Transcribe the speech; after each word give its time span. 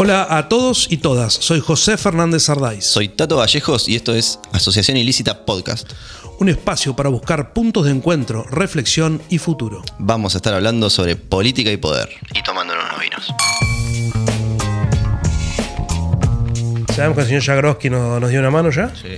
Hola 0.00 0.28
a 0.30 0.48
todos 0.48 0.86
y 0.92 0.98
todas, 0.98 1.32
soy 1.34 1.58
José 1.58 1.96
Fernández 1.96 2.44
Sardáis. 2.44 2.84
Soy 2.84 3.08
Tato 3.08 3.38
Vallejos 3.38 3.88
y 3.88 3.96
esto 3.96 4.14
es 4.14 4.38
Asociación 4.52 4.96
Ilícita 4.96 5.44
Podcast. 5.44 5.92
Un 6.38 6.48
espacio 6.48 6.94
para 6.94 7.08
buscar 7.08 7.52
puntos 7.52 7.84
de 7.86 7.90
encuentro, 7.90 8.44
reflexión 8.44 9.20
y 9.28 9.38
futuro. 9.38 9.82
Vamos 9.98 10.36
a 10.36 10.38
estar 10.38 10.54
hablando 10.54 10.88
sobre 10.88 11.16
política 11.16 11.72
y 11.72 11.78
poder. 11.78 12.10
Y 12.32 12.44
tomándonos 12.44 12.84
unos 12.84 13.00
vinos. 13.00 13.34
Sabemos 16.94 17.16
que 17.16 17.22
el 17.22 17.26
señor 17.26 17.42
Jagroski 17.42 17.90
nos, 17.90 18.20
nos 18.20 18.30
dio 18.30 18.38
una 18.38 18.50
mano 18.50 18.70
ya. 18.70 18.94
Sí. 18.94 19.16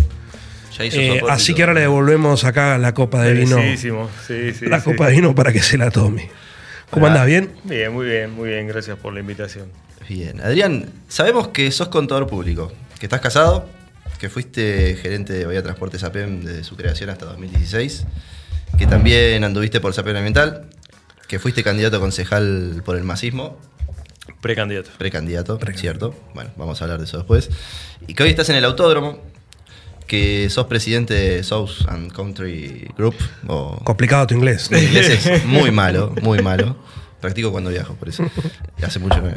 Ya 0.79 0.85
hizo 0.87 0.97
su 0.97 1.03
Eh, 1.03 1.23
y 1.27 1.29
así 1.31 1.49
todo. 1.53 1.57
que 1.57 1.62
ahora 1.62 1.75
le 1.75 1.81
devolvemos 1.83 2.45
acá 2.45 2.79
la 2.79 2.95
copa 2.95 3.21
de 3.23 3.35
vino. 3.35 3.57
Merecidísimo, 3.57 4.09
sí, 4.27 4.55
sí, 4.55 4.65
la 4.65 4.79
sí. 4.81 4.85
copa 4.91 5.09
de 5.09 5.12
vino 5.12 5.35
para 5.35 5.53
que 5.53 5.61
se 5.61 5.77
la 5.77 5.91
tome. 5.91 6.31
¿Cómo 6.91 7.05
Hola. 7.05 7.17
andás? 7.17 7.27
¿Bien? 7.27 7.53
Bien, 7.65 7.93
muy 7.93 8.07
bien, 8.07 8.31
muy 8.35 8.49
bien. 8.49 8.67
Gracias 8.67 8.97
por 8.97 9.12
la 9.12 9.21
invitación. 9.21 9.67
Bien. 10.11 10.41
Adrián, 10.41 10.87
sabemos 11.07 11.49
que 11.49 11.71
sos 11.71 11.87
contador 11.87 12.27
público, 12.27 12.73
que 12.99 13.07
estás 13.07 13.21
casado, 13.21 13.68
que 14.18 14.29
fuiste 14.29 14.96
gerente 15.01 15.32
de 15.32 15.46
Bahía 15.46 15.63
Transportes 15.63 16.03
APEM 16.03 16.41
desde 16.41 16.64
su 16.64 16.75
creación 16.75 17.11
hasta 17.11 17.27
2016, 17.27 18.07
que 18.77 18.89
también 18.89 19.45
anduviste 19.45 19.79
por 19.79 19.95
SAPEM 19.95 20.17
Ambiental, 20.17 20.68
que 21.29 21.39
fuiste 21.39 21.63
candidato 21.63 21.99
a 21.99 22.01
concejal 22.01 22.82
por 22.85 22.96
el 22.96 23.04
masismo, 23.04 23.57
Precandidato. 24.41 24.91
precandidato, 24.99 25.61
¿cierto? 25.77 26.13
Bueno, 26.35 26.51
vamos 26.57 26.81
a 26.81 26.85
hablar 26.87 26.99
de 26.99 27.04
eso 27.04 27.18
después. 27.18 27.49
Y 28.09 28.15
que 28.15 28.25
hoy 28.25 28.31
estás 28.31 28.49
en 28.49 28.57
el 28.57 28.65
autódromo, 28.65 29.21
que 30.09 30.51
sos 30.51 30.67
presidente 30.67 31.15
de 31.15 31.45
South 31.45 31.87
and 31.87 32.12
Country 32.12 32.89
Group, 32.98 33.15
o 33.47 33.79
Complicado 33.84 34.27
tu 34.27 34.34
inglés. 34.34 34.73
mi 34.73 34.81
inglés 34.81 35.25
es 35.25 35.45
muy 35.45 35.70
malo, 35.70 36.12
muy 36.20 36.42
malo. 36.42 36.77
Practico 37.20 37.53
cuando 37.53 37.70
viajo, 37.70 37.95
por 37.95 38.09
eso. 38.09 38.25
Hace 38.83 38.98
mucho 38.98 39.20
no 39.20 39.31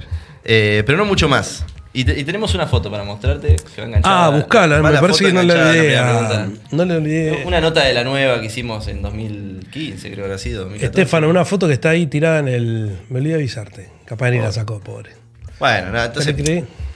eh, 0.45 0.83
Pero 0.85 0.97
no 0.97 1.05
mucho 1.05 1.27
más. 1.27 1.65
Y, 1.95 2.05
te- 2.05 2.19
y 2.19 2.23
tenemos 2.23 2.55
una 2.55 2.65
foto 2.65 2.89
para 2.89 3.03
mostrarte. 3.03 3.55
Que 3.75 3.81
va 3.81 3.87
enganchada. 3.87 4.25
Ah, 4.25 4.29
buscala, 4.29 4.81
me 4.81 4.91
la 4.91 4.99
parece 4.99 5.25
que 5.25 5.33
no 5.33 5.43
le 5.43 5.53
enganchada 5.53 5.69
a 5.69 6.21
la 6.21 6.43
olvidé. 6.45 6.59
No 6.71 6.85
le 6.85 6.95
olvidé. 6.95 7.43
Una 7.45 7.61
nota 7.61 7.83
de 7.83 7.93
la 7.93 8.03
nueva 8.03 8.39
que 8.39 8.47
hicimos 8.47 8.87
en 8.87 9.01
2015, 9.03 10.01
creo 10.07 10.15
que 10.15 10.23
habrá 10.23 10.37
sido. 10.39 10.61
2014. 10.63 11.01
Estefano, 11.01 11.29
una 11.29 11.45
foto 11.45 11.67
que 11.67 11.73
está 11.73 11.89
ahí 11.91 12.07
tirada 12.07 12.39
en 12.39 12.47
el. 12.47 12.97
Me 13.09 13.19
olvidé 13.19 13.35
avisarte. 13.35 13.89
Capaz 14.05 14.31
ni 14.31 14.39
la 14.39 14.51
sacó, 14.51 14.79
pobre. 14.79 15.11
Bueno, 15.59 15.91
nada, 15.91 16.05
entonces. 16.07 16.35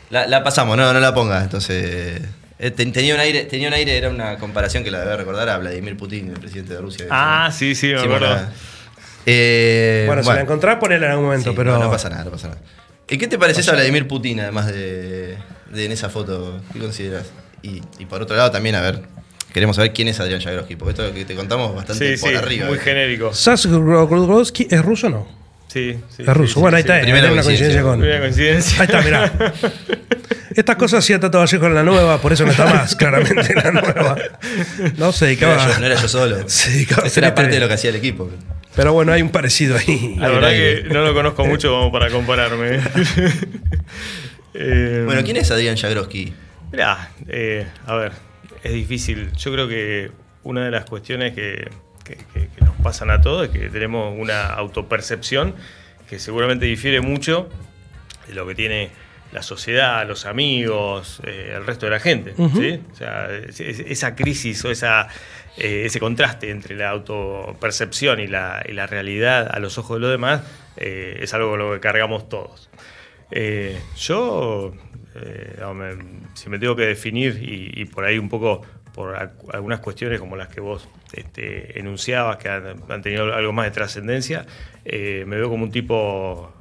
La, 0.09 0.25
la 0.25 0.43
pasamos, 0.43 0.75
no, 0.77 0.91
no 0.93 0.99
la 0.99 1.13
pongas. 1.13 1.43
Entonces. 1.43 2.21
eh, 2.57 2.71
ten- 2.71 2.91
tenía 2.91 3.13
un 3.13 3.19
aire, 3.19 3.43
tenía 3.43 3.67
un 3.67 3.75
aire, 3.75 3.95
era 3.97 4.09
una 4.09 4.37
comparación 4.39 4.83
que 4.83 4.89
la 4.89 5.01
debe 5.01 5.15
recordar 5.17 5.47
a 5.49 5.57
Vladimir 5.59 5.95
Putin, 5.95 6.29
el 6.29 6.39
presidente 6.39 6.73
de 6.73 6.81
Rusia. 6.81 7.05
Ah, 7.11 7.51
sí, 7.53 7.75
sí, 7.75 7.87
me 7.93 7.99
acuerdo. 7.99 8.35
Bueno, 9.27 9.39
eh, 9.39 10.03
Bueno, 10.07 10.23
si 10.23 10.29
la 10.29 10.41
encontrás, 10.41 10.77
ponela 10.77 11.05
en 11.05 11.11
algún 11.11 11.25
momento, 11.25 11.49
Sí, 11.51 11.55
pero. 11.57 11.73
No, 11.73 11.83
no 11.85 11.91
pasa 11.91 12.09
nada, 12.09 12.23
no 12.23 12.31
pasa 12.31 12.47
nada. 12.49 12.61
¿Y 13.09 13.17
qué 13.17 13.27
te 13.27 13.37
pareces 13.37 13.67
a 13.69 13.73
Vladimir 13.73 14.07
Putin, 14.07 14.39
además 14.41 14.67
de, 14.67 15.37
de 15.71 15.85
en 15.85 15.91
esa 15.91 16.09
foto? 16.09 16.61
¿Qué 16.73 16.79
consideras? 16.79 17.27
Y, 17.61 17.81
y 17.99 18.05
por 18.05 18.21
otro 18.21 18.35
lado, 18.35 18.51
también, 18.51 18.75
a 18.75 18.81
ver, 18.81 19.01
queremos 19.53 19.75
saber 19.77 19.93
quién 19.93 20.07
es 20.09 20.19
Adrián 20.19 20.41
Jagroski, 20.41 20.75
porque 20.75 20.91
esto 20.91 21.13
que 21.13 21.25
te 21.25 21.35
contamos 21.35 21.73
bastante 21.75 22.15
Sí, 22.17 22.21
por 22.21 22.29
sí, 22.31 22.35
arriba. 22.35 22.67
muy 22.67 22.77
¿eh? 22.77 22.81
genérico. 22.81 23.33
¿Sas 23.33 23.65
Grodzki 23.65 24.67
es 24.69 24.83
ruso 24.83 25.07
o 25.07 25.09
no? 25.09 25.27
Sí, 25.67 25.97
sí. 26.15 26.23
Es 26.23 26.27
ruso. 26.33 26.53
sí, 26.55 26.59
bueno, 26.61 26.77
ahí 26.77 26.83
sí, 26.83 26.89
está. 26.89 26.99
sí. 26.99 27.03
Primera 27.11 27.31
una 27.31 27.43
coincidencia 27.43 27.81
con. 27.81 27.99
Primera 27.99 28.19
coincidencia. 28.21 28.79
Ahí 28.81 28.85
está, 28.85 29.01
mirá. 29.01 29.53
Estas 30.55 30.75
cosas 30.77 30.99
hacía 31.03 31.19
Tato 31.19 31.37
Vallejo 31.39 31.65
en 31.67 31.75
la 31.75 31.83
nueva, 31.83 32.19
por 32.19 32.33
eso 32.33 32.43
no 32.45 32.51
está 32.51 32.65
más, 32.65 32.95
claramente, 32.95 33.53
en 33.53 33.63
la 33.63 33.71
nueva. 33.71 34.15
No 34.97 35.11
se 35.11 35.25
No 35.25 35.27
dedicaba. 35.27 35.53
era, 35.55 35.73
yo, 35.73 35.79
no 35.79 35.85
era 35.85 35.95
yo 35.95 36.07
solo. 36.07 36.37
Se 36.49 36.71
dedicaba 36.71 37.03
a 37.03 37.05
Eso 37.05 37.13
hacer 37.13 37.23
era 37.25 37.35
parte 37.35 37.51
de 37.51 37.59
lo 37.59 37.67
que 37.67 37.73
hacía 37.75 37.89
el 37.91 37.95
equipo. 37.97 38.29
Pero 38.77 38.93
bueno, 38.93 39.11
hay 39.11 39.21
un 39.21 39.29
parecido 39.31 39.75
ahí. 39.75 40.15
La 40.17 40.29
verdad 40.29 40.51
que 40.51 40.85
no 40.89 41.03
lo 41.03 41.13
conozco 41.13 41.45
mucho 41.51 41.69
como 41.71 41.91
para 41.91 42.09
compararme. 42.09 42.79
Eh, 44.53 45.03
Bueno, 45.05 45.21
¿quién 45.23 45.37
es 45.37 45.51
Adrián 45.51 45.75
Jagroski? 45.77 46.33
Mirá, 46.71 47.11
eh, 47.27 47.67
a 47.85 47.95
ver, 47.95 48.11
es 48.63 48.73
difícil. 48.73 49.31
Yo 49.33 49.51
creo 49.51 49.67
que 49.67 50.09
una 50.43 50.65
de 50.65 50.71
las 50.71 50.85
cuestiones 50.85 51.33
que, 51.33 51.69
que- 52.03 52.15
que- 52.33 52.47
que 52.49 52.65
nos 52.65 52.75
pasan 52.77 53.11
a 53.11 53.21
todos 53.21 53.45
es 53.45 53.51
que 53.51 53.69
tenemos 53.69 54.15
una 54.17 54.47
autopercepción 54.47 55.53
que 56.09 56.17
seguramente 56.17 56.65
difiere 56.65 57.01
mucho 57.01 57.49
de 58.27 58.33
lo 58.33 58.47
que 58.47 58.55
tiene 58.55 58.89
la 59.31 59.43
sociedad, 59.43 60.07
los 60.07 60.25
amigos, 60.25 61.19
eh, 61.25 61.53
el 61.55 61.65
resto 61.65 61.85
de 61.85 61.91
la 61.91 61.99
gente. 61.99 62.33
¿sí? 62.55 62.81
O 62.91 62.95
sea, 62.95 63.27
es- 63.31 63.59
es- 63.59 63.79
esa 63.81 64.15
crisis 64.15 64.63
o 64.65 64.71
esa, 64.71 65.07
eh, 65.57 65.83
ese 65.85 65.99
contraste 65.99 66.49
entre 66.51 66.75
la 66.75 66.89
autopercepción 66.89 68.19
y 68.19 68.27
la, 68.27 68.63
y 68.67 68.73
la 68.73 68.87
realidad 68.87 69.49
a 69.51 69.59
los 69.59 69.77
ojos 69.77 69.97
de 69.97 70.01
los 70.01 70.11
demás 70.11 70.43
eh, 70.77 71.17
es 71.21 71.33
algo 71.33 71.49
con 71.49 71.59
lo 71.59 71.73
que 71.73 71.79
cargamos 71.79 72.29
todos. 72.29 72.69
Eh, 73.31 73.79
yo, 73.97 74.73
si 76.35 76.49
me 76.49 76.59
tengo 76.59 76.75
que 76.75 76.85
definir 76.85 77.39
y, 77.41 77.85
por 77.85 78.05
ahí 78.05 78.17
un 78.19 78.29
poco 78.29 78.61
por 78.93 79.15
al- 79.15 79.33
algunas 79.51 79.79
cuestiones 79.79 80.19
como 80.19 80.35
las 80.35 80.47
que 80.47 80.61
vos 80.61 80.87
este, 81.13 81.79
enunciabas, 81.79 82.37
que 82.37 82.49
han, 82.49 83.01
tenido 83.01 83.33
algo 83.33 83.51
más 83.51 83.65
de 83.65 83.71
trascendencia, 83.71 84.45
me 84.85 85.25
veo 85.25 85.49
como 85.49 85.63
un 85.63 85.71
tipo, 85.71 86.53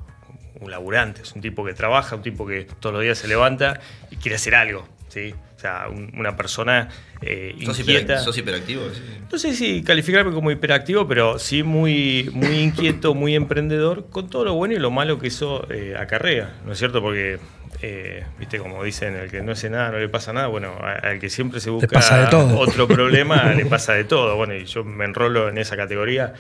un 0.61 0.71
laburante, 0.71 1.23
es 1.23 1.33
un 1.35 1.43
tipo 1.43 1.65
que 1.65 1.75
trabaja, 1.75 2.17
un 2.17 2.23
tipo 2.23 2.47
que 2.47 2.67
todos 2.81 2.95
los 2.95 3.03
días 3.03 3.19
se 3.19 3.29
levanta 3.29 3.81
y 4.11 4.17
quiere 4.17 4.37
hacer 4.37 4.55
algo. 4.55 4.89
¿sí? 5.09 5.35
O 5.57 5.59
sea, 5.59 5.87
un- 5.91 6.13
una 6.19 6.37
persona 6.37 6.89
eh, 7.23 7.57
¿Sos, 7.65 7.81
inquieta. 7.81 8.19
sos 8.19 8.37
hiperactivo? 8.37 8.83
Sí. 8.93 9.01
No 9.33 9.39
sé 9.39 9.55
si 9.55 9.83
calificarme 9.83 10.33
como 10.33 10.51
hiperactivo, 10.51 11.09
pero 11.09 11.39
sí 11.39 11.63
muy, 11.63 12.29
muy 12.35 12.59
inquieto, 12.59 13.15
muy 13.15 13.35
emprendedor, 13.35 14.07
con 14.11 14.29
todo 14.29 14.45
lo 14.45 14.55
bueno 14.55 14.75
y 14.75 14.79
lo 14.79 14.91
malo 14.91 15.19
que 15.19 15.29
eso 15.29 15.67
eh, 15.71 15.95
acarrea, 15.99 16.55
¿no 16.67 16.73
es 16.73 16.79
cierto? 16.79 17.01
Porque, 17.01 17.39
eh, 17.81 18.25
viste, 18.39 18.59
como 18.59 18.85
dicen, 18.85 19.17
el 19.17 19.31
que 19.31 19.41
no 19.41 19.53
hace 19.53 19.71
nada 19.71 19.91
no 19.93 19.99
le 19.99 20.11
pasa 20.11 20.35
nada, 20.35 20.49
bueno, 20.49 20.75
al 21.03 21.19
que 21.19 21.31
siempre 21.31 21.59
se 21.61 21.71
busca 21.71 21.89
pasa 21.89 22.21
de 22.25 22.27
todo. 22.27 22.59
otro 22.59 22.87
problema 22.89 23.55
le 23.55 23.65
pasa 23.65 23.95
de 23.95 24.05
todo, 24.05 24.37
bueno, 24.37 24.55
y 24.55 24.67
yo 24.67 24.85
me 24.85 25.07
enrolo 25.07 25.49
en 25.49 25.57
esa 25.57 25.75
categoría, 25.77 26.35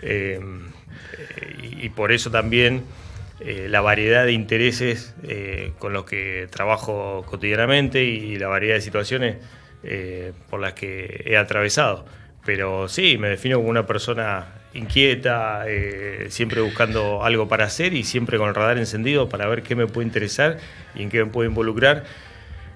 eh, 0.00 0.40
eh, 0.40 1.56
y, 1.80 1.86
y 1.86 1.88
por 1.90 2.10
eso 2.10 2.30
también 2.30 2.84
eh, 3.44 3.66
la 3.68 3.80
variedad 3.80 4.24
de 4.24 4.32
intereses 4.32 5.14
eh, 5.24 5.72
con 5.80 5.92
los 5.92 6.04
que 6.04 6.46
trabajo 6.50 7.24
cotidianamente 7.28 8.04
y 8.04 8.36
la 8.36 8.46
variedad 8.46 8.76
de 8.76 8.80
situaciones 8.80 9.36
eh, 9.82 10.32
por 10.48 10.60
las 10.60 10.74
que 10.74 11.24
he 11.26 11.36
atravesado. 11.36 12.04
Pero 12.44 12.88
sí, 12.88 13.18
me 13.18 13.28
defino 13.28 13.56
como 13.56 13.68
una 13.68 13.84
persona 13.84 14.46
inquieta, 14.74 15.64
siempre 16.28 16.60
buscando 16.60 17.24
algo 17.24 17.46
para 17.46 17.66
hacer 17.66 17.94
y 17.94 18.04
siempre 18.04 18.38
con 18.38 18.48
el 18.48 18.54
radar 18.54 18.78
encendido 18.78 19.28
para 19.28 19.46
ver 19.46 19.62
qué 19.62 19.76
me 19.76 19.86
puede 19.86 20.06
interesar 20.06 20.58
y 20.94 21.02
en 21.02 21.10
qué 21.10 21.24
me 21.24 21.30
puedo 21.30 21.48
involucrar. 21.48 22.04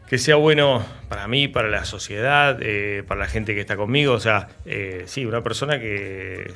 Que 0.08 0.18
sea 0.18 0.36
bueno 0.36 0.86
para 1.08 1.26
mí, 1.26 1.48
para 1.48 1.68
la 1.68 1.84
sociedad, 1.84 2.60
para 3.08 3.20
la 3.20 3.26
gente 3.26 3.54
que 3.54 3.60
está 3.60 3.76
conmigo. 3.76 4.12
O 4.12 4.20
sea, 4.20 4.48
sí, 5.06 5.26
una 5.26 5.42
persona 5.42 5.80
que, 5.80 6.52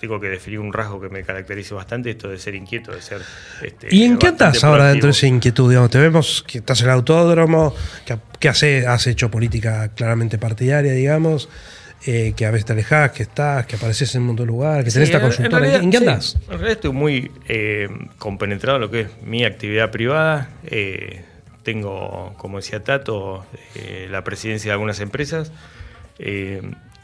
tengo 0.00 0.20
que 0.20 0.28
definir 0.28 0.60
un 0.60 0.72
rasgo 0.72 1.00
que 1.00 1.08
me 1.08 1.22
caracterice 1.22 1.74
bastante, 1.74 2.10
esto 2.10 2.28
de 2.28 2.38
ser 2.38 2.54
inquieto, 2.54 2.92
de 2.92 3.00
ser... 3.02 3.20
este, 3.62 3.88
¿Y 3.94 4.04
en 4.04 4.18
qué 4.18 4.28
andas 4.28 4.62
ahora 4.64 4.88
dentro 4.88 5.06
de 5.06 5.12
esa 5.12 5.26
inquietud? 5.26 5.68
Digamos, 5.70 5.90
te 5.90 5.98
vemos 5.98 6.44
que 6.46 6.58
estás 6.58 6.80
en 6.80 6.86
el 6.86 6.92
autódromo, 6.92 7.74
que, 8.04 8.16
que 8.38 8.48
hace- 8.48 8.86
has 8.86 9.06
hecho 9.06 9.30
política 9.30 9.88
claramente 9.94 10.38
partidaria, 10.38 10.92
digamos, 10.92 11.48
eh, 12.04 12.34
que 12.36 12.44
a 12.46 12.50
veces 12.50 12.66
te 12.66 12.72
alejás, 12.74 13.10
que 13.12 13.22
estás, 13.24 13.66
que 13.66 13.76
apareces 13.76 14.14
en 14.14 14.20
un 14.20 14.26
montón 14.28 14.46
de 14.46 14.52
lugar, 14.52 14.84
que 14.84 14.90
tenés 14.90 15.08
Sí, 15.08 15.14
esta 15.14 15.16
en- 15.18 15.22
consultora. 15.30 15.58
realidad, 15.60 15.82
¿En 15.82 15.90
qué 15.90 15.98
sí, 15.98 16.04
andas? 16.04 16.34
en 16.42 16.48
realidad 16.50 16.70
estoy 16.72 16.92
muy 16.92 17.30
eh, 17.48 17.88
compenetrado 18.18 18.76
en 18.76 18.82
lo 18.82 18.90
que 18.90 19.00
es 19.02 19.08
mi 19.24 19.44
actividad 19.44 19.90
privada. 19.90 20.50
Eh, 20.66 21.24
tengo, 21.64 22.34
como 22.36 22.58
decía 22.58 22.84
Tato, 22.84 23.44
la 24.10 24.22
presidencia 24.22 24.68
de 24.68 24.72
algunas 24.74 25.00
empresas. 25.00 25.50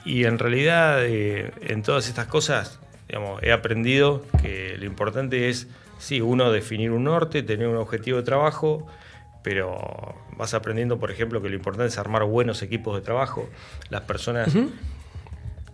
Y 0.05 0.25
en 0.25 0.39
realidad, 0.39 1.05
en 1.07 1.83
todas 1.83 2.09
estas 2.09 2.27
cosas, 2.27 2.79
digamos, 3.13 3.43
he 3.43 3.53
aprendido 3.53 4.23
que 4.41 4.75
lo 4.79 4.87
importante 4.87 5.51
es, 5.51 5.69
sí, 5.99 6.23
uno 6.23 6.51
definir 6.51 6.93
un 6.93 7.05
norte, 7.05 7.43
tener 7.43 7.69
un 7.69 7.77
objetivo 7.77 8.17
de 8.17 8.23
trabajo, 8.23 8.87
pero 9.43 10.15
vas 10.39 10.55
aprendiendo, 10.55 10.99
por 10.99 11.11
ejemplo, 11.11 11.43
que 11.43 11.51
lo 11.51 11.55
importante 11.55 11.89
es 11.89 11.99
armar 11.99 12.25
buenos 12.25 12.63
equipos 12.63 12.95
de 12.97 13.03
trabajo. 13.03 13.51
Las 13.91 14.01
personas 14.03 14.49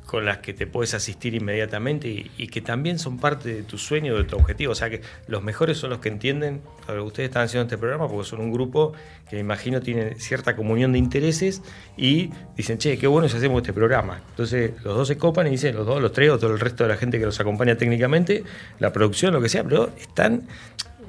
con 0.09 0.25
las 0.25 0.39
que 0.39 0.55
te 0.55 0.67
puedes 0.67 0.95
asistir 0.95 1.35
inmediatamente 1.35 2.09
y, 2.09 2.31
y 2.39 2.47
que 2.47 2.63
también 2.63 2.99
son 2.99 3.19
parte 3.19 3.53
de 3.53 3.63
tu 3.63 3.77
sueño, 3.77 4.17
de 4.17 4.25
tu 4.25 4.37
objetivo. 4.37 4.73
O 4.73 4.75
sea 4.75 4.89
que 4.89 5.03
los 5.27 5.43
mejores 5.43 5.77
son 5.77 5.91
los 5.91 5.99
que 5.99 6.09
entienden 6.09 6.63
a 6.87 6.93
lo 6.93 7.03
que 7.03 7.09
ustedes 7.09 7.29
están 7.29 7.43
haciendo 7.43 7.65
este 7.65 7.77
programa, 7.77 8.09
porque 8.09 8.27
son 8.27 8.41
un 8.41 8.51
grupo 8.51 8.95
que 9.29 9.37
me 9.37 9.41
imagino 9.41 9.83
tiene 9.83 10.15
cierta 10.15 10.57
comunión 10.57 10.93
de 10.93 10.99
intereses 10.99 11.61
y 11.99 12.31
dicen, 12.57 12.79
che, 12.79 12.97
qué 12.97 13.07
bueno 13.07 13.29
si 13.29 13.37
hacemos 13.37 13.61
este 13.61 13.75
programa. 13.75 14.23
Entonces 14.31 14.73
los 14.83 14.97
dos 14.97 15.09
se 15.09 15.19
copan 15.19 15.47
y 15.47 15.51
dicen, 15.51 15.77
los 15.77 15.85
dos, 15.85 16.01
los 16.01 16.11
tres, 16.11 16.31
o 16.31 16.39
todo 16.39 16.55
el 16.55 16.59
resto 16.59 16.85
de 16.85 16.89
la 16.89 16.97
gente 16.97 17.19
que 17.19 17.27
los 17.27 17.39
acompaña 17.39 17.77
técnicamente, 17.77 18.45
la 18.79 18.95
producción, 18.95 19.35
lo 19.35 19.43
que 19.43 19.51
sea, 19.51 19.63
pero 19.63 19.91
están 20.01 20.49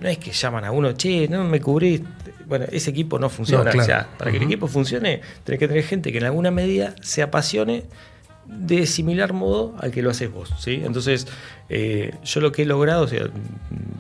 no 0.02 0.10
es 0.10 0.18
que 0.18 0.32
llaman 0.32 0.66
a 0.66 0.72
uno, 0.72 0.92
che, 0.92 1.30
no 1.30 1.46
me 1.46 1.62
cubrí. 1.62 2.04
Bueno, 2.48 2.66
ese 2.70 2.90
equipo 2.90 3.18
no 3.18 3.30
funciona. 3.30 3.64
No, 3.64 3.72
claro. 3.72 3.84
O 3.84 3.86
sea, 3.86 4.08
para 4.18 4.30
que 4.32 4.38
el 4.38 4.44
equipo 4.44 4.68
funcione, 4.68 5.22
tenés 5.46 5.60
que 5.60 5.70
tener 5.70 5.84
gente 5.84 6.12
que 6.12 6.18
en 6.18 6.26
alguna 6.26 6.52
medida 6.52 6.96
se 7.02 7.22
apasione 7.22 7.86
de 8.50 8.88
similar 8.88 9.34
modo 9.34 9.76
al 9.80 9.92
que 9.92 10.02
lo 10.02 10.10
haces 10.10 10.32
vos. 10.32 10.52
¿sí? 10.58 10.82
Entonces, 10.84 11.28
eh, 11.70 12.14
yo 12.24 12.42
lo 12.42 12.52
que 12.52 12.64
he 12.64 12.66
logrado, 12.66 13.08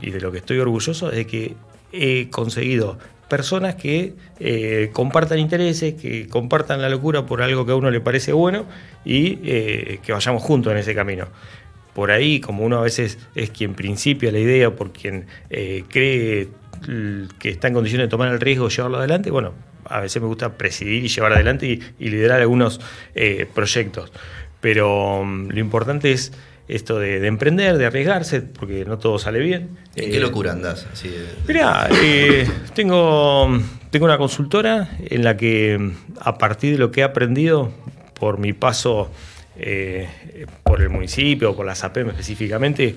y 0.02 0.12
de 0.12 0.22
lo 0.22 0.32
que 0.32 0.40
estoy 0.40 0.60
orgulloso, 0.60 1.10
es 1.12 1.18
de 1.18 1.28
que 1.28 1.56
he 1.92 2.30
conseguido 2.30 2.98
personas 3.30 3.76
que 3.76 4.16
eh, 4.40 4.90
compartan 4.92 5.38
intereses, 5.38 5.94
que 5.94 6.28
compartan 6.28 6.82
la 6.82 6.90
locura 6.90 7.28
por 7.28 7.44
algo 7.44 7.66
que 7.66 7.74
a 7.74 7.76
uno 7.76 7.92
le 7.92 8.02
parece 8.02 8.34
bueno 8.34 8.66
y 9.06 9.38
eh, 9.44 10.00
que 10.02 10.12
vayamos 10.14 10.42
juntos 10.42 10.72
en 10.72 10.80
ese 10.80 10.96
camino. 10.96 11.28
Por 11.94 12.12
ahí, 12.12 12.40
como 12.40 12.64
uno 12.64 12.80
a 12.80 12.82
veces 12.82 13.20
es 13.36 13.52
quien 13.52 13.76
principia 13.76 14.32
la 14.32 14.40
idea, 14.40 14.76
por 14.76 14.92
quien 14.92 15.26
cree 15.50 16.48
que 17.40 17.50
está 17.50 17.68
en 17.68 17.74
condiciones 17.74 18.06
de 18.06 18.10
tomar 18.10 18.32
el 18.32 18.40
riesgo 18.40 18.68
de 18.70 18.76
llevarlo 18.76 18.98
adelante, 18.98 19.32
bueno, 19.32 19.54
a 19.90 20.00
veces 20.00 20.22
me 20.22 20.28
gusta 20.28 20.58
presidir 20.58 21.04
y 21.04 21.08
llevar 21.08 21.34
adelante 21.34 21.68
y, 21.68 22.10
liderar 22.10 22.42
algunos 22.42 22.80
proyectos. 23.54 24.12
Pero 24.62 25.24
mm, 25.24 25.50
lo 25.50 25.60
importante 25.60 26.12
es 26.12 26.32
esto 26.70 27.00
de, 27.00 27.26
emprender, 27.26 27.78
de 27.78 27.88
arriesgarse, 27.88 28.42
porque 28.42 28.86
no 28.86 29.00
todo 29.00 29.18
sale 29.18 29.40
bien. 29.40 29.78
¿En 29.96 30.12
qué 30.12 30.18
eh, 30.18 30.22
locura 30.22 30.52
andás? 30.52 30.88
Así 30.94 31.12
Mirá, 31.48 31.90
eh, 32.04 32.48
tengo, 32.76 33.60
tengo 33.90 34.06
una 34.06 34.20
consultora 34.20 34.90
en 35.04 35.24
la 35.24 35.36
que 35.36 35.94
a 36.20 36.38
partir 36.38 36.74
de 36.74 36.78
lo 36.78 36.92
que 36.92 37.02
he 37.02 37.04
aprendido 37.04 37.72
por 38.14 38.38
mi 38.38 38.54
paso 38.54 39.12
eh, 39.58 40.08
por 40.64 40.82
el 40.82 40.90
municipio, 40.90 41.56
por 41.56 41.66
la 41.66 41.74
SAPEM 41.74 42.10
específicamente, 42.10 42.96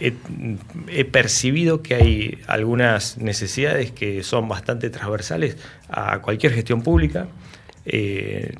he, 0.00 0.14
he, 0.88 1.04
percibido 1.04 1.82
que 1.82 1.94
hay 1.94 2.38
algunas 2.46 3.18
necesidades 3.18 3.90
que 3.92 4.22
son 4.22 4.48
bastante 4.48 4.90
transversales 4.90 5.56
a 5.88 6.20
cualquier 6.20 6.52
gestión 6.52 6.82
pública 6.82 7.28
eh, 7.88 8.56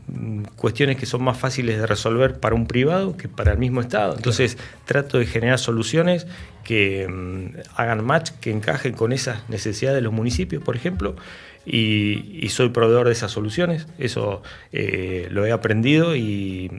cuestiones 0.55 0.97
que 0.97 1.05
son 1.05 1.25
más 1.25 1.37
fáciles 1.37 1.79
de 1.79 1.87
resolver 1.87 2.39
para 2.39 2.55
un 2.55 2.69
privado 2.69 3.17
que 3.17 3.29
para 3.29 3.53
el 3.53 3.59
mismo 3.59 3.81
Estado. 3.81 4.15
Entonces 4.15 4.57
trato 4.85 5.19
de 5.19 5.27
generar 5.27 5.59
soluciones 5.59 6.29
que 6.63 7.09
mm, 7.09 7.59
hagan 7.75 8.05
match, 8.05 8.31
que 8.41 8.53
encajen 8.53 8.93
con 8.93 9.13
esas 9.13 9.49
necesidades 9.49 9.97
de 9.97 10.03
los 10.03 10.13
municipios, 10.13 10.63
por 10.63 10.77
ejemplo, 10.77 11.17
y, 11.65 12.47
soy 12.51 12.69
proveedor 12.69 13.09
de 13.09 13.15
esas 13.15 13.33
soluciones. 13.33 13.89
Eso 13.99 14.43
eh, 14.71 15.27
lo 15.33 15.45
he 15.45 15.51
aprendido 15.51 16.15
y, 16.15 16.71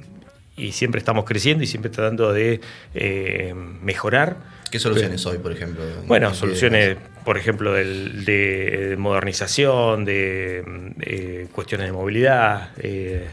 siempre 0.71 0.99
estamos 0.99 1.25
creciendo 1.25 1.63
y 1.63 1.67
siempre 1.67 1.89
tratando 1.91 2.33
de 2.33 2.61
eh, 2.93 3.53
mejorar. 3.81 4.37
¿Qué 4.71 4.79
soluciones 4.79 5.25
hoy, 5.25 5.37
por 5.37 5.51
ejemplo? 5.51 5.83
Bueno, 6.07 6.33
soluciones 6.33 6.97
por 7.27 7.37
ejemplo, 7.37 7.73
de 7.73 8.95
modernización, 8.97 10.05
de, 10.05 11.45
cuestiones 11.51 11.87
de 11.87 11.91
movilidad, 11.91 12.69
eh, 12.77 13.27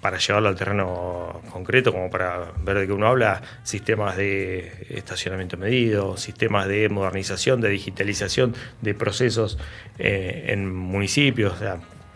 para 0.00 0.16
llevarlo 0.16 0.48
al 0.48 0.56
terreno 0.56 1.42
concreto, 1.50 1.92
como 1.92 2.08
para 2.08 2.52
ver 2.64 2.78
de 2.78 2.86
qué 2.86 2.94
uno 2.94 3.08
habla, 3.08 3.42
sistemas 3.62 4.16
de 4.16 4.86
estacionamiento 4.88 5.58
medido, 5.58 6.16
sistemas 6.16 6.66
de 6.66 6.88
modernización, 6.88 7.60
de 7.60 7.68
digitalización 7.68 8.54
de 8.80 8.94
procesos 8.94 9.58
eh, 9.98 10.46
en 10.48 10.74
municipios, 10.74 11.60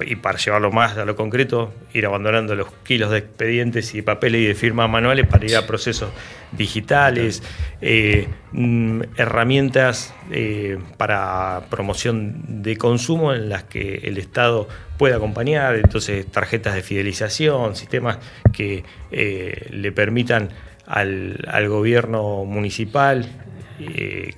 y 0.04 0.16
para 0.16 0.38
llevarlo 0.38 0.70
más 0.70 0.96
a 0.96 1.04
lo 1.04 1.16
concreto, 1.16 1.72
ir 1.92 2.06
abandonando 2.06 2.54
los 2.54 2.72
kilos 2.84 3.10
de 3.10 3.18
expedientes 3.18 3.94
y 3.94 4.02
papeles 4.02 4.40
y 4.40 4.46
de 4.46 4.54
firmas 4.54 4.88
manuales 4.88 5.26
para 5.26 5.46
ir 5.46 5.56
a 5.56 5.66
procesos 5.66 6.10
digitales, 6.52 7.42
eh, 7.80 8.28
mm, 8.52 9.02
herramientas 9.16 10.14
eh, 10.30 10.78
para 10.96 11.62
promoción 11.70 12.62
de 12.62 12.76
consumo 12.76 13.32
en 13.32 13.48
las 13.48 13.64
que 13.64 14.00
el 14.04 14.18
Estado 14.18 14.68
puede 14.98 15.14
acompañar, 15.14 15.76
entonces 15.76 16.26
tarjetas 16.26 16.74
de 16.74 16.82
fidelización, 16.82 17.76
sistemas 17.76 18.18
que 18.52 18.84
eh, 19.10 19.68
le 19.70 19.92
permitan 19.92 20.50
al, 20.86 21.44
al 21.48 21.68
gobierno 21.68 22.44
municipal 22.44 23.28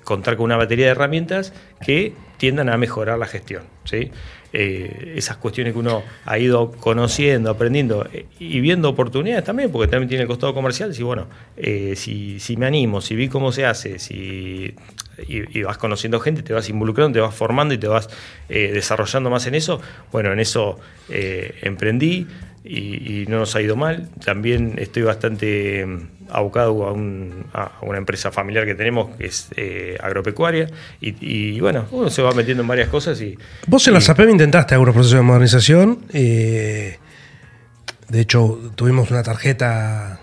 contar 0.05 0.37
con 0.37 0.45
una 0.45 0.57
batería 0.57 0.87
de 0.87 0.93
herramientas 0.93 1.53
que 1.85 2.15
tiendan 2.37 2.69
a 2.69 2.77
mejorar 2.77 3.19
la 3.19 3.27
gestión. 3.27 3.65
¿sí? 3.85 4.11
Eh, 4.55 5.15
esas 5.17 5.39
cuestiones 5.39 5.73
que 5.73 5.79
uno 5.79 6.03
ha 6.27 6.39
ido 6.39 6.73
conociendo, 6.73 7.49
aprendiendo 7.49 8.07
eh, 8.13 8.27
y 8.39 8.61
viendo 8.61 8.91
oportunidades 8.91 9.45
también, 9.45 9.73
porque 9.73 9.91
también 9.91 10.09
tiene 10.09 10.23
el 10.23 10.29
costado 10.29 10.53
comercial. 10.53 10.95
Si, 10.95 11.03
bueno, 11.03 11.27
eh, 11.57 11.95
si, 11.97 12.57
me 12.59 12.67
animo, 12.67 13.01
si 13.01 13.17
vi 13.17 13.29
cómo 13.29 13.51
se 13.51 13.65
hace, 13.65 13.99
si 13.99 14.75
y, 15.27 15.63
vas 15.63 15.79
conociendo 15.79 16.21
gente, 16.21 16.43
te 16.43 16.53
vas 16.53 16.69
involucrando, 16.69 17.15
te 17.15 17.21
vas 17.21 17.35
formando 17.35 17.73
y 17.73 17.79
te 17.79 17.87
vas 17.87 18.11
desarrollando 18.49 19.31
más 19.31 19.47
en 19.47 19.55
eso, 19.55 19.81
bueno, 20.11 20.33
en 20.33 20.41
eso 20.41 20.79
emprendí 21.09 22.27
y, 22.65 23.25
no 23.29 23.39
nos 23.39 23.57
ha 23.57 23.63
ido 23.63 23.77
mal. 23.77 24.11
También 24.25 24.75
estoy 24.79 25.03
bastante 25.03 25.87
abocado 26.33 26.89
a, 26.89 26.93
una 27.83 27.99
empresa 27.99 28.33
familiar 28.33 28.65
que 28.65 28.75
tenemos 28.75 29.15
que 29.17 29.27
es 29.27 29.49
eh, 29.57 29.99
agropecuaria 30.01 30.69
y, 31.01 31.61
bueno, 31.61 31.87
uno 31.91 32.11
se 32.11 32.23
va 32.23 32.33
metiendo 32.33 32.63
en 32.63 32.69
varias 32.69 32.89
cosas 32.89 33.21
y... 33.21 33.37
Vos 33.67 33.87
en 33.87 33.95
la 33.95 34.01
SAPEM 34.01 34.31
intentaste 34.31 34.75
algunos 34.75 34.95
procesos 34.95 35.19
de 35.19 35.23
modernización, 35.23 36.07
eh, 36.13 36.99
de 38.09 38.21
hecho 38.21 38.73
tuvimos 38.75 39.11
una 39.11 39.23
tarjeta 39.23 40.21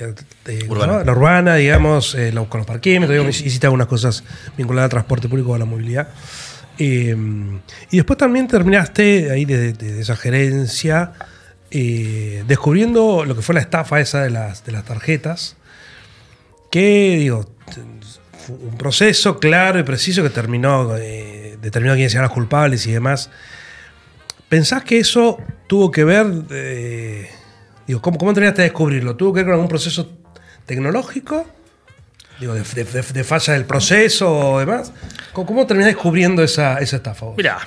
eh, 0.00 0.66
urbana. 0.68 1.04
la 1.04 1.12
urbana, 1.12 1.54
digamos, 1.56 2.16
con 2.48 2.60
los 2.60 2.66
parquímetros, 2.66 3.40
hiciste 3.40 3.66
algunas 3.66 3.86
cosas 3.86 4.24
vinculadas 4.56 4.86
al 4.86 4.90
transporte 4.90 5.28
público 5.28 5.50
o 5.50 5.54
a 5.54 5.58
la 5.58 5.66
movilidad. 5.66 6.08
y 6.78 7.14
después 7.92 8.18
también 8.18 8.48
terminaste 8.48 9.30
ahí 9.30 9.44
de 9.44 10.00
esa 10.00 10.16
gerencia 10.16 11.12
descubriendo 11.70 13.24
lo 13.24 13.36
que 13.36 13.42
fue 13.42 13.54
la 13.54 13.60
estafa 13.60 14.00
esa 14.00 14.22
de 14.22 14.30
las, 14.30 14.64
de 14.64 14.72
las 14.72 14.84
tarjetas, 14.84 15.56
que 16.70 17.16
digo, 17.18 17.46
un 18.48 18.76
proceso 18.76 19.38
claro 19.38 19.78
y 19.78 19.82
preciso 19.82 20.22
que 20.22 20.30
terminó, 20.30 20.96
eh, 20.96 21.58
determinó 21.60 21.94
quiénes 21.94 22.14
eran 22.14 22.24
los 22.24 22.32
culpables 22.32 22.86
y 22.86 22.92
demás. 22.92 23.30
¿Pensás 24.48 24.82
que 24.82 24.98
eso 24.98 25.38
tuvo 25.66 25.90
que 25.90 26.04
ver, 26.04 26.26
eh, 26.50 27.30
digo, 27.86 28.02
¿cómo, 28.02 28.18
¿cómo 28.18 28.32
terminaste 28.32 28.62
de 28.62 28.68
descubrirlo? 28.68 29.16
¿Tuvo 29.16 29.32
que 29.32 29.38
ver 29.38 29.46
con 29.46 29.54
algún 29.54 29.68
proceso 29.68 30.10
tecnológico? 30.66 31.46
Digo, 32.40 32.54
de, 32.54 33.24
falla 33.24 33.52
del 33.52 33.66
proceso 33.66 34.52
o 34.52 34.58
demás. 34.58 34.92
¿Cómo, 35.32 35.46
cómo 35.46 35.66
terminaste 35.66 35.94
descubriendo 35.94 36.42
esa, 36.42 36.78
esa 36.78 36.96
estafa? 36.96 37.26
Mira, 37.36 37.58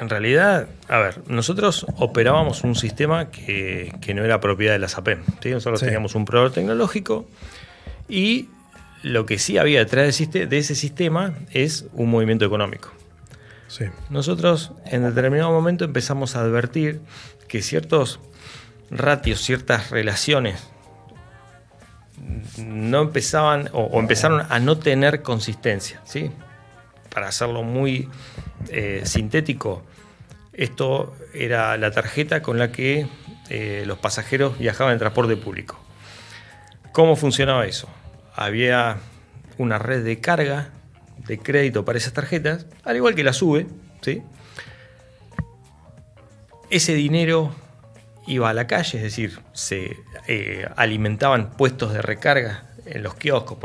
en 0.00 0.08
realidad, 0.08 0.68
a 0.88 0.98
ver, 0.98 1.20
nosotros 1.28 1.86
operábamos 1.96 2.64
un 2.64 2.74
sistema 2.74 3.30
que, 3.30 3.92
no 4.14 4.24
era 4.24 4.40
propiedad 4.40 4.72
de 4.72 4.78
la 4.80 4.88
SAPEM. 4.88 5.22
Nosotros 5.44 5.80
teníamos 5.80 6.14
un 6.14 6.24
proveedor 6.24 6.52
tecnológico 6.52 7.26
y 8.08 8.48
lo 9.02 9.26
que 9.26 9.38
sí 9.38 9.58
había 9.58 9.78
detrás 9.78 10.18
de 10.32 10.58
ese 10.58 10.74
sistema 10.74 11.34
es 11.52 11.86
un 11.92 12.10
movimiento 12.10 12.44
económico. 12.44 12.92
Nosotros 14.08 14.72
en 14.86 15.02
determinado 15.02 15.50
momento 15.50 15.84
empezamos 15.84 16.36
a 16.36 16.40
advertir 16.40 17.00
que 17.48 17.62
ciertos 17.62 18.20
ratios, 18.90 19.40
ciertas 19.40 19.90
relaciones 19.90 20.68
no 22.58 23.02
empezaban 23.02 23.68
o, 23.72 23.98
empezaron 23.98 24.46
a 24.48 24.58
no 24.60 24.78
tener 24.78 25.22
consistencia. 25.22 26.00
¿sí? 26.04 26.30
Para 27.14 27.28
hacerlo 27.28 27.62
muy 27.62 28.08
eh, 28.70 29.02
sintético, 29.04 29.84
esto 30.52 31.14
era 31.32 31.76
la 31.76 31.92
tarjeta 31.92 32.42
con 32.42 32.58
la 32.58 32.72
que 32.72 33.06
eh, 33.50 33.84
los 33.86 33.98
pasajeros 33.98 34.58
viajaban 34.58 34.92
en 34.92 34.98
transporte 34.98 35.36
público. 35.36 35.78
¿Cómo 36.92 37.14
funcionaba 37.14 37.66
eso? 37.66 37.88
Había 38.34 38.98
una 39.58 39.78
red 39.78 40.04
de 40.04 40.20
carga 40.20 40.70
de 41.18 41.38
crédito 41.38 41.84
para 41.84 41.98
esas 41.98 42.12
tarjetas, 42.12 42.66
al 42.82 42.96
igual 42.96 43.14
que 43.14 43.22
la 43.22 43.32
sube, 43.32 43.66
¿sí? 44.00 44.22
Ese 46.68 46.94
dinero 46.94 47.54
iba 48.26 48.50
a 48.50 48.54
la 48.54 48.66
calle, 48.66 48.98
es 48.98 49.04
decir, 49.04 49.38
se 49.52 49.96
eh, 50.26 50.66
alimentaban 50.76 51.50
puestos 51.50 51.92
de 51.92 52.02
recarga 52.02 52.64
en 52.86 53.02
los 53.02 53.14
kioscos, 53.14 53.58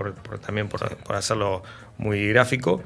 también 0.45 0.69
por 0.69 1.15
hacerlo 1.15 1.63
muy 1.97 2.27
gráfico, 2.29 2.83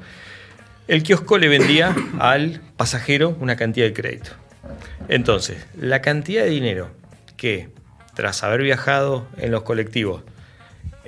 el 0.88 1.02
kiosco 1.02 1.38
le 1.38 1.48
vendía 1.48 1.94
al 2.18 2.60
pasajero 2.76 3.36
una 3.40 3.56
cantidad 3.56 3.86
de 3.86 3.92
crédito. 3.92 4.30
Entonces, 5.08 5.66
la 5.76 6.02
cantidad 6.02 6.44
de 6.44 6.50
dinero 6.50 6.90
que 7.36 7.68
tras 8.14 8.42
haber 8.42 8.62
viajado 8.62 9.26
en 9.38 9.50
los 9.50 9.62
colectivos, 9.62 10.22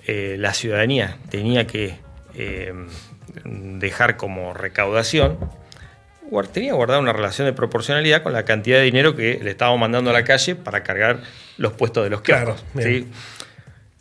eh, 0.07 0.37
la 0.39 0.55
ciudadanía 0.55 1.19
tenía 1.31 1.67
que 1.67 1.97
eh, 2.35 2.73
dejar 3.45 4.17
como 4.17 4.55
recaudación, 4.55 5.39
tenía 6.53 6.75
guardada 6.75 7.01
una 7.01 7.13
relación 7.13 7.47
de 7.47 7.53
proporcionalidad 7.53 8.23
con 8.23 8.33
la 8.33 8.45
cantidad 8.45 8.79
de 8.79 8.85
dinero 8.85 9.15
que 9.15 9.39
le 9.43 9.51
estábamos 9.51 9.81
mandando 9.81 10.11
a 10.11 10.13
la 10.13 10.25
calle 10.25 10.57
para 10.57 10.83
cargar 10.83 11.21
los 11.57 11.73
puestos 11.73 12.05
de 12.05 12.11
los 12.11 12.23
kioscos. 12.23 12.65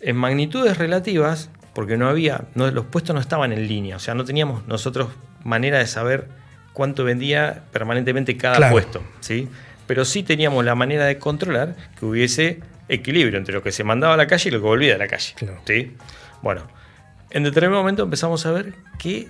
En 0.01 0.15
magnitudes 0.15 0.77
relativas, 0.77 1.49
porque 1.73 1.97
no 1.97 2.09
había, 2.09 2.45
los 2.55 2.85
puestos 2.85 3.13
no 3.13 3.21
estaban 3.21 3.53
en 3.53 3.67
línea, 3.67 3.95
o 3.95 3.99
sea, 3.99 4.13
no 4.15 4.25
teníamos 4.25 4.67
nosotros 4.67 5.09
manera 5.45 5.79
de 5.79 5.87
saber 5.87 6.27
cuánto 6.73 7.05
vendía 7.05 7.63
permanentemente 7.71 8.35
cada 8.35 8.69
puesto, 8.69 9.01
¿sí? 9.21 9.47
Pero 9.87 10.03
sí 10.03 10.23
teníamos 10.23 10.65
la 10.65 10.75
manera 10.75 11.05
de 11.05 11.17
controlar 11.19 11.75
que 11.97 12.05
hubiese 12.05 12.59
equilibrio 12.89 13.37
entre 13.37 13.53
lo 13.53 13.63
que 13.63 13.71
se 13.71 13.83
mandaba 13.83 14.15
a 14.15 14.17
la 14.17 14.27
calle 14.27 14.49
y 14.49 14.51
lo 14.51 14.59
que 14.59 14.65
volvía 14.65 14.93
de 14.93 14.99
la 14.99 15.07
calle. 15.07 15.35
¿sí? 15.65 15.95
Bueno, 16.41 16.67
en 17.29 17.43
determinado 17.43 17.81
momento 17.81 18.03
empezamos 18.03 18.45
a 18.45 18.51
ver 18.51 18.73
que 18.99 19.29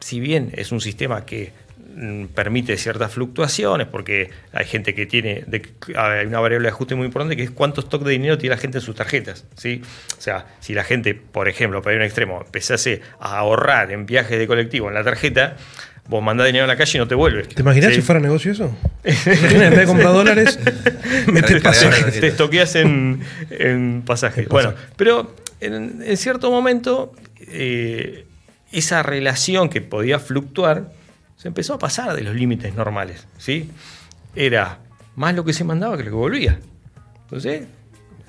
si 0.00 0.20
bien 0.20 0.50
es 0.54 0.72
un 0.72 0.80
sistema 0.80 1.24
que 1.24 1.52
permite 2.34 2.76
ciertas 2.76 3.12
fluctuaciones, 3.12 3.86
porque 3.86 4.30
hay 4.52 4.64
gente 4.64 4.94
que 4.94 5.06
tiene, 5.06 5.44
de- 5.46 5.62
hay 5.96 6.26
una 6.26 6.40
variable 6.40 6.66
de 6.68 6.72
ajuste 6.72 6.94
muy 6.94 7.06
importante 7.06 7.36
que 7.36 7.42
es 7.42 7.50
cuánto 7.50 7.80
stock 7.80 8.02
de 8.04 8.12
dinero 8.12 8.38
tiene 8.38 8.54
la 8.56 8.60
gente 8.60 8.78
en 8.78 8.82
sus 8.82 8.94
tarjetas. 8.94 9.44
¿sí? 9.56 9.82
O 10.16 10.20
sea, 10.20 10.46
si 10.60 10.74
la 10.74 10.84
gente, 10.84 11.14
por 11.14 11.48
ejemplo, 11.48 11.82
para 11.82 11.94
ir 11.94 12.00
a 12.00 12.04
un 12.04 12.06
extremo, 12.06 12.42
empezase 12.44 13.02
a 13.20 13.38
ahorrar 13.38 13.90
en 13.92 14.06
viajes 14.06 14.38
de 14.38 14.46
colectivo 14.46 14.88
en 14.88 14.94
la 14.94 15.04
tarjeta, 15.04 15.56
vos 16.08 16.22
mandás 16.22 16.46
dinero 16.46 16.64
a 16.64 16.68
la 16.68 16.76
calle 16.76 16.96
y 16.96 16.98
no 16.98 17.06
te 17.08 17.14
vuelves. 17.14 17.48
¿Te 17.48 17.62
imaginas 17.62 17.90
¿sí? 17.90 17.96
si 17.96 18.02
fuera 18.02 18.20
negocio 18.20 18.52
eso? 18.52 18.74
En 19.04 19.14
vez 19.70 19.76
de 19.76 19.84
comprar 19.86 20.12
dólares, 20.12 20.58
metes 21.26 21.62
pasajes. 21.62 22.20
te 22.20 22.26
estoqueas 22.28 22.74
en, 22.76 23.20
en 23.50 24.02
pasajes. 24.06 24.44
En 24.44 24.48
Bueno, 24.48 24.74
pero 24.96 25.34
en, 25.60 26.02
en 26.04 26.16
cierto 26.16 26.50
momento 26.50 27.12
eh, 27.38 28.24
esa 28.72 29.02
relación 29.02 29.68
que 29.68 29.80
podía 29.80 30.18
fluctuar 30.18 30.92
se 31.40 31.48
empezó 31.48 31.74
a 31.74 31.78
pasar 31.78 32.14
de 32.14 32.22
los 32.22 32.34
límites 32.34 32.74
normales. 32.74 33.26
¿sí? 33.38 33.70
Era 34.34 34.78
más 35.16 35.34
lo 35.34 35.44
que 35.44 35.54
se 35.54 35.64
mandaba 35.64 35.96
que 35.96 36.04
lo 36.04 36.10
que 36.10 36.16
volvía. 36.16 36.58
Entonces 37.22 37.62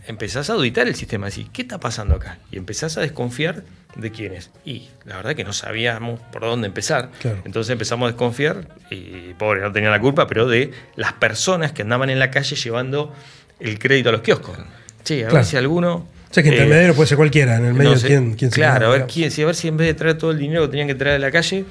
empezás 0.07 0.49
a 0.49 0.53
auditar 0.53 0.87
el 0.87 0.95
sistema, 0.95 1.27
así, 1.27 1.47
¿qué 1.51 1.63
está 1.63 1.79
pasando 1.79 2.15
acá? 2.15 2.39
Y 2.51 2.57
empezás 2.57 2.97
a 2.97 3.01
desconfiar 3.01 3.63
de 3.97 4.11
quiénes. 4.11 4.51
Y 4.63 4.87
la 5.03 5.17
verdad 5.17 5.35
que 5.35 5.43
no 5.43 5.51
sabíamos 5.51 6.21
por 6.31 6.43
dónde 6.43 6.67
empezar. 6.67 7.11
Claro. 7.19 7.39
Entonces 7.43 7.71
empezamos 7.71 8.05
a 8.07 8.11
desconfiar, 8.11 8.69
y 8.89 9.33
pobre, 9.33 9.59
no 9.59 9.73
tenía 9.73 9.89
la 9.89 9.99
culpa, 9.99 10.25
pero 10.25 10.47
de 10.47 10.71
las 10.95 11.11
personas 11.13 11.73
que 11.73 11.81
andaban 11.81 12.09
en 12.09 12.17
la 12.19 12.31
calle 12.31 12.55
llevando 12.55 13.13
el 13.59 13.77
crédito 13.77 14.07
a 14.07 14.11
los 14.13 14.21
kioscos. 14.21 14.57
Che, 15.03 15.25
a 15.25 15.29
ver 15.29 15.43
si 15.43 15.57
alguno. 15.57 15.95
O 15.95 16.33
sea 16.33 16.43
que 16.43 16.49
eh, 16.49 16.53
intermediario 16.53 16.95
puede 16.95 17.07
ser 17.07 17.17
cualquiera, 17.17 17.57
en 17.57 17.65
el 17.65 17.73
medio 17.73 17.91
no 17.91 17.97
sé, 17.97 18.07
quién, 18.07 18.35
quién 18.35 18.51
se 18.51 18.55
Claro, 18.55 18.85
llama, 18.85 18.95
a 18.95 18.97
ver, 18.99 19.07
quién, 19.07 19.31
si, 19.31 19.41
a 19.41 19.47
ver 19.47 19.55
si 19.55 19.67
en 19.67 19.75
vez 19.75 19.87
de 19.87 19.95
traer 19.95 20.17
todo 20.17 20.31
el 20.31 20.39
dinero 20.39 20.61
que 20.61 20.69
tenían 20.69 20.87
que 20.87 20.95
traer 20.95 21.19
de 21.19 21.19
la 21.19 21.31
calle, 21.31 21.65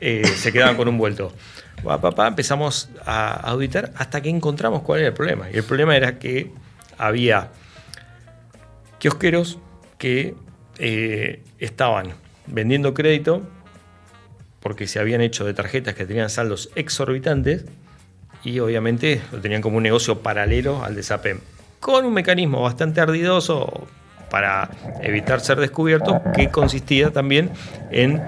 eh, 0.00 0.24
se 0.24 0.52
quedaban 0.52 0.76
con 0.76 0.88
un 0.88 0.98
vuelto. 0.98 1.32
Pa, 1.82 2.00
pa, 2.00 2.12
pa, 2.12 2.26
empezamos 2.26 2.88
a 3.04 3.32
auditar 3.50 3.92
hasta 3.96 4.20
que 4.20 4.28
encontramos 4.28 4.82
cuál 4.82 5.00
era 5.00 5.08
el 5.08 5.14
problema. 5.14 5.50
Y 5.50 5.56
el 5.56 5.64
problema 5.64 5.96
era 5.96 6.18
que 6.18 6.50
había 6.98 7.50
kiosqueros 8.98 9.58
que 9.98 10.34
eh, 10.78 11.42
estaban 11.58 12.14
vendiendo 12.46 12.94
crédito 12.94 13.42
porque 14.60 14.86
se 14.86 14.98
habían 14.98 15.20
hecho 15.20 15.44
de 15.44 15.54
tarjetas 15.54 15.94
que 15.94 16.06
tenían 16.06 16.28
saldos 16.28 16.70
exorbitantes 16.74 17.64
y 18.42 18.58
obviamente 18.58 19.20
lo 19.32 19.40
tenían 19.40 19.62
como 19.62 19.76
un 19.76 19.82
negocio 19.82 20.22
paralelo 20.22 20.84
al 20.84 20.94
de 20.94 21.02
SAPEM, 21.02 21.40
con 21.80 22.04
un 22.04 22.12
mecanismo 22.12 22.62
bastante 22.62 23.00
ardidoso 23.00 23.86
para 24.30 24.70
evitar 25.02 25.40
ser 25.40 25.60
descubiertos, 25.60 26.20
que 26.34 26.50
consistía 26.50 27.10
también 27.12 27.50
en 27.90 28.22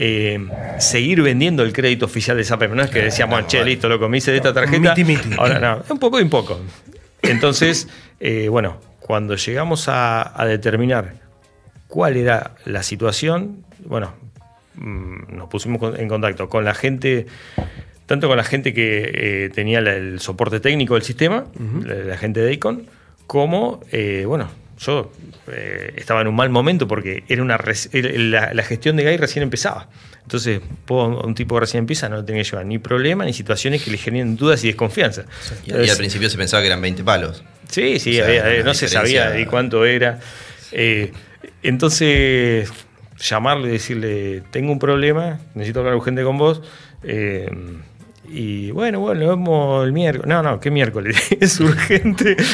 eh, 0.00 0.38
seguir 0.78 1.22
vendiendo 1.22 1.64
el 1.64 1.72
crédito 1.72 2.06
oficial 2.06 2.36
de 2.36 2.44
SAPEM. 2.44 2.76
No 2.76 2.84
es 2.84 2.90
que 2.90 3.02
decíamos, 3.02 3.48
che, 3.48 3.64
listo, 3.64 3.88
lo 3.88 4.14
hice 4.14 4.30
de 4.30 4.36
esta 4.36 4.54
tarjeta. 4.54 4.94
Ahora 5.36 5.58
no, 5.58 5.82
un 5.90 5.98
poco 5.98 6.20
y 6.20 6.22
un 6.22 6.30
poco. 6.30 6.60
Entonces, 7.20 7.88
eh, 8.20 8.48
bueno, 8.48 8.80
cuando 9.00 9.34
llegamos 9.34 9.88
a, 9.88 10.40
a 10.40 10.46
determinar 10.46 11.14
cuál 11.88 12.16
era 12.16 12.52
la 12.64 12.84
situación, 12.84 13.64
bueno, 13.84 14.14
mm, 14.76 15.36
nos 15.36 15.48
pusimos 15.48 15.98
en 15.98 16.08
contacto 16.08 16.48
con 16.48 16.64
la 16.64 16.74
gente, 16.74 17.26
tanto 18.06 18.28
con 18.28 18.36
la 18.36 18.44
gente 18.44 18.72
que 18.72 19.10
eh, 19.12 19.50
tenía 19.52 19.80
el 19.80 20.20
soporte 20.20 20.60
técnico 20.60 20.94
del 20.94 21.02
sistema, 21.02 21.46
la, 21.84 21.94
la 21.94 22.16
gente 22.16 22.38
de 22.38 22.52
Icon, 22.52 22.86
como, 23.26 23.80
bueno, 24.26 24.48
yo 24.78 25.12
eh, 25.48 25.92
estaba 25.96 26.20
en 26.20 26.28
un 26.28 26.36
mal 26.36 26.50
momento 26.50 26.86
porque 26.86 27.24
era 27.28 27.42
una 27.42 27.56
la, 27.92 28.54
la 28.54 28.62
gestión 28.62 28.96
de 28.96 29.04
GAI 29.04 29.16
recién 29.16 29.42
empezaba. 29.42 29.88
Entonces, 30.22 30.60
un 31.24 31.34
tipo 31.34 31.54
que 31.56 31.60
recién 31.60 31.80
empieza 31.80 32.08
no 32.08 32.24
tenía 32.24 32.42
que 32.42 32.50
llevar 32.50 32.66
ni 32.66 32.78
problemas 32.78 33.26
ni 33.26 33.32
situaciones 33.32 33.82
que 33.82 33.90
le 33.90 33.96
generen 33.98 34.36
dudas 34.36 34.62
y 34.62 34.66
desconfianza. 34.68 35.22
Y, 35.64 35.68
y 35.68 35.70
Entonces, 35.70 35.90
al 35.92 35.96
principio 35.96 36.28
se 36.30 36.36
pensaba 36.36 36.60
que 36.62 36.66
eran 36.66 36.82
20 36.82 37.02
palos. 37.02 37.42
Sí, 37.68 37.98
sí, 37.98 38.10
O 38.20 38.24
sea, 38.24 38.26
había- 38.44 38.44
una 38.60 38.62
no 38.64 38.74
se 38.74 38.88
sabía 38.88 39.30
de 39.30 39.46
cuánto 39.46 39.84
era. 39.86 40.20
Eh, 40.72 41.12
entonces, 41.62 42.70
llamarle 43.20 43.68
y 43.68 43.72
decirle, 43.72 44.42
tengo 44.50 44.70
un 44.72 44.78
problema, 44.78 45.38
necesito 45.54 45.80
hablar 45.80 45.94
urgente 45.94 46.22
con 46.22 46.36
vos. 46.38 46.62
eh, 47.02 47.48
y 48.30 48.70
bueno, 48.70 49.00
bueno, 49.00 49.20
lo 49.20 49.28
vemos 49.28 49.84
el 49.84 49.92
miércoles. 49.92 50.28
No, 50.28 50.42
no, 50.42 50.60
¿qué 50.60 50.70
miércoles? 50.70 51.16
es 51.40 51.60
urgente. 51.60 52.36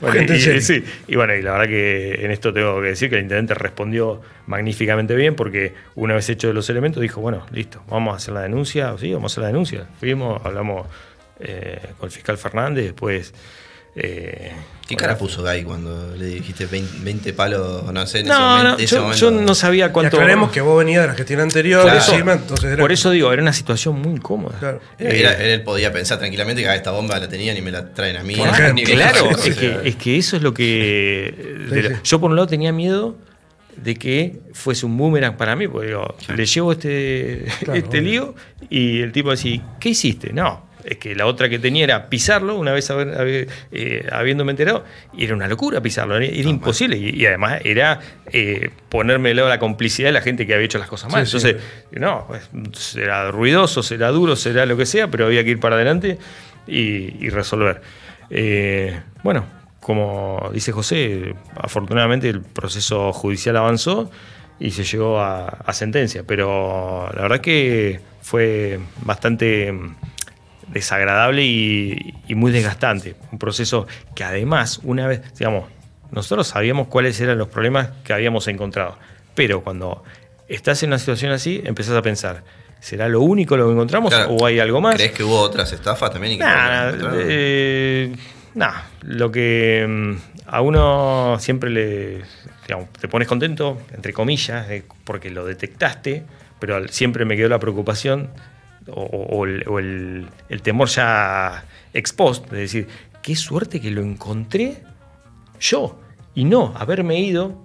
Bueno, 0.00 0.20
Urgente 0.20 0.50
en 0.50 0.56
y, 0.56 0.60
sí, 0.60 0.84
y 1.08 1.16
bueno, 1.16 1.34
y 1.34 1.42
la 1.42 1.52
verdad 1.52 1.66
que 1.66 2.24
en 2.24 2.30
esto 2.30 2.52
tengo 2.52 2.80
que 2.80 2.88
decir 2.88 3.10
que 3.10 3.16
el 3.16 3.22
intendente 3.22 3.54
respondió 3.54 4.20
magníficamente 4.46 5.14
bien 5.14 5.34
porque 5.34 5.74
una 5.94 6.14
vez 6.14 6.28
hecho 6.28 6.52
los 6.52 6.68
elementos 6.70 7.02
dijo, 7.02 7.20
bueno, 7.20 7.46
listo, 7.52 7.82
vamos 7.88 8.14
a 8.14 8.16
hacer 8.16 8.34
la 8.34 8.42
denuncia. 8.42 8.94
Sí, 8.98 9.12
vamos 9.12 9.30
a 9.30 9.34
hacer 9.34 9.42
la 9.42 9.48
denuncia. 9.48 9.86
Fuimos, 9.98 10.40
hablamos 10.44 10.86
eh, 11.40 11.78
con 11.98 12.06
el 12.06 12.12
fiscal 12.12 12.38
Fernández, 12.38 12.84
después... 12.84 13.34
eh, 13.96 14.52
¿Qué 14.86 14.96
cara 14.96 15.16
puso 15.16 15.42
Guy 15.42 15.62
cuando 15.62 16.16
le 16.16 16.26
dijiste 16.26 16.66
20, 16.66 16.98
20 17.04 17.32
palos, 17.32 17.92
no 17.92 18.06
sé, 18.08 18.20
en 18.20 18.26
ese 18.26 18.34
no, 18.34 18.40
momento? 18.40 18.68
no, 18.70 18.76
ese 18.78 18.94
yo, 18.96 19.02
momento? 19.02 19.20
yo 19.20 19.30
no 19.30 19.54
sabía 19.54 19.92
cuánto. 19.92 20.16
aclaremos 20.16 20.50
que 20.50 20.60
vos 20.60 20.76
venías 20.78 21.02
de 21.02 21.08
la 21.08 21.14
gestión 21.14 21.40
anterior, 21.40 21.82
Claro. 21.84 21.98
encima, 21.98 22.32
entonces 22.32 22.72
era- 22.72 22.80
Por 22.80 22.90
eso 22.90 23.10
digo, 23.12 23.32
era 23.32 23.40
una 23.40 23.52
situación 23.52 24.00
muy 24.00 24.14
incómoda. 24.14 24.58
Claro. 24.58 24.80
Eh, 24.98 25.20
Era- 25.20 25.34
él 25.34 25.62
podía 25.62 25.92
pensar 25.92 26.18
tranquilamente 26.18 26.62
que 26.62 26.68
ah, 26.68 26.74
esta 26.74 26.90
bomba 26.90 27.20
la 27.20 27.28
tenían 27.28 27.56
y 27.56 27.62
me 27.62 27.70
la 27.70 27.88
traen 27.94 28.16
a 28.16 28.24
mí. 28.24 28.34
Ni 28.74 28.82
me- 28.82 28.82
Claro, 28.90 29.30
es 29.44 29.54
que, 29.56 29.78
es 29.84 29.94
que 29.96 30.18
eso 30.18 30.34
es 30.36 30.42
lo 30.42 30.52
que. 30.54 31.66
de 31.70 31.82
lo- 31.82 31.88
sí. 31.90 31.94
Yo, 32.02 32.20
por 32.20 32.30
un 32.30 32.36
lado, 32.36 32.48
tenía 32.48 32.72
miedo 32.72 33.16
de 33.76 33.94
que 33.94 34.40
fuese 34.54 34.86
un 34.86 34.96
boomerang 34.98 35.36
para 35.36 35.54
mí, 35.54 35.68
porque 35.68 35.86
digo, 35.86 36.16
le 36.36 36.46
llevo 36.46 36.72
este, 36.72 37.44
Claro, 37.60 37.78
este 37.78 38.00
lío 38.00 38.34
y 38.68 39.00
el 39.02 39.12
tipo 39.12 39.30
decía, 39.30 39.62
¿qué 39.78 39.90
hiciste? 39.90 40.32
No. 40.32 40.68
Es 40.84 40.96
que 40.98 41.14
la 41.14 41.26
otra 41.26 41.48
que 41.48 41.58
tenía 41.58 41.84
era 41.84 42.08
pisarlo, 42.08 42.56
una 42.56 42.72
vez 42.72 42.90
haber- 42.90 43.18
haber- 43.20 43.48
eh, 43.72 44.06
habiéndome 44.12 44.52
enterado, 44.52 44.84
y 45.16 45.24
era 45.24 45.34
una 45.34 45.48
locura 45.48 45.80
pisarlo, 45.80 46.16
era, 46.16 46.26
era 46.26 46.48
imposible. 46.48 46.96
Y, 46.96 47.10
y 47.20 47.26
además 47.26 47.60
era 47.64 48.00
eh, 48.32 48.70
ponerme 48.88 49.28
del 49.30 49.36
lado 49.36 49.48
de 49.48 49.54
la 49.54 49.60
complicidad 49.60 50.08
de 50.08 50.12
la 50.12 50.22
gente 50.22 50.46
que 50.46 50.54
había 50.54 50.64
hecho 50.66 50.78
las 50.78 50.88
cosas 50.88 51.12
mal. 51.12 51.26
Sí, 51.26 51.38
sí. 51.40 51.48
Entonces, 51.48 51.62
no, 52.00 52.24
pues, 52.28 52.48
será 52.72 53.30
ruidoso, 53.30 53.82
será 53.82 54.08
duro, 54.10 54.36
será 54.36 54.66
lo 54.66 54.76
que 54.76 54.86
sea, 54.86 55.08
pero 55.08 55.26
había 55.26 55.44
que 55.44 55.50
ir 55.50 55.60
para 55.60 55.76
adelante 55.76 56.18
y, 56.66 57.24
y 57.24 57.28
resolver. 57.30 57.80
Eh, 58.30 59.00
bueno, 59.22 59.44
como 59.80 60.50
dice 60.52 60.72
José, 60.72 61.34
afortunadamente 61.56 62.28
el 62.28 62.42
proceso 62.42 63.12
judicial 63.12 63.56
avanzó 63.56 64.10
y 64.58 64.70
se 64.72 64.84
llegó 64.84 65.18
a, 65.20 65.46
a 65.48 65.72
sentencia, 65.72 66.22
pero 66.26 67.10
la 67.14 67.22
verdad 67.22 67.40
que 67.40 67.98
fue 68.20 68.78
bastante 69.02 69.72
desagradable 70.72 71.44
y, 71.44 72.14
y 72.28 72.34
muy 72.34 72.52
desgastante. 72.52 73.16
Un 73.32 73.38
proceso 73.38 73.86
que 74.14 74.24
además, 74.24 74.80
una 74.84 75.06
vez, 75.06 75.22
digamos, 75.38 75.64
nosotros 76.10 76.48
sabíamos 76.48 76.88
cuáles 76.88 77.20
eran 77.20 77.38
los 77.38 77.48
problemas 77.48 77.90
que 78.04 78.12
habíamos 78.12 78.48
encontrado, 78.48 78.98
pero 79.34 79.62
cuando 79.62 80.02
estás 80.48 80.82
en 80.82 80.90
una 80.90 80.98
situación 80.98 81.32
así, 81.32 81.60
empezás 81.64 81.94
a 81.96 82.02
pensar, 82.02 82.42
¿será 82.80 83.08
lo 83.08 83.20
único 83.20 83.56
lo 83.56 83.66
que 83.66 83.72
encontramos 83.72 84.12
Claro. 84.12 84.30
o 84.30 84.44
hay 84.46 84.58
algo 84.58 84.80
más? 84.80 84.96
¿Crees 84.96 85.12
que 85.12 85.22
hubo 85.22 85.38
otras 85.40 85.72
estafas 85.72 86.10
también? 86.10 86.34
Encontraron? 86.34 87.12
eh, 87.16 88.12
nah, 88.54 88.74
lo 89.02 89.30
que 89.30 89.86
mm, 89.88 90.14
a 90.48 90.60
uno 90.62 91.36
siempre 91.38 91.70
le. 91.70 92.22
digamos, 92.66 92.88
te 93.00 93.06
pones 93.08 93.28
contento, 93.28 93.80
entre 93.94 94.12
comillas, 94.12 94.68
eh, 94.70 94.82
porque 95.04 95.30
lo 95.30 95.44
detectaste, 95.44 96.24
pero 96.58 96.86
siempre 96.88 97.24
me 97.24 97.36
quedó 97.36 97.48
la 97.48 97.60
preocupación 97.60 98.30
o, 98.94 99.02
o- 99.02 99.36
o 99.38 99.44
el, 99.46 99.64
o 99.68 99.78
el- 99.78 100.26
el 100.48 100.62
temor 100.62 100.88
ya 100.88 101.64
ex 101.92 102.12
post, 102.12 102.50
de 102.50 102.60
decir, 102.60 102.88
qué 103.22 103.34
suerte 103.36 103.80
que 103.80 103.90
lo 103.90 104.02
encontré 104.02 104.82
yo 105.60 106.00
y 106.34 106.44
no 106.44 106.72
haberme 106.76 107.20
ido 107.20 107.58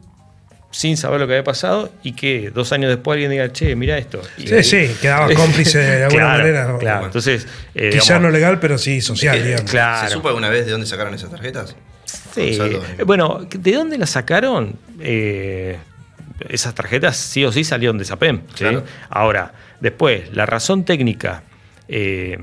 sin 0.71 0.97
saber 0.97 1.21
lo 1.21 1.27
que 1.27 1.33
había 1.33 1.43
pasado 1.45 1.89
y 2.03 2.11
que 2.13 2.51
dos 2.53 2.73
años 2.73 2.89
después 2.89 3.13
alguien 3.15 3.31
diga, 3.31 3.49
che, 3.53 3.75
mira 3.77 3.97
esto. 3.97 4.21
Y- 4.37 4.47
Sí, 4.47 4.63
sí, 4.63 4.95
quedaba 5.01 5.29
cómplice 5.33 5.77
de 5.79 6.03
alguna 6.03 6.23
Claro, 6.23 6.37
manera. 6.39 6.67
¿no? 6.67 6.77
Claro, 6.79 7.05
entonces. 7.05 7.47
eh, 7.75 7.91
Quizás 7.91 8.07
digamos, 8.07 8.23
no 8.23 8.29
legal, 8.31 8.59
pero 8.59 8.77
sí 8.77 8.99
social, 8.99 9.37
que- 9.37 9.43
digamos. 9.45 9.71
Claro. 9.71 10.07
¿Se 10.09 10.13
supo 10.13 10.27
alguna 10.27 10.49
vez 10.49 10.65
de 10.65 10.71
dónde 10.73 10.85
sacaron 10.87 11.13
esas 11.13 11.29
tarjetas? 11.31 11.75
Sí. 12.33 12.57
Gonzalo. 12.57 12.81
Eh, 12.97 13.03
Bueno, 13.05 13.47
¿de 13.49 13.71
dónde 13.71 13.97
las 13.97 14.09
sacaron? 14.09 14.75
Eh, 14.99 15.77
esas 16.49 16.75
tarjetas 16.75 17.17
sí 17.17 17.45
o 17.45 17.51
sí 17.51 17.63
salieron 17.63 17.97
de 17.97 18.05
SAPEM. 18.05 18.41
¿sí? 18.49 18.55
Claro. 18.63 18.83
Ahora, 19.09 19.53
después, 19.79 20.33
la 20.35 20.45
razón 20.45 20.85
técnica 20.85 21.43
eh, 21.87 22.37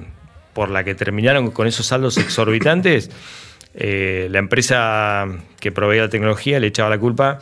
por 0.55 0.71
la 0.71 0.85
que 0.85 0.95
terminaron 0.95 1.51
con 1.51 1.67
esos 1.67 1.87
saldos 1.87 2.17
exorbitantes, 2.19 3.11
eh, 3.75 4.29
la 4.31 4.39
empresa 4.39 5.27
que 5.61 5.73
proveía 5.73 6.03
la 6.03 6.09
tecnología 6.11 6.61
le 6.61 6.67
echaba 6.69 6.91
la 6.91 6.99
culpa 6.99 7.39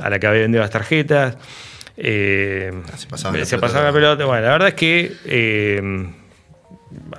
a 0.00 0.10
la 0.10 0.18
que 0.18 0.26
había 0.26 0.42
vendido 0.42 0.62
las 0.62 0.70
tarjetas. 0.70 1.36
eh, 1.96 2.72
Se 2.96 3.06
pasaban 3.06 3.38
la 3.40 3.44
se 3.44 3.56
pelota. 3.56 3.66
pasaba 3.66 3.86
la 3.88 3.92
pelota. 3.92 4.24
Bueno, 4.24 4.42
la 4.46 4.52
verdad 4.52 4.68
es 4.68 4.74
que 4.74 5.12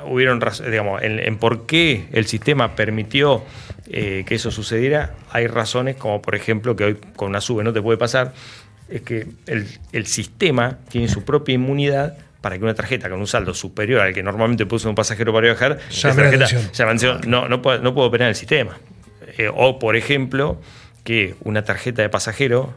hubieron 0.06 0.40
digamos, 0.70 1.02
en, 1.02 1.20
en 1.20 1.38
por 1.38 1.66
qué 1.66 2.06
el 2.12 2.26
sistema 2.26 2.76
permitió 2.76 3.44
eh, 3.88 4.24
que 4.26 4.36
eso 4.36 4.52
sucediera, 4.52 5.14
hay 5.32 5.48
razones 5.48 5.96
como 5.96 6.22
por 6.22 6.36
ejemplo 6.36 6.76
que 6.76 6.84
hoy 6.84 6.98
con 7.16 7.30
una 7.30 7.42
sube 7.42 7.64
no 7.64 7.74
te 7.74 7.82
puede 7.82 7.98
pasar, 7.98 8.34
es 8.96 9.02
que 9.02 9.28
el, 9.48 9.68
el 9.92 10.06
sistema 10.06 10.80
tiene 10.90 11.08
su 11.08 11.24
propia 11.24 11.56
inmunidad 11.56 12.18
para 12.42 12.58
que 12.58 12.64
una 12.64 12.74
tarjeta 12.74 13.10
con 13.10 13.20
un 13.20 13.28
saldo 13.28 13.54
superior 13.54 14.02
al 14.02 14.14
que 14.14 14.22
normalmente 14.22 14.66
puso 14.66 14.90
un 14.90 14.96
pasajero 14.96 15.32
para 15.34 15.46
viajar, 15.48 15.80
Llame 15.90 16.16
tarjeta 16.16 16.38
la 16.38 16.86
atención. 16.86 17.22
no, 17.28 17.48
no, 17.48 17.62
puedo, 17.62 17.80
no 17.80 17.94
puedo 17.94 18.08
operar 18.08 18.26
en 18.28 18.30
el 18.30 18.36
sistema. 18.36 18.78
Eh, 19.38 19.50
o, 19.54 19.80
por 19.80 19.96
ejemplo, 19.96 20.60
que 21.04 21.36
una 21.44 21.64
tarjeta 21.64 22.02
de 22.02 22.10
pasajero 22.10 22.74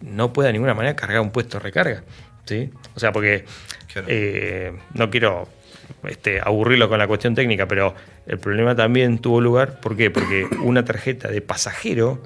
no 0.00 0.32
pueda 0.32 0.48
de 0.48 0.54
ninguna 0.54 0.74
manera 0.74 0.96
cargar 0.96 1.20
un 1.20 1.30
puesto 1.30 1.58
de 1.58 1.64
recarga. 1.64 2.02
¿sí? 2.46 2.70
O 2.94 3.00
sea, 3.00 3.12
porque 3.12 3.44
Claro. 3.92 4.06
eh, 4.10 4.72
no 4.94 5.10
quiero 5.10 5.48
este, 6.04 6.40
aburrirlo 6.40 6.88
con 6.88 6.98
la 6.98 7.06
cuestión 7.06 7.34
técnica, 7.34 7.68
pero 7.68 7.94
el 8.26 8.38
problema 8.38 8.74
también 8.74 9.18
tuvo 9.18 9.40
lugar. 9.40 9.80
¿Por 9.80 9.96
qué? 9.96 10.10
Porque 10.10 10.46
una 10.62 10.82
tarjeta 10.84 11.28
de 11.28 11.42
pasajero 11.42 12.22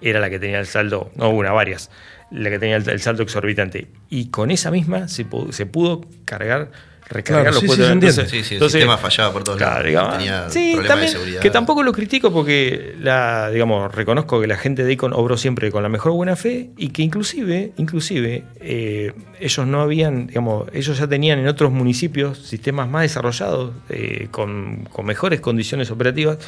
era 0.00 0.20
la 0.20 0.30
que 0.30 0.38
tenía 0.38 0.58
el 0.60 0.66
saldo, 0.66 1.10
no 1.16 1.30
una, 1.30 1.52
varias, 1.52 1.90
la 2.30 2.50
que 2.50 2.58
tenía 2.58 2.76
el, 2.76 2.88
el 2.88 3.00
saldo 3.00 3.22
exorbitante. 3.22 3.88
Y 4.08 4.26
con 4.30 4.50
esa 4.50 4.70
misma 4.70 5.08
se, 5.08 5.26
pu- 5.28 5.50
se 5.52 5.66
pudo 5.66 6.02
cargar, 6.24 6.70
recargar 7.08 7.42
Claro, 7.42 7.50
los 7.54 7.60
sí, 7.60 7.66
puestos 7.66 7.86
sí, 7.88 7.92
entiende. 7.92 8.26
Sí, 8.28 8.44
sí, 8.44 8.54
el 8.54 8.60
sistema 8.62 8.96
fallaba 8.96 9.32
por 9.32 9.42
todos 9.42 9.60
lados. 9.60 9.84
digamos, 9.84 10.16
Tenía 10.18 10.48
sí, 10.48 10.70
problemas 10.74 10.88
también, 10.88 11.06
de 11.12 11.12
seguridad. 11.18 11.40
Que 11.42 11.50
tampoco 11.50 11.82
lo 11.82 11.92
critico 11.92 12.32
porque 12.32 12.94
la, 13.00 13.50
digamos, 13.50 13.92
reconozco 13.92 14.40
que 14.40 14.46
la 14.46 14.56
gente 14.56 14.84
de 14.84 14.92
Icon 14.92 15.12
obró 15.12 15.36
siempre 15.36 15.72
con 15.72 15.82
la 15.82 15.88
mejor 15.88 16.12
buena 16.12 16.36
fe 16.36 16.70
y 16.76 16.90
que 16.90 17.02
inclusive, 17.02 17.72
inclusive, 17.78 18.44
eh, 18.60 19.12
ellos 19.40 19.66
no 19.66 19.80
habían, 19.80 20.28
digamos, 20.28 20.68
ellos 20.72 20.96
ya 20.98 21.08
tenían 21.08 21.40
en 21.40 21.48
otros 21.48 21.72
municipios 21.72 22.38
sistemas 22.38 22.88
más 22.88 23.02
desarrollados, 23.02 23.72
eh, 23.88 24.28
con, 24.30 24.84
con 24.92 25.04
mejores 25.04 25.40
condiciones 25.40 25.90
operativas. 25.90 26.38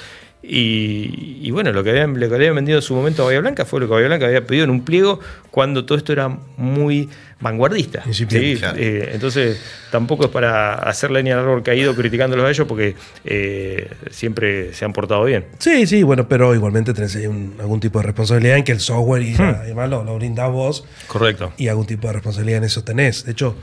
Y, 0.44 1.38
y 1.40 1.50
bueno, 1.52 1.72
lo 1.72 1.84
que, 1.84 1.90
habían, 1.90 2.18
lo 2.18 2.28
que 2.28 2.34
habían 2.34 2.54
vendido 2.56 2.78
en 2.78 2.82
su 2.82 2.94
momento 2.94 3.22
a 3.22 3.26
Bahía 3.26 3.40
Blanca 3.40 3.64
fue 3.64 3.78
lo 3.80 3.86
que 3.86 3.92
Bahía 3.94 4.08
Blanca 4.08 4.26
había 4.26 4.44
pedido 4.44 4.64
en 4.64 4.70
un 4.70 4.84
pliego 4.84 5.20
cuando 5.52 5.84
todo 5.84 5.96
esto 5.96 6.12
era 6.12 6.28
muy 6.56 7.08
vanguardista. 7.40 8.02
¿sí? 8.12 8.26
claro. 8.58 8.76
Eh, 8.78 9.10
entonces, 9.12 9.60
tampoco 9.92 10.24
es 10.24 10.30
para 10.30 10.74
hacer 10.74 11.10
leña 11.12 11.34
al 11.34 11.40
árbol 11.44 11.62
caído 11.62 11.94
criticándolos 11.94 12.44
a 12.46 12.50
ellos 12.50 12.66
porque 12.66 12.96
eh, 13.24 13.88
siempre 14.10 14.74
se 14.74 14.84
han 14.84 14.92
portado 14.92 15.24
bien. 15.24 15.46
Sí, 15.58 15.86
sí, 15.86 16.02
bueno, 16.02 16.28
pero 16.28 16.54
igualmente 16.54 16.92
tenés 16.92 17.14
ahí 17.16 17.26
un- 17.28 17.54
algún 17.60 17.78
tipo 17.80 18.00
de 18.00 18.06
responsabilidad 18.06 18.56
en 18.58 18.64
que 18.64 18.72
el 18.72 18.80
software 18.80 19.22
y 19.22 19.34
además 19.36 19.90
lo, 19.90 20.02
lo 20.04 20.16
brindás 20.16 20.50
vos 20.50 20.84
Correcto. 21.06 21.52
y 21.56 21.68
algún 21.68 21.86
tipo 21.86 22.08
de 22.08 22.14
responsabilidad 22.14 22.58
en 22.58 22.64
eso 22.64 22.82
tenés. 22.82 23.24
De 23.24 23.32
hecho, 23.32 23.54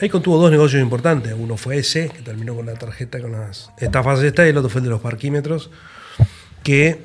Icon 0.00 0.20
tuvo 0.22 0.36
dos 0.38 0.50
negocios 0.50 0.82
importantes. 0.82 1.32
Uno 1.38 1.56
fue 1.56 1.78
ese, 1.78 2.08
que 2.10 2.20
terminó 2.22 2.54
con 2.54 2.66
la 2.66 2.74
tarjeta 2.74 3.20
con 3.20 3.32
las 3.32 3.70
estafas 3.78 4.20
esta, 4.22 4.44
y 4.46 4.50
el 4.50 4.56
otro 4.58 4.68
fue 4.68 4.80
el 4.80 4.84
de 4.84 4.90
los 4.90 5.00
parquímetros, 5.00 5.70
que 6.62 7.00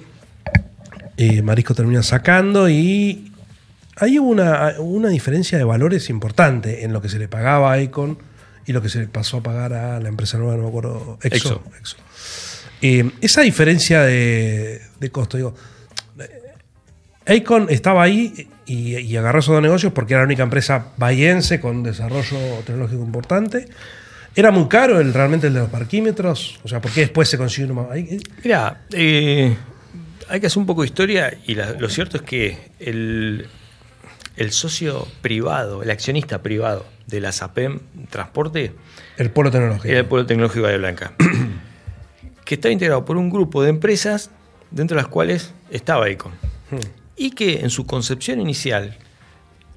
eh, 1.17 1.41
Marisco 1.41 1.73
termina 1.73 2.03
sacando 2.03 2.69
y 2.69 3.31
hay 3.95 4.19
una, 4.19 4.75
una 4.79 5.09
diferencia 5.09 5.57
de 5.57 5.63
valores 5.63 6.09
importante 6.09 6.83
en 6.83 6.93
lo 6.93 7.01
que 7.01 7.09
se 7.09 7.17
le 7.17 7.27
pagaba 7.27 7.71
a 7.71 7.81
Icon 7.81 8.17
y 8.65 8.73
lo 8.73 8.81
que 8.81 8.89
se 8.89 8.99
le 8.99 9.07
pasó 9.07 9.37
a 9.37 9.43
pagar 9.43 9.73
a 9.73 9.99
la 9.99 10.09
empresa 10.09 10.37
nueva, 10.37 10.55
no 10.57 10.63
me 10.63 10.69
acuerdo, 10.69 11.17
Exo. 11.23 11.35
Exo. 11.35 11.63
Exo. 11.79 11.97
Eh, 12.81 13.11
esa 13.21 13.41
diferencia 13.41 14.03
de, 14.03 14.81
de 14.99 15.09
costo, 15.09 15.37
digo, 15.37 15.55
Acon 17.25 17.67
estaba 17.69 18.03
ahí 18.03 18.47
y, 18.65 18.97
y 18.97 19.17
agarró 19.17 19.39
esos 19.39 19.53
dos 19.53 19.61
negocios 19.61 19.91
porque 19.93 20.13
era 20.13 20.21
la 20.21 20.27
única 20.27 20.43
empresa 20.43 20.93
bahiense 20.97 21.59
con 21.59 21.83
desarrollo 21.83 22.37
tecnológico 22.65 23.03
importante. 23.03 23.67
Era 24.37 24.51
muy 24.51 24.67
caro 24.67 24.99
el, 25.01 25.13
realmente 25.13 25.47
el 25.47 25.53
de 25.55 25.59
los 25.61 25.69
parquímetros. 25.69 26.59
O 26.63 26.67
sea, 26.67 26.79
¿por 26.79 26.91
qué 26.91 27.01
después 27.01 27.27
se 27.27 27.37
consiguió 27.37 27.71
uno 27.73 27.81
más? 27.83 27.91
Ahí- 27.91 28.19
Mira, 28.43 28.81
eh, 28.93 29.57
hay 30.29 30.39
que 30.39 30.47
hacer 30.47 30.59
un 30.59 30.65
poco 30.67 30.81
de 30.81 30.87
historia 30.87 31.35
y 31.45 31.55
la- 31.55 31.71
lo 31.73 31.89
cierto 31.89 32.17
es 32.17 32.23
que 32.23 32.57
el, 32.79 33.47
el 34.35 34.51
socio 34.51 35.07
privado, 35.21 35.81
el 35.81 35.89
accionista 35.89 36.43
privado 36.43 36.85
de 37.07 37.19
la 37.19 37.31
SAPEM 37.31 37.79
Transporte 38.11 38.73
El 39.17 39.31
polo 39.31 39.49
tecnológico. 39.49 39.87
era 39.87 39.99
el 39.99 40.05
Pueblo 40.05 40.27
Tecnológico 40.27 40.67
de 40.67 40.73
Bahía 40.73 40.77
Blanca, 40.77 41.13
que 42.45 42.55
estaba 42.55 42.71
integrado 42.71 43.05
por 43.05 43.17
un 43.17 43.29
grupo 43.31 43.63
de 43.63 43.69
empresas 43.69 44.29
dentro 44.69 44.95
de 44.97 45.01
las 45.01 45.09
cuales 45.11 45.53
estaba 45.71 46.09
Icon. 46.09 46.33
Hmm. 46.69 46.77
Y 47.15 47.31
que 47.31 47.61
en 47.61 47.71
su 47.71 47.87
concepción 47.87 48.39
inicial, 48.39 48.97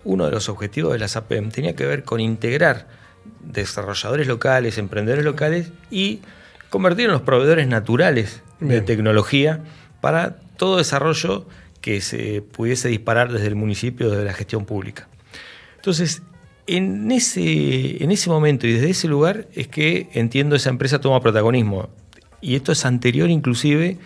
uno 0.05 0.27
de 0.27 0.33
los 0.33 0.49
objetivos 0.51 0.93
de 0.93 0.99
la 0.99 1.09
SAPEM 1.09 1.51
tenía 1.51 1.75
que 1.75 1.87
ver 1.87 2.05
con 2.05 2.21
integrar 2.21 3.00
desarrolladores 3.41 4.27
locales, 4.27 4.79
emprendedores 4.79 5.25
locales 5.25 5.73
y 5.91 6.21
convertir 6.69 7.07
en 7.07 7.13
los 7.13 7.23
proveedores 7.23 7.67
naturales 7.69 8.43
de 8.61 8.81
tecnología 8.83 9.61
para 10.01 10.37
todo 10.57 10.77
desarrollo 10.77 11.47
que 11.81 12.01
se 12.01 12.43
pudiese 12.43 12.89
disparar 12.89 13.33
desde 13.33 13.47
el 13.47 13.57
municipio, 13.57 14.11
desde 14.11 14.25
la 14.25 14.35
gestión 14.35 14.67
pública. 14.67 15.09
Entonces, 15.77 16.23
en 16.67 17.11
ese, 17.11 18.03
en 18.03 18.11
ese 18.11 18.31
momento 18.31 18.67
y 18.67 18.75
desde 18.75 18.91
ese 18.91 19.09
lugar 19.09 19.47
es 19.55 19.67
que 19.67 20.09
entiendo 20.13 20.55
esa 20.57 20.71
empresa 20.71 21.01
toma 21.01 21.21
protagonismo. 21.21 21.89
Y 22.41 22.55
esto 22.55 22.73
es 22.73 22.85
anterior 22.85 23.29
inclusive 23.31 23.99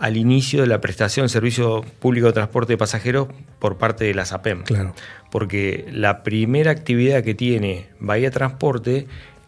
al 0.00 0.16
inicio 0.16 0.62
de 0.62 0.66
la 0.66 0.80
prestación 0.80 1.24
del 1.24 1.30
servicio 1.30 1.82
público 2.00 2.26
de 2.26 2.32
transporte 2.32 2.72
de 2.72 2.78
pasajeros 2.78 3.28
por 3.58 3.76
parte 3.78 4.04
de 4.04 4.14
la 4.14 4.24
SAPEM. 4.24 4.64
Claro. 4.64 4.94
Porque 5.30 5.86
la 5.92 6.22
primera 6.22 6.70
actividad 6.70 7.22
que 7.22 7.34
tiene 7.34 7.86
Bahía 8.00 8.30
Transporte 8.30 9.06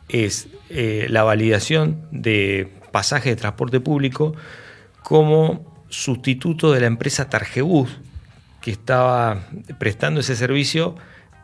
es 0.09 0.49
eh, 0.69 1.07
la 1.09 1.25
validación 1.25 2.07
de 2.13 2.71
pasajes 2.93 3.35
de 3.35 3.37
transporte 3.37 3.81
público 3.81 4.35
como 5.03 5.85
sustituto 5.89 6.73
de 6.73 6.81
la 6.81 6.87
empresa 6.87 7.29
Targebus, 7.29 7.99
que 8.61 8.71
estaba 8.71 9.41
prestando 9.79 10.21
ese 10.21 10.37
servicio 10.37 10.95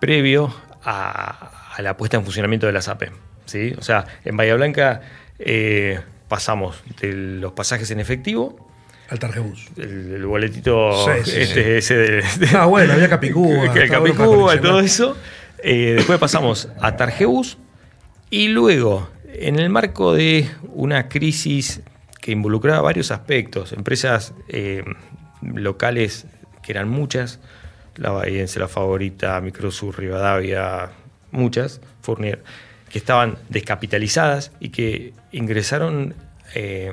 previo 0.01 0.55
a, 0.85 1.73
a 1.75 1.83
la 1.83 1.97
puesta 1.97 2.18
en 2.18 2.25
funcionamiento 2.25 2.66
de 2.66 2.73
la 2.73 2.83
SAPEM. 2.83 3.14
¿sí? 3.47 3.75
O 3.79 3.83
sea, 3.83 4.05
en 4.25 4.37
Bahía 4.37 4.55
Blanca 4.55 5.01
eh, 5.38 6.01
pasamos 6.29 6.83
de 7.01 7.12
los 7.12 7.53
pasajes 7.53 7.90
en 7.90 8.01
efectivo, 8.01 8.67
Al 9.11 9.18
Targebus. 9.18 9.68
el, 9.79 10.12
el 10.16 10.27
boletito 10.27 10.92
Sí, 11.05 11.31
sí, 11.31 11.37
este, 11.40 11.62
sí. 11.64 11.94
ese 11.94 11.94
de- 11.97 12.23
Ah, 12.57 12.66
bueno, 12.66 12.92
había 12.92 13.09
Capicúa. 13.09 13.73
el 13.75 13.90
Capicúa 13.90 14.55
y 14.57 14.61
todo 14.61 14.81
eso. 14.81 15.16
Eh, 15.62 15.94
después 15.97 16.18
pasamos 16.18 16.68
a 16.81 16.97
Targebus 16.97 17.59
y 18.31 18.49
luego, 18.49 19.09
en 19.33 19.59
el 19.59 19.71
marco 19.71 20.12
de 20.14 20.49
una 20.75 21.09
crisis 21.09 21.81
que 22.21 22.33
involucraba 22.33 22.81
varios 22.83 23.11
aspectos, 23.11 23.73
empresas 23.73 24.35
eh, 24.49 24.85
locales 25.42 26.27
que 26.62 26.73
eran 26.73 26.88
muchas, 26.88 27.40
la 27.97 28.11
Bahiense, 28.11 28.61
la 28.61 28.68
Favorita, 28.68 29.40
Microsur, 29.40 29.99
Rivadavia, 29.99 30.90
muchas, 31.31 31.81
Fournier, 32.03 32.44
que 32.90 32.99
estaban 32.99 33.38
descapitalizadas 33.49 34.53
y 34.61 34.68
que 34.68 35.14
ingresaron 35.33 36.14
eh, 36.55 36.92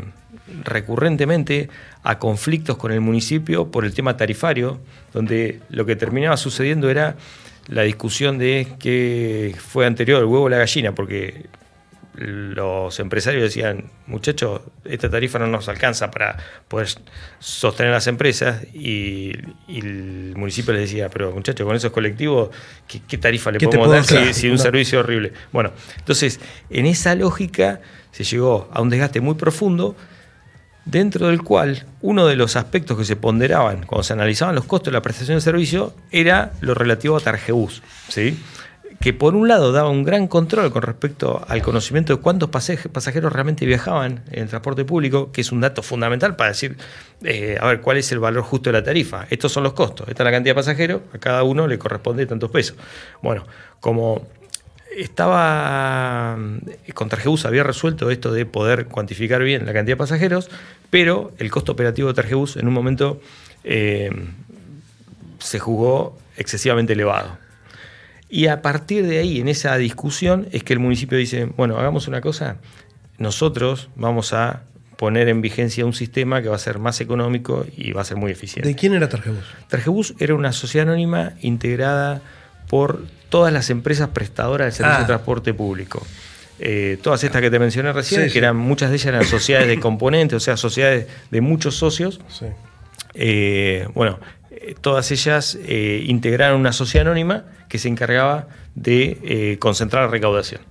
recurrentemente 0.64 1.70
a 2.06 2.20
conflictos 2.20 2.78
con 2.78 2.92
el 2.92 3.02
municipio 3.02 3.72
por 3.72 3.84
el 3.84 3.94
tema 3.94 4.16
tarifario, 4.16 4.80
donde 5.12 5.60
lo 5.70 5.86
que 5.88 5.96
terminaba 5.96 6.38
sucediendo 6.38 6.90
era 6.90 7.16
la 7.68 7.82
discusión 7.82 8.38
de 8.38 8.68
qué 8.80 9.56
fue 9.58 9.88
anterior, 9.88 10.20
el 10.20 10.26
huevo 10.26 10.44
o 10.46 10.50
la 10.50 10.58
gallina, 10.60 10.94
porque 10.94 11.48
los 12.18 13.00
empresarios 13.00 13.42
decían, 13.42 13.86
muchachos, 14.06 14.62
esta 14.86 15.10
tarifa 15.10 15.40
no 15.40 15.48
nos 15.48 15.68
alcanza 15.68 16.12
para 16.12 16.38
poder 16.68 16.90
sostener 17.40 17.92
las 17.92 18.06
empresas 18.06 18.64
y, 18.72 19.32
y 19.68 19.80
el 19.80 20.34
municipio 20.38 20.74
les 20.74 20.84
decía, 20.84 21.10
pero 21.10 21.32
muchachos, 21.32 21.66
con 21.66 21.76
esos 21.76 21.92
colectivos, 21.92 22.52
¿qué, 22.88 23.02
qué 23.08 23.18
tarifa 23.18 23.52
le 23.52 23.58
¿Qué 23.58 23.66
te 23.68 23.78
podemos 23.80 24.08
dar 24.08 24.34
si, 24.34 24.48
un 24.48 24.54
No. 24.54 24.62
servicio 24.62 25.00
horrible? 25.00 25.34
Bueno, 25.52 25.72
entonces, 25.98 26.40
en 26.70 26.86
esa 26.86 27.16
lógica 27.16 27.82
se 28.12 28.24
llegó 28.24 28.70
a 28.72 28.82
un 28.82 28.90
desgaste 28.92 29.20
muy 29.22 29.34
profundo 29.34 29.96
dentro 30.86 31.28
del 31.28 31.42
cual 31.42 31.86
uno 32.02 32.28
de 32.28 32.36
los 32.36 32.56
aspectos 32.56 32.98
que 32.98 33.06
se 33.06 33.16
ponderaban 33.16 33.86
cuando 33.86 34.04
se 34.04 34.14
analizaban 34.14 34.56
los 34.56 34.66
costos 34.66 34.92
de 34.92 34.94
la 34.94 35.02
prestación 35.02 35.38
de 35.38 35.42
servicio 35.42 35.94
era 36.12 36.54
lo 36.62 36.74
relativo 36.76 37.18
a 37.18 37.20
Targebus, 37.20 37.82
¿sí? 38.08 38.40
que 39.00 39.14
por 39.14 39.36
un 39.36 39.48
lado 39.48 39.72
daba 39.72 39.90
un 39.90 40.04
gran 40.04 40.28
control 40.28 40.72
con 40.72 40.82
respecto 40.82 41.44
al 41.48 41.62
conocimiento 41.62 42.16
de 42.16 42.22
cuántos 42.22 42.50
pasaje- 42.50 42.90
pasajeros 42.90 43.32
realmente 43.34 43.66
viajaban 43.66 44.24
en 44.32 44.44
el 44.44 44.50
transporte 44.50 44.86
público, 44.86 45.32
que 45.32 45.42
es 45.42 45.52
un 45.52 45.62
dato 45.62 45.84
fundamental 45.84 46.36
para 46.36 46.52
decir, 46.52 46.78
eh, 47.24 47.58
a 47.60 47.68
ver, 47.68 47.82
cuál 47.82 47.98
es 47.98 48.12
el 48.14 48.20
valor 48.20 48.44
justo 48.44 48.70
de 48.72 48.80
la 48.80 48.84
tarifa. 48.84 49.28
Estos 49.30 49.52
son 49.52 49.64
los 49.64 49.74
costos, 49.74 50.08
esta 50.08 50.24
es 50.24 50.26
la 50.26 50.32
cantidad 50.32 50.56
de 50.56 50.60
pasajeros, 50.62 51.02
a 51.14 51.18
cada 51.18 51.44
uno 51.44 51.68
le 51.68 51.78
corresponde 51.78 52.26
tantos 52.26 52.50
pesos. 52.50 52.78
Bueno, 53.22 53.46
como 53.80 54.28
estaba 54.98 56.38
con 56.94 57.10
Targebus 57.10 57.46
había 57.46 57.64
resuelto 57.64 58.10
esto 58.12 58.32
de 58.32 58.46
poder 58.46 58.88
cuantificar 58.88 59.44
bien 59.44 59.66
la 59.66 59.74
cantidad 59.74 59.96
de 59.96 60.00
pasajeros, 60.00 60.50
pero 60.90 61.34
el 61.38 61.52
costo 61.52 61.74
operativo 61.74 62.08
de 62.08 62.14
Targebus 62.14 62.58
en 62.58 62.68
un 62.68 62.74
momento 62.74 63.22
eh, 63.64 64.10
se 65.40 65.60
jugó 65.60 66.18
excesivamente 66.38 66.94
elevado. 66.94 67.38
Y 68.30 68.48
a 68.48 68.62
partir 68.62 69.06
de 69.06 69.20
ahí, 69.20 69.40
en 69.40 69.48
esa 69.48 69.78
discusión, 69.78 70.48
es 70.52 70.64
que 70.64 70.74
el 70.74 70.80
municipio 70.80 71.18
dice, 71.18 71.46
bueno, 71.46 71.78
hagamos 71.78 72.08
una 72.08 72.22
cosa, 72.22 72.58
nosotros 73.18 73.90
vamos 73.96 74.34
a 74.34 74.64
poner 74.98 75.28
en 75.30 75.42
vigencia 75.42 75.86
un 75.86 75.94
sistema 75.94 76.42
que 76.42 76.50
va 76.50 76.56
a 76.56 76.60
ser 76.60 76.80
más 76.80 77.02
económico 77.02 77.66
y 77.76 77.92
va 77.92 78.02
a 78.02 78.06
ser 78.06 78.18
muy 78.18 78.32
eficiente. 78.32 78.68
¿De 78.68 78.76
quién 78.76 78.94
era 78.94 79.10
Targebus? 79.10 79.44
Targebus 79.68 80.16
era 80.20 80.34
una 80.36 80.54
sociedad 80.54 80.88
anónima 80.88 81.34
integrada 81.42 82.22
por 82.68 83.06
todas 83.30 83.52
las 83.54 83.70
empresas 83.70 84.10
prestadoras 84.10 84.66
del 84.68 84.74
servicio 84.74 84.98
Ah. 84.98 85.02
de 85.02 85.06
transporte 85.08 85.54
público. 85.54 86.06
Eh, 86.60 86.98
todas 87.04 87.24
estas 87.24 87.42
que 87.42 87.52
te 87.52 87.60
mencioné 87.60 87.92
recién, 87.92 88.26
Sí, 88.28 88.32
que 88.32 88.38
eran 88.40 88.56
muchas 88.56 88.90
de 88.90 88.96
ellas 88.96 89.08
eran 89.08 89.26
sociedades 89.26 89.68
de 89.68 89.80
componentes, 89.82 90.38
o 90.38 90.40
sea, 90.40 90.56
sociedades 90.58 91.08
de 91.32 91.42
muchos 91.42 91.76
socios. 91.76 92.22
Sí. 92.30 92.46
Eh, 93.14 93.88
bueno, 93.94 94.20
eh, 94.52 94.76
todas 94.80 95.12
ellas 95.12 95.58
eh, 95.66 96.04
integraron 96.08 96.60
una 96.60 96.74
sociedad 96.74 97.08
anónima 97.08 97.44
que 97.70 97.78
se 97.80 97.88
encargaba 97.88 98.48
de 98.76 99.58
concentrar 99.60 100.04
la 100.06 100.10
recaudación. 100.10 100.62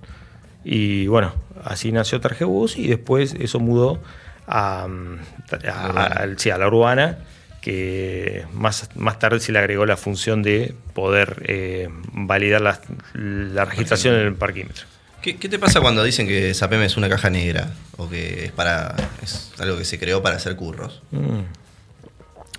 Y 0.63 1.07
bueno, 1.07 1.33
así 1.63 1.91
nació 1.91 2.19
Tarjebus 2.21 2.77
y 2.77 2.87
después 2.87 3.35
eso 3.39 3.59
mudó 3.59 4.01
a, 4.47 4.87
mm, 4.87 5.19
a- 5.67 5.71
a- 5.71 6.03
al- 6.21 6.39
sí, 6.39 6.49
a 6.49 6.57
la 6.57 6.67
urbana, 6.67 7.17
que 7.65 8.45
más, 8.53 8.87
más 8.95 9.17
tarde 9.17 9.39
se 9.39 9.51
le 9.51 9.57
agregó 9.57 9.87
la 9.87 9.97
función 9.97 10.43
de 10.43 10.75
poder 10.93 11.41
eh, 11.47 11.89
validar 12.13 12.61
la, 12.61 12.79
la 13.15 13.65
registración 13.65 14.13
en 14.13 14.21
el 14.21 14.35
parquímetro. 14.35 14.85
¿Qué, 15.23 15.37
qué 15.37 15.49
te 15.49 15.57
pasa 15.57 15.81
cuando 15.81 16.03
dicen 16.03 16.27
que 16.27 16.53
Sapem 16.53 16.83
es 16.83 16.95
una 16.95 17.09
caja 17.09 17.31
negra? 17.31 17.71
O 17.97 18.07
que 18.07 18.45
es 18.45 18.51
para. 18.51 18.95
es 19.23 19.51
algo 19.57 19.79
que 19.79 19.83
se 19.83 19.97
creó 19.97 20.21
para 20.21 20.35
hacer 20.35 20.55
curros. 20.55 21.01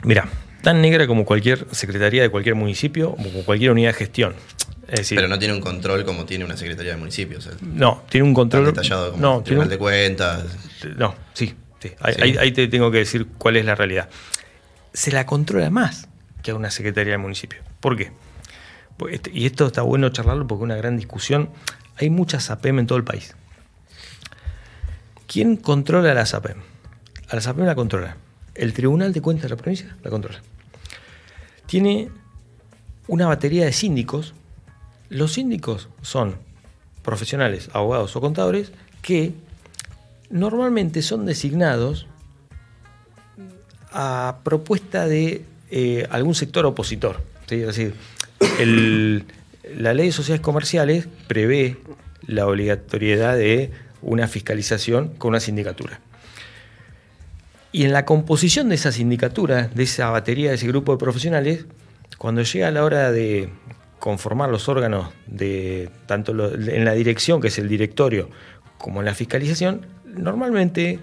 Mira, 0.03 0.29
tan 0.63 0.81
negra 0.83 1.07
como 1.07 1.25
cualquier 1.25 1.67
secretaría 1.71 2.23
de 2.23 2.29
cualquier 2.29 2.57
municipio, 2.57 3.13
como 3.15 3.45
cualquier 3.45 3.71
unidad 3.71 3.91
de 3.91 3.95
gestión. 3.95 4.35
Es 4.89 5.01
decir, 5.01 5.17
Pero 5.17 5.29
no 5.29 5.39
tiene 5.39 5.55
un 5.55 5.61
control 5.61 6.05
como 6.05 6.25
tiene 6.27 6.45
una 6.45 6.57
secretaría 6.57 6.93
de 6.93 6.99
municipios. 6.99 7.47
o 7.47 7.51
sea, 7.51 7.59
no, 7.63 8.03
tiene 8.11 8.27
un 8.27 8.35
control. 8.35 8.67
detallado 8.67 9.13
como 9.13 9.23
no, 9.23 9.43
Tribunal 9.45 9.67
un- 9.69 9.71
de 9.71 9.79
Cuentas. 9.79 10.45
No, 10.97 11.15
sí, 11.35 11.55
sí. 11.81 11.89
Sí. 11.91 11.95
ahí- 12.01 12.37
ahí 12.41 12.51
te 12.51 12.67
tengo 12.67 12.91
que 12.91 12.99
decir 12.99 13.27
cuál 13.39 13.57
es 13.57 13.65
la 13.65 13.77
realidad. 13.77 14.09
Se 14.97 15.13
la 15.13 15.27
controla 15.27 15.69
más 15.69 16.09
que 16.43 16.53
a 16.53 16.55
una 16.55 16.71
secretaría 16.71 17.13
de 17.13 17.19
municipio. 17.19 17.59
¿Por 17.81 17.99
qué? 17.99 18.13
Pues 18.97 19.13
este- 19.17 19.31
Y 19.31 19.45
esto 19.45 19.67
está 19.67 19.83
bueno 19.83 20.09
charlarlo 20.09 20.47
porque 20.47 20.63
es 20.63 20.65
una 20.65 20.77
gran 20.77 20.97
discusión. 20.97 21.51
Hay 21.99 22.09
muchas 22.09 22.51
APM 22.51 22.79
en 22.81 22.87
todo 22.87 22.97
el 22.97 23.05
país. 23.05 23.37
¿Quién 25.27 25.59
controla 25.59 26.15
las 26.15 26.33
APM? 26.33 26.63
A 27.29 27.35
las 27.35 27.47
APM 27.47 27.67
la 27.67 27.75
controla. 27.75 28.17
El 28.55 28.73
Tribunal 28.73 29.13
de 29.13 29.21
Cuentas 29.21 29.43
de 29.43 29.49
la 29.51 29.57
provincia 29.57 29.95
la 30.03 30.09
controla. 30.09 30.41
Tiene 31.67 32.09
una 33.07 33.27
batería 33.27 33.67
de 33.67 33.75
síndicos. 33.75 34.33
Los 35.11 35.35
síndicos 35.35 35.91
son 36.01 36.37
profesionales, 37.03 37.69
abogados 37.75 38.17
o 38.17 38.21
contadores 38.23 38.73
que 39.03 39.35
normalmente 40.31 41.03
son 41.03 41.27
designados 41.27 42.07
a 43.99 44.41
propuesta 44.45 45.07
de 45.07 45.43
eh, 45.71 46.07
algún 46.11 46.35
sector 46.35 46.67
opositor. 46.67 47.23
¿sí? 47.47 47.57
Es 47.57 47.67
decir, 47.67 47.95
la 49.75 49.95
ley 49.95 50.07
de 50.07 50.13
sociedades 50.13 50.43
comerciales 50.43 51.09
prevé 51.27 51.79
la 52.27 52.47
obligatoriedad 52.47 53.37
de 53.37 53.71
una 54.03 54.29
fiscalización 54.29 55.09
con 55.17 55.31
una 55.31 55.41
sindicatura. 55.41 56.01
Y 57.73 57.85
en 57.85 57.93
la 57.93 58.05
composición 58.05 58.69
de 58.69 58.75
esa 58.75 58.93
sindicatura, 58.93 59.69
de 59.75 59.83
esa 59.85 60.11
batería, 60.11 60.51
de 60.51 60.57
ese 60.57 60.69
grupo 60.69 60.93
de 60.93 60.99
profesionales, 60.99 61.65
cuando 62.19 62.43
llega 62.43 62.71
la 62.71 62.85
hora 62.85 63.11
de 63.11 63.49
conformar 63.99 64.51
los 64.51 64.69
órganos 64.69 65.09
de 65.27 65.89
tanto 66.05 66.33
en 66.33 66.85
la 66.85 66.93
dirección, 66.93 67.41
que 67.41 67.49
es 67.49 67.59
el 67.59 67.69
directorio, 67.69 68.29
como 68.77 69.01
en 69.01 69.07
la 69.07 69.15
fiscalización, 69.15 69.87
normalmente 70.05 71.01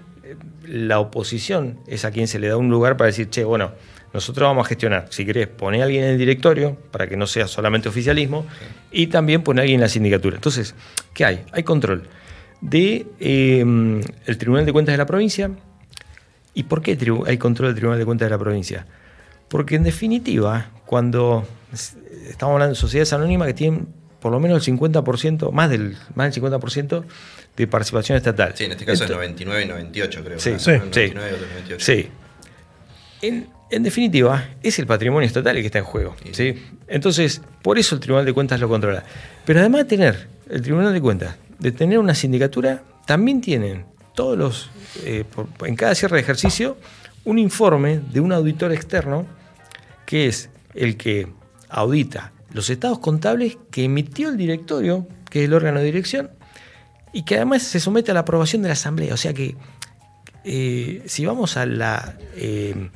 la 0.66 1.00
oposición 1.00 1.78
es 1.86 2.04
a 2.04 2.10
quien 2.10 2.28
se 2.28 2.38
le 2.38 2.48
da 2.48 2.56
un 2.56 2.70
lugar 2.70 2.96
para 2.96 3.06
decir, 3.06 3.28
che, 3.30 3.44
bueno, 3.44 3.72
nosotros 4.12 4.46
vamos 4.46 4.66
a 4.66 4.68
gestionar. 4.68 5.06
Si 5.10 5.24
querés, 5.26 5.48
poné 5.48 5.80
a 5.80 5.84
alguien 5.84 6.04
en 6.04 6.10
el 6.10 6.18
directorio, 6.18 6.76
para 6.90 7.08
que 7.08 7.16
no 7.16 7.26
sea 7.26 7.48
solamente 7.48 7.88
oficialismo, 7.88 8.46
y 8.90 9.08
también 9.08 9.42
poné 9.42 9.60
a 9.60 9.62
alguien 9.62 9.78
en 9.78 9.82
la 9.82 9.88
sindicatura. 9.88 10.36
Entonces, 10.36 10.74
¿qué 11.12 11.24
hay? 11.24 11.44
Hay 11.52 11.62
control 11.62 12.04
de 12.60 13.06
eh, 13.20 13.60
el 14.26 14.38
Tribunal 14.38 14.64
de 14.64 14.72
Cuentas 14.72 14.92
de 14.92 14.98
la 14.98 15.06
provincia, 15.06 15.50
¿Y 16.54 16.62
por 16.62 16.82
qué 16.82 16.96
hay 17.26 17.36
control 17.36 17.70
del 17.70 17.76
Tribunal 17.76 17.98
de 17.98 18.04
Cuentas 18.06 18.26
de 18.26 18.30
la 18.30 18.38
provincia? 18.38 18.86
Porque 19.48 19.74
en 19.74 19.82
definitiva, 19.82 20.70
cuando 20.86 21.44
estamos 22.28 22.54
hablando 22.54 22.74
de 22.74 22.80
sociedades 22.80 23.12
anónimas 23.12 23.48
que 23.48 23.54
tienen 23.54 23.88
por 24.20 24.32
lo 24.32 24.40
menos 24.40 24.66
el 24.66 24.78
50%, 24.78 25.50
más 25.50 25.68
del, 25.68 25.96
más 26.14 26.32
del 26.32 26.42
50% 26.42 27.04
de 27.56 27.66
participación 27.66 28.16
estatal. 28.16 28.52
Sí, 28.56 28.64
en 28.64 28.72
este 28.72 28.84
caso 28.84 29.04
Esto- 29.04 29.12
es 29.14 29.18
99 29.18 29.62
y 29.64 29.68
98, 29.68 30.24
creo. 30.24 30.38
Sí, 30.38 30.54
sí, 30.58 30.70
99 30.72 31.28
y 31.30 31.34
otro 31.34 31.46
98. 31.48 31.84
Sí. 31.84 32.08
En, 33.22 33.48
en 33.70 33.82
definitiva, 33.82 34.48
es 34.62 34.78
el 34.78 34.86
patrimonio 34.86 35.26
estatal 35.26 35.56
el 35.56 35.62
que 35.62 35.66
está 35.66 35.78
en 35.78 35.84
juego. 35.84 36.14
Sí. 36.24 36.30
¿sí? 36.34 36.62
Entonces, 36.88 37.40
por 37.62 37.78
eso 37.78 37.94
el 37.94 38.00
Tribunal 38.00 38.24
de 38.26 38.32
Cuentas 38.32 38.60
lo 38.60 38.68
controla. 38.68 39.04
Pero 39.44 39.60
además 39.60 39.82
de 39.82 39.84
tener 39.86 40.28
el 40.50 40.62
Tribunal 40.62 40.92
de 40.92 41.00
Cuentas, 41.00 41.36
de 41.58 41.72
tener 41.72 41.98
una 41.98 42.14
sindicatura, 42.14 42.82
también 43.06 43.40
tienen 43.40 43.84
todos 44.14 44.36
los, 44.36 44.70
eh, 45.04 45.24
por- 45.32 45.48
en 45.66 45.76
cada 45.76 45.94
cierre 45.94 46.16
de 46.16 46.22
ejercicio, 46.22 46.76
un 47.24 47.38
informe 47.38 48.00
de 48.12 48.20
un 48.20 48.32
auditor 48.32 48.72
externo 48.72 49.26
que 50.06 50.26
es 50.26 50.50
el 50.74 50.96
que 50.96 51.28
audita 51.70 52.32
los 52.52 52.68
estados 52.70 52.98
contables 52.98 53.56
que 53.70 53.84
emitió 53.84 54.28
el 54.28 54.36
directorio, 54.36 55.08
que 55.30 55.40
es 55.40 55.46
el 55.46 55.54
órgano 55.54 55.78
de 55.80 55.86
dirección, 55.86 56.30
y 57.14 57.22
que 57.22 57.36
además 57.36 57.62
se 57.62 57.78
somete 57.78 58.10
a 58.10 58.14
la 58.14 58.20
aprobación 58.20 58.60
de 58.62 58.68
la 58.68 58.74
asamblea. 58.74 59.14
O 59.14 59.16
sea 59.16 59.32
que 59.32 59.56
eh, 60.44 61.02
si 61.06 61.24
vamos 61.24 61.56
a 61.56 61.64
la, 61.64 62.18
eh, 62.34 62.90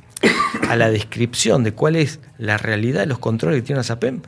a 0.67 0.75
la 0.75 0.91
descripción 0.91 1.63
de 1.63 1.71
cuál 1.73 1.95
es 1.95 2.19
la 2.37 2.57
realidad 2.57 2.99
de 2.99 3.05
los 3.05 3.17
controles 3.17 3.61
que 3.61 3.65
tiene 3.65 3.79
la 3.79 3.83
SAPEM, 3.83 4.21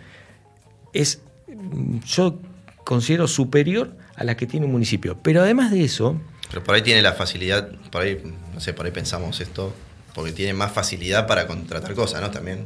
es, 0.93 1.21
mm, 1.47 1.99
yo 2.05 2.39
considero 2.85 3.27
superior 3.27 3.95
a 4.15 4.23
la 4.23 4.37
que 4.37 4.47
tiene 4.47 4.65
un 4.65 4.71
municipio. 4.71 5.17
Pero 5.21 5.41
además 5.41 5.71
de 5.71 5.83
eso, 5.83 6.19
Pero 6.49 6.63
por 6.63 6.75
ahí 6.75 6.81
tiene 6.81 7.01
la 7.01 7.13
facilidad, 7.13 7.69
por 7.91 8.01
ahí, 8.01 8.21
no 8.53 8.59
sé, 8.59 8.73
por 8.73 8.85
ahí 8.85 8.91
pensamos 8.91 9.39
esto, 9.41 9.73
porque 10.13 10.31
tiene 10.31 10.53
más 10.53 10.71
facilidad 10.71 11.27
para 11.27 11.47
contratar 11.47 11.93
cosas, 11.95 12.21
¿no? 12.21 12.31
También. 12.31 12.65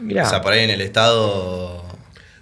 mirá, 0.00 0.26
O 0.26 0.30
sea, 0.30 0.42
por 0.42 0.52
ahí 0.52 0.62
en 0.64 0.70
el 0.70 0.80
estado 0.80 1.85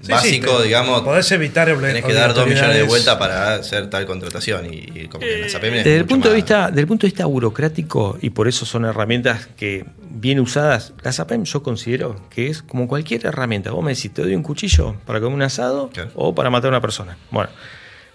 Sí, 0.04 0.12
básico, 0.12 0.62
digamos, 0.62 1.00
Podés 1.02 1.30
evitar 1.32 1.66
tenés 1.80 2.04
que 2.04 2.12
dar 2.12 2.34
dos 2.34 2.46
millones 2.46 2.74
de 2.76 2.82
obligatoriedades. 2.82 2.88
vuelta 2.88 3.18
para 3.18 3.54
hacer 3.54 3.88
tal 3.90 4.06
contratación. 4.06 4.66
Y, 4.72 4.76
y 4.94 5.08
como 5.08 5.20
que 5.20 5.34
en 5.36 5.40
la 5.42 5.48
SAPEM 5.48 5.74
es 5.74 5.84
desde 5.84 5.96
el, 5.98 6.04
punto 6.06 6.28
de 6.28 6.34
vista, 6.34 6.68
desde 6.68 6.80
el 6.82 6.86
punto 6.86 7.06
de 7.06 7.10
vista 7.10 7.26
burocrático, 7.26 8.18
y 8.20 8.30
por 8.30 8.46
eso 8.48 8.66
son 8.66 8.84
herramientas 8.84 9.48
que 9.56 9.84
bien 10.10 10.40
usadas, 10.40 10.92
la 11.02 11.12
SAPEM 11.12 11.44
yo 11.44 11.62
considero 11.62 12.20
que 12.30 12.48
es 12.48 12.62
como 12.62 12.86
cualquier 12.86 13.24
herramienta. 13.26 13.70
Vos 13.72 13.82
me 13.84 13.94
decís, 13.94 14.12
te 14.12 14.22
doy 14.22 14.34
un 14.34 14.42
cuchillo 14.42 14.96
para 15.06 15.20
comer 15.20 15.34
un 15.34 15.42
asado 15.42 15.90
Claro. 15.90 16.10
o 16.14 16.34
para 16.34 16.50
matar 16.50 16.68
a 16.68 16.70
una 16.70 16.80
persona. 16.80 17.16
Bueno, 17.30 17.50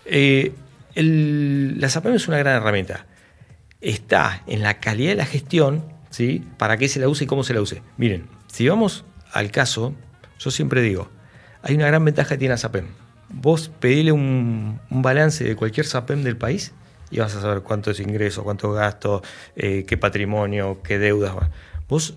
eh, 0.06 0.54
el- 0.96 1.80
la 1.80 1.90
SAPEM 1.90 2.14
es 2.16 2.28
una 2.28 2.38
gran 2.38 2.56
herramienta. 2.58 3.06
Está 3.82 4.44
en 4.48 4.62
la 4.62 4.80
calidad 4.80 5.12
de 5.12 5.16
la 5.16 5.26
gestión, 5.26 5.86
¿sí? 6.10 6.44
Para 6.58 6.78
qué 6.78 6.88
se 6.90 7.00
la 7.00 7.08
use 7.08 7.24
y 7.24 7.28
cómo 7.28 7.44
se 7.44 7.54
la 7.54 7.62
use. 7.62 7.82
Miren, 7.98 8.28
si 8.48 8.68
vamos 8.68 9.06
al 9.32 9.52
caso, 9.52 9.94
yo 10.40 10.52
siempre 10.52 10.82
digo, 10.82 11.10
hay 11.62 11.76
una 11.76 11.88
gran 11.88 12.04
ventaja 12.06 12.30
que 12.30 12.38
tiene 12.40 12.54
la 12.54 12.58
SAPEM. 12.58 12.86
Vos 13.30 13.70
pedile 13.80 14.12
un, 14.12 14.80
un 14.90 15.02
balance 15.02 15.44
de 15.44 15.56
cualquier 15.56 15.86
SAPEM 15.86 16.24
del 16.24 16.36
país 16.38 16.72
y 17.12 17.20
vas 17.20 17.36
a 17.36 17.42
saber 17.42 17.62
cuánto 17.62 17.92
es 17.92 18.00
ingreso, 18.00 18.44
cuánto 18.44 18.72
gasto, 18.72 19.22
eh, 19.56 19.86
qué 19.88 19.98
patrimonio, 19.98 20.80
qué 20.84 20.98
deudas. 21.00 21.34
Vos 21.88 22.16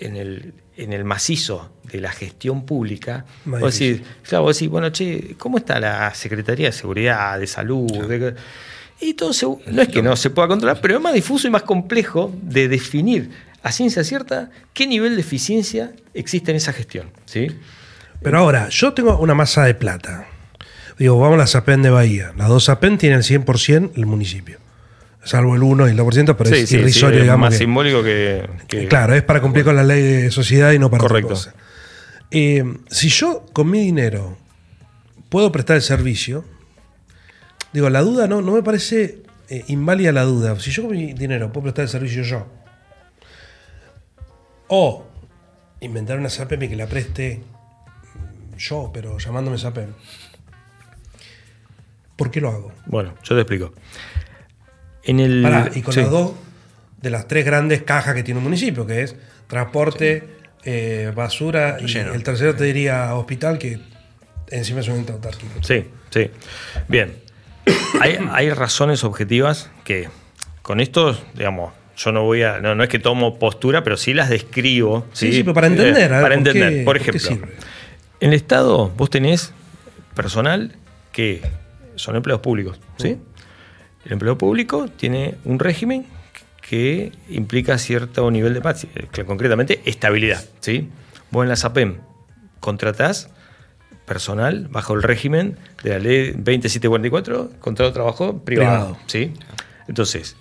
en 0.00 0.16
el, 0.16 0.54
en 0.76 0.92
el 0.92 1.04
macizo 1.04 1.70
de 1.84 2.00
la 2.00 2.10
gestión 2.12 2.64
pública, 2.64 3.24
vos 3.60 3.78
decís, 3.78 4.02
claro, 4.22 4.44
vos 4.44 4.56
decís, 4.56 4.68
bueno, 4.70 4.90
che, 4.90 5.34
¿cómo 5.38 5.58
está 5.58 5.80
la 5.80 6.14
Secretaría 6.14 6.66
de 6.66 6.72
Seguridad, 6.72 7.38
de 7.38 7.46
Salud? 7.46 7.90
de- 8.06 8.34
y 9.00 9.14
todo 9.14 9.32
se- 9.32 9.46
no 9.46 9.82
es 9.82 9.88
que 9.88 10.02
no 10.02 10.16
se 10.16 10.30
pueda 10.30 10.48
controlar, 10.48 10.80
pero 10.80 10.96
es 10.96 11.00
más 11.00 11.14
difuso 11.14 11.46
y 11.46 11.50
más 11.50 11.62
complejo 11.62 12.32
de 12.42 12.66
definir 12.68 13.30
a 13.62 13.70
ciencia 13.72 14.02
cierta 14.04 14.50
qué 14.72 14.86
nivel 14.86 15.14
de 15.14 15.20
eficiencia 15.20 15.92
existe 16.14 16.50
en 16.50 16.56
esa 16.56 16.72
gestión. 16.72 17.10
¿sí? 17.24 17.48
Pero 18.22 18.38
ahora, 18.38 18.68
yo 18.68 18.92
tengo 18.94 19.16
una 19.18 19.34
masa 19.34 19.64
de 19.64 19.74
plata. 19.74 20.26
Digo, 20.98 21.18
vamos 21.18 21.34
a 21.36 21.38
la 21.38 21.46
SAPEN 21.46 21.82
de 21.82 21.90
Bahía. 21.90 22.32
Las 22.36 22.48
dos 22.48 22.64
SAPEN 22.64 22.98
tienen 22.98 23.18
el 23.18 23.24
100% 23.24 23.92
el 23.96 24.06
municipio. 24.06 24.58
Salvo 25.22 25.54
el 25.54 25.62
1 25.62 25.88
y 25.88 25.90
el 25.92 25.98
2%, 25.98 26.36
pero 26.36 26.50
es 26.50 26.72
irrisorio, 26.72 27.18
es 27.18 27.22
digamos. 27.24 27.40
más 27.46 27.54
que- 27.54 27.58
simbólico 27.58 28.02
que, 28.02 28.48
que- 28.66 28.88
Claro, 28.88 29.14
es 29.14 29.22
para 29.22 29.40
cumplir 29.40 29.64
con 29.64 29.76
la 29.76 29.84
ley 29.84 30.02
de 30.02 30.30
sociedad 30.30 30.72
y 30.72 30.78
no 30.78 30.90
para 30.90 31.02
Correcto. 31.02 31.34
otra 31.34 31.52
cosa. 31.52 31.54
Eh, 32.30 32.64
si 32.88 33.08
yo 33.08 33.44
con 33.52 33.70
mi 33.70 33.80
dinero 33.80 34.36
puedo 35.28 35.52
prestar 35.52 35.76
el 35.76 35.82
servicio, 35.82 36.44
digo, 37.72 37.90
la 37.90 38.00
duda 38.00 38.26
no, 38.26 38.42
no 38.42 38.52
me 38.52 38.62
parece 38.62 39.18
eh, 39.50 39.64
inválida 39.68 40.12
la 40.12 40.22
duda. 40.22 40.58
Si 40.58 40.70
yo 40.70 40.82
con 40.84 40.92
mi 40.92 41.12
dinero 41.12 41.52
puedo 41.52 41.64
prestar 41.64 41.84
el 41.84 41.88
servicio 41.90 42.22
yo, 42.22 42.46
o 44.68 45.06
inventar 45.80 46.18
una 46.18 46.28
SAPEM 46.30 46.68
que 46.68 46.76
la 46.76 46.86
preste 46.86 47.42
yo, 48.58 48.90
pero 48.92 49.18
llamándome 49.18 49.56
SAPEM, 49.58 49.92
¿por 52.16 52.30
qué 52.30 52.40
lo 52.40 52.48
hago? 52.50 52.72
Bueno, 52.86 53.14
yo 53.22 53.34
te 53.34 53.40
explico. 53.42 53.72
En 55.04 55.20
el, 55.20 55.42
Pará, 55.42 55.70
y 55.74 55.82
con 55.82 55.94
sí. 55.94 56.00
las 56.00 56.10
dos 56.10 56.32
de 57.00 57.10
las 57.10 57.28
tres 57.28 57.44
grandes 57.44 57.82
cajas 57.82 58.14
que 58.14 58.22
tiene 58.22 58.38
un 58.38 58.44
municipio, 58.44 58.86
que 58.86 59.02
es 59.02 59.16
transporte, 59.46 60.36
eh, 60.64 61.12
basura, 61.14 61.78
y 61.80 61.86
Lleno. 61.86 62.12
el 62.14 62.22
tercero 62.22 62.54
te 62.54 62.64
diría 62.64 63.14
hospital, 63.14 63.58
que 63.58 63.78
encima 64.50 64.80
es 64.80 64.88
un 64.88 64.96
ente 64.96 65.12
autárquico. 65.12 65.62
Sí, 65.62 65.86
sí. 66.10 66.30
Bien. 66.88 67.16
Hay, 68.00 68.18
hay 68.32 68.50
razones 68.50 69.04
objetivas 69.04 69.70
que 69.84 70.08
con 70.62 70.80
esto, 70.80 71.18
digamos, 71.34 71.72
yo 71.96 72.12
no 72.12 72.24
voy 72.24 72.42
a. 72.42 72.60
No, 72.60 72.74
no 72.74 72.82
es 72.82 72.88
que 72.88 72.98
tomo 72.98 73.38
postura, 73.38 73.82
pero 73.84 73.96
sí 73.96 74.14
las 74.14 74.28
describo. 74.28 75.06
Sí, 75.12 75.32
sí, 75.32 75.42
pero 75.42 75.54
para 75.54 75.66
entender, 75.68 76.12
a 76.12 76.16
ver, 76.18 76.22
para 76.22 76.22
¿por 76.22 76.32
entender. 76.32 76.70
qué- 76.78 76.84
Por 76.84 76.96
ejemplo? 76.96 77.48
En 78.20 78.28
el 78.30 78.34
Estado 78.34 78.90
vos 78.96 79.10
tenés 79.10 79.52
personal 80.14 80.76
que 81.12 81.42
son 81.96 82.16
empleados 82.16 82.42
públicos. 82.42 82.80
¿sí? 82.96 83.18
El 84.04 84.12
empleo 84.12 84.38
público 84.38 84.88
tiene 84.88 85.36
un 85.44 85.58
régimen 85.58 86.06
que 86.60 87.12
implica 87.28 87.78
cierto 87.78 88.30
nivel 88.30 88.54
de 88.54 88.60
paz, 88.60 88.86
que 89.12 89.24
concretamente 89.24 89.80
estabilidad. 89.84 90.44
¿sí? 90.60 90.90
Vos 91.30 91.44
en 91.44 91.48
la 91.48 91.56
SAPEM 91.56 91.98
contratás 92.60 93.30
personal 94.06 94.68
bajo 94.70 94.94
el 94.94 95.02
régimen 95.02 95.56
de 95.82 95.90
la 95.90 95.98
ley 95.98 96.30
2744, 96.32 97.50
contrato 97.60 97.90
de 97.90 97.94
trabajo 97.94 98.38
privado. 98.44 98.94
Privado. 98.94 98.98
¿sí? 99.06 99.32
Entonces, 99.86 100.36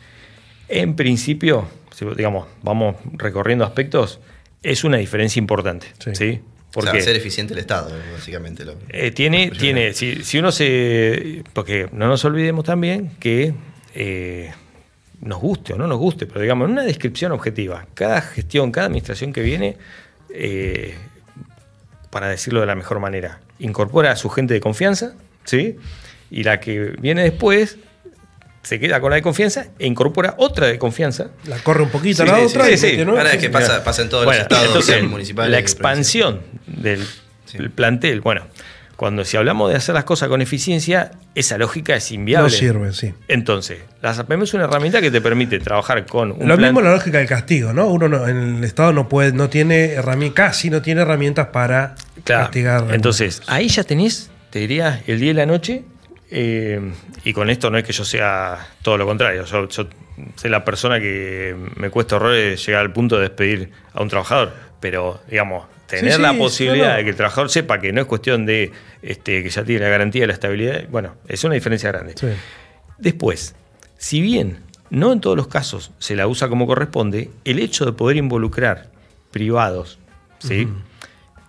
en 0.69 0.95
principio, 0.95 1.67
digamos, 2.15 2.47
vamos 2.63 2.95
recorriendo 3.13 3.65
aspectos, 3.65 4.19
es 4.63 4.83
una 4.83 4.97
diferencia 4.97 5.39
importante. 5.39 5.87
Sí. 5.99 6.15
¿sí? 6.15 6.41
O 6.75 6.81
sea, 6.81 6.91
Porque 6.91 7.01
ser 7.01 7.15
eficiente 7.15 7.53
el 7.53 7.59
Estado, 7.59 7.91
básicamente. 8.13 8.65
Lo, 8.65 8.75
eh, 8.89 9.11
tiene, 9.11 9.51
tiene 9.51 9.93
si, 9.93 10.23
si 10.23 10.37
uno 10.37 10.51
se. 10.51 11.43
Porque 11.53 11.89
no 11.91 12.07
nos 12.07 12.23
olvidemos 12.25 12.65
también 12.65 13.11
que 13.19 13.53
eh, 13.95 14.51
nos 15.21 15.39
guste 15.39 15.73
o 15.73 15.77
no 15.77 15.87
nos 15.87 15.97
guste, 15.97 16.25
pero 16.25 16.41
digamos, 16.41 16.65
en 16.65 16.73
una 16.73 16.83
descripción 16.83 17.31
objetiva, 17.31 17.87
cada 17.93 18.21
gestión, 18.21 18.71
cada 18.71 18.87
administración 18.87 19.33
que 19.33 19.41
viene, 19.41 19.77
eh, 20.29 20.95
para 22.09 22.27
decirlo 22.27 22.59
de 22.59 22.67
la 22.67 22.75
mejor 22.75 22.99
manera, 22.99 23.39
incorpora 23.59 24.11
a 24.11 24.15
su 24.15 24.29
gente 24.29 24.53
de 24.53 24.61
confianza, 24.61 25.15
¿sí? 25.45 25.77
Y 26.29 26.43
la 26.43 26.59
que 26.59 26.95
viene 26.99 27.23
después 27.23 27.77
se 28.67 28.79
queda 28.79 28.99
con 28.99 29.09
la 29.11 29.15
de 29.15 29.21
confianza 29.21 29.67
e 29.79 29.87
incorpora 29.87 30.35
otra 30.37 30.67
de 30.67 30.77
confianza 30.77 31.27
La 31.45 31.57
corre 31.59 31.83
un 31.83 31.89
poquito 31.89 32.23
Sí, 32.23 32.29
a 32.29 32.33
la 32.33 32.39
sí, 32.39 32.45
otra 32.45 32.65
sí, 32.65 32.71
y 32.73 32.77
sí. 32.77 32.85
mete 32.87 33.05
nueva. 33.05 33.21
Ahora 33.21 33.33
es 33.33 33.39
que 33.39 33.49
pasa, 33.49 33.83
pasa 33.83 34.01
en 34.01 34.09
todos 34.09 34.25
Bueno, 34.25 34.39
los 34.39 34.43
estados 34.43 34.67
entonces, 34.67 35.03
municipales. 35.03 35.51
La 35.51 35.59
expansión 35.59 36.41
del 36.65 37.05
Sí. 37.45 37.57
el 37.59 37.71
plantel, 37.71 38.19
bueno, 38.19 38.41
cuando 38.97 39.23
si 39.23 39.37
hablamos 39.37 39.69
de 39.69 39.77
hacer 39.77 39.95
las 39.95 40.03
cosas 40.03 40.27
con 40.27 40.41
eficiencia, 40.41 41.11
esa 41.33 41.57
lógica 41.57 41.95
es 41.95 42.11
inviable. 42.11 42.49
No 42.49 42.49
sirve, 42.49 42.91
sí. 42.93 43.13
Entonces, 43.29 43.77
la 44.01 44.13
SAPEM 44.13 44.41
es 44.43 44.53
una 44.53 44.65
herramienta 44.65 44.99
que 44.99 45.11
te 45.11 45.21
permite 45.21 45.59
trabajar 45.59 46.05
con 46.05 46.31
un 46.33 46.39
Lo 46.47 46.55
plan- 46.57 46.59
mismo 46.73 46.81
la 46.81 46.91
lógica 46.91 47.19
del 47.19 47.27
castigo, 47.27 47.71
¿no? 47.71 47.87
Uno 47.87 48.09
no- 48.09 48.27
en 48.27 48.57
el 48.57 48.63
Estado 48.65 48.91
no 48.91 49.07
puede, 49.07 49.31
no 49.31 49.49
tiene 49.49 49.93
herramientas, 49.93 50.47
casi 50.47 50.69
no 50.69 50.81
tiene 50.81 51.01
herramientas 51.03 51.47
para 51.53 51.95
Claro. 52.25 52.43
castigar. 52.45 52.87
Entonces, 52.91 53.41
ahí 53.47 53.69
ya 53.69 53.83
tenés, 53.85 54.29
te 54.49 54.59
diría, 54.59 55.01
el 55.07 55.19
día 55.21 55.31
y 55.31 55.35
la 55.35 55.45
noche. 55.45 55.83
Eh, 56.29 56.91
y 57.23 57.33
con 57.33 57.49
esto 57.49 57.69
no 57.69 57.77
es 57.77 57.83
que 57.83 57.93
yo 57.93 58.03
sea 58.03 58.67
todo 58.81 58.97
lo 58.97 59.05
contrario. 59.05 59.45
Yo, 59.45 59.67
yo 59.67 59.87
soy 60.35 60.49
la 60.49 60.65
persona 60.65 60.99
que 60.99 61.55
me 61.75 61.89
cuesta 61.89 62.17
horrores 62.17 62.65
llegar 62.65 62.81
al 62.81 62.93
punto 62.93 63.15
de 63.17 63.23
despedir 63.23 63.71
a 63.93 64.01
un 64.01 64.09
trabajador. 64.09 64.53
Pero, 64.79 65.21
digamos, 65.29 65.65
tener 65.87 66.13
Sí, 66.13 66.21
la 66.21 66.33
posibilidad 66.33 66.97
de 66.97 67.03
que 67.03 67.09
el 67.09 67.15
trabajador 67.15 67.49
sepa 67.49 67.79
que 67.79 67.91
no 67.91 68.01
es 68.01 68.07
cuestión 68.07 68.45
de 68.45 68.71
este, 69.01 69.43
que 69.43 69.49
ya 69.49 69.63
tiene 69.63 69.81
la 69.81 69.89
garantía 69.89 70.21
de 70.21 70.27
la 70.27 70.33
estabilidad, 70.33 70.87
bueno, 70.89 71.15
es 71.27 71.43
una 71.43 71.55
diferencia 71.55 71.91
grande. 71.91 72.13
Sí. 72.15 72.27
Después, 72.97 73.55
si 73.97 74.21
bien 74.21 74.59
no 74.89 75.11
en 75.11 75.21
todos 75.21 75.35
los 75.35 75.47
casos 75.47 75.91
se 75.99 76.15
la 76.15 76.27
usa 76.27 76.47
como 76.47 76.67
corresponde, 76.67 77.31
el 77.45 77.59
hecho 77.59 77.85
de 77.85 77.93
poder 77.93 78.17
involucrar 78.17 78.89
privados 79.31 79.99
¿sí? 80.39 80.67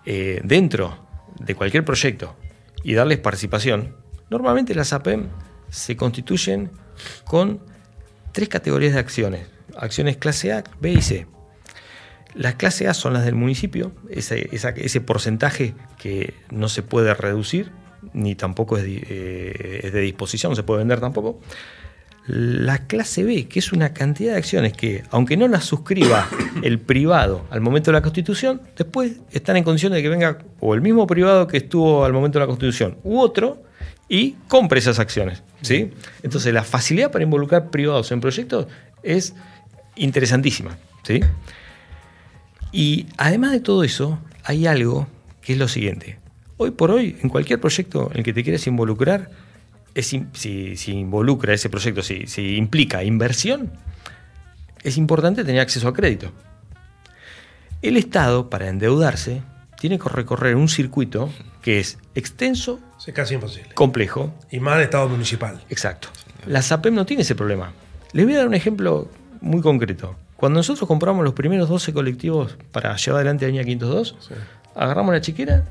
Eh, 0.05 0.41
dentro 0.43 0.97
de 1.39 1.55
cualquier 1.55 1.85
proyecto 1.85 2.35
y 2.83 2.93
darles 2.93 3.19
participación, 3.19 3.95
normalmente 4.29 4.75
las 4.75 4.93
APEM 4.93 5.27
se 5.69 5.95
constituyen 5.95 6.71
con 7.25 7.59
tres 8.31 8.49
categorías 8.49 8.93
de 8.93 8.99
acciones. 8.99 9.47
Acciones 9.77 10.17
clase 10.17 10.51
A, 10.53 10.63
B 10.81 10.91
y 10.93 11.01
C. 11.01 11.27
Las 12.35 12.55
clase 12.55 12.87
A 12.87 12.93
son 12.93 13.13
las 13.13 13.25
del 13.25 13.35
municipio, 13.35 13.91
ese, 14.09 14.49
esa- 14.55 14.69
ese 14.69 15.01
porcentaje 15.01 15.73
que 15.97 16.33
no 16.51 16.69
se 16.69 16.83
puede 16.83 17.13
reducir, 17.13 17.71
ni 18.13 18.35
tampoco 18.35 18.77
es, 18.77 18.85
eh, 18.87 19.81
es 19.83 19.93
de 19.93 19.99
disposición, 20.01 20.51
no 20.51 20.55
se 20.55 20.63
puede 20.63 20.79
vender 20.79 20.99
tampoco. 20.99 21.39
La 22.27 22.85
clase 22.85 23.23
B, 23.23 23.47
que 23.47 23.57
es 23.59 23.71
una 23.71 23.93
cantidad 23.93 24.33
de 24.33 24.37
acciones 24.37 24.73
que, 24.73 25.03
aunque 25.09 25.35
no 25.37 25.47
las 25.47 25.65
suscriba 25.65 26.27
el 26.61 26.79
privado 26.79 27.45
al 27.49 27.61
momento 27.61 27.89
de 27.91 27.93
la 27.97 28.01
constitución, 28.03 28.61
después 28.77 29.13
están 29.31 29.57
en 29.57 29.63
condiciones 29.63 29.97
de 29.97 30.03
que 30.03 30.09
venga 30.09 30.37
o 30.59 30.75
el 30.75 30.81
mismo 30.81 31.07
privado 31.07 31.47
que 31.47 31.57
estuvo 31.57 32.05
al 32.05 32.13
momento 32.13 32.37
de 32.37 32.43
la 32.43 32.47
constitución 32.47 32.97
u 33.03 33.19
otro 33.19 33.63
y 34.09 34.31
compre 34.47 34.79
esas 34.79 34.99
acciones. 34.99 35.43
¿sí? 35.61 35.91
Entonces, 36.23 36.51
la 36.53 36.63
facilidad 36.63 37.11
para 37.11 37.23
involucrar 37.23 37.69
privados 37.69 38.11
en 38.11 38.19
proyectos 38.19 38.67
es 39.03 39.35
interesantísima. 39.95 40.77
¿sí? 41.03 41.21
Y 42.71 43.05
además 43.17 43.51
de 43.51 43.59
todo 43.59 43.83
eso, 43.83 44.19
hay 44.43 44.65
algo 44.65 45.07
que 45.41 45.53
es 45.53 45.59
lo 45.59 45.67
siguiente. 45.67 46.17
Hoy 46.57 46.71
por 46.71 46.91
hoy, 46.91 47.17
en 47.21 47.29
cualquier 47.29 47.61
proyecto 47.61 48.09
en 48.11 48.17
el 48.17 48.23
que 48.23 48.33
te 48.33 48.43
quieras 48.43 48.65
involucrar, 48.67 49.29
es 49.93 50.07
si, 50.07 50.25
si 50.75 50.91
involucra 50.91 51.53
ese 51.53 51.69
proyecto, 51.69 52.01
si, 52.01 52.27
si 52.27 52.57
implica 52.57 53.03
inversión, 53.03 53.71
es 54.83 54.97
importante 54.97 55.43
tener 55.43 55.61
acceso 55.61 55.87
a 55.87 55.93
crédito. 55.93 56.31
El 57.81 57.95
Estado, 57.95 58.49
para 58.49 58.67
endeudarse, 58.67 59.41
tiene 59.79 59.97
que 59.99 60.09
recorrer 60.09 60.55
un 60.55 60.67
circuito 60.69 61.29
que 61.61 61.79
es 61.79 61.97
extenso, 62.15 62.79
Es 63.05 63.13
casi 63.13 63.35
imposible. 63.35 63.73
complejo, 63.73 64.33
Y 64.51 64.59
más 64.59 64.75
en 64.77 64.81
Estado 64.83 65.07
municipal. 65.09 65.61
Exacto. 65.69 66.09
La 66.45 66.61
SAPEM 66.61 66.93
no 66.95 67.05
tiene 67.05 67.23
ese 67.23 67.35
problema. 67.35 67.71
Les 68.13 68.25
voy 68.25 68.35
a 68.35 68.39
dar 68.39 68.47
un 68.47 68.53
ejemplo 68.53 69.07
muy 69.41 69.61
concreto. 69.61 70.15
Cuando 70.35 70.59
nosotros 70.59 70.87
compramos 70.87 71.23
los 71.23 71.33
primeros 71.33 71.67
12 71.69 71.93
colectivos 71.93 72.57
para 72.71 72.95
llevar 72.95 73.19
adelante 73.21 73.45
la 73.45 73.49
línea 73.51 73.63
502, 73.65 74.15
Sí. 74.19 74.33
agarramos 74.75 75.13
la 75.13 75.21
chiquera, 75.21 75.65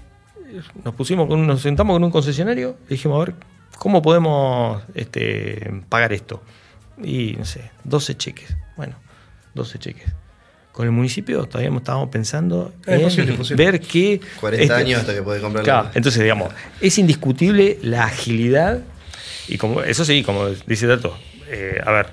nos 0.84 0.94
pusimos 0.94 1.26
con, 1.28 1.46
nos 1.46 1.62
sentamos 1.62 1.94
con 1.94 2.04
un 2.04 2.10
concesionario 2.10 2.76
y 2.86 2.90
dijimos, 2.90 3.16
a 3.16 3.24
ver, 3.26 3.34
¿cómo 3.78 4.02
podemos 4.02 4.82
este, 4.94 5.82
pagar 5.88 6.12
esto? 6.12 6.42
Y 7.02 7.34
no 7.38 7.44
sé, 7.44 7.70
12 7.84 8.16
cheques. 8.16 8.56
Bueno, 8.76 8.96
12 9.54 9.78
cheques. 9.78 10.12
Con 10.78 10.86
el 10.86 10.92
municipio 10.92 11.44
todavía 11.46 11.76
estábamos 11.76 12.08
pensando 12.08 12.72
Es 12.86 12.94
en 12.94 13.02
posible, 13.02 13.32
posible. 13.32 13.64
ver 13.64 13.80
qué... 13.80 14.20
40 14.38 14.62
este, 14.62 14.74
años 14.76 15.00
hasta 15.00 15.12
que 15.12 15.22
podés 15.22 15.42
comprar 15.42 15.64
Claro, 15.64 15.82
la- 15.86 15.90
entonces, 15.96 16.22
digamos, 16.22 16.54
es 16.80 16.96
indiscutible 16.98 17.80
la 17.82 18.04
agilidad 18.04 18.78
y 19.48 19.58
como 19.58 19.82
eso 19.82 20.04
sí, 20.04 20.22
como 20.22 20.46
dice 20.68 20.86
Tato, 20.86 21.18
eh, 21.48 21.80
a 21.84 21.90
ver, 21.90 22.06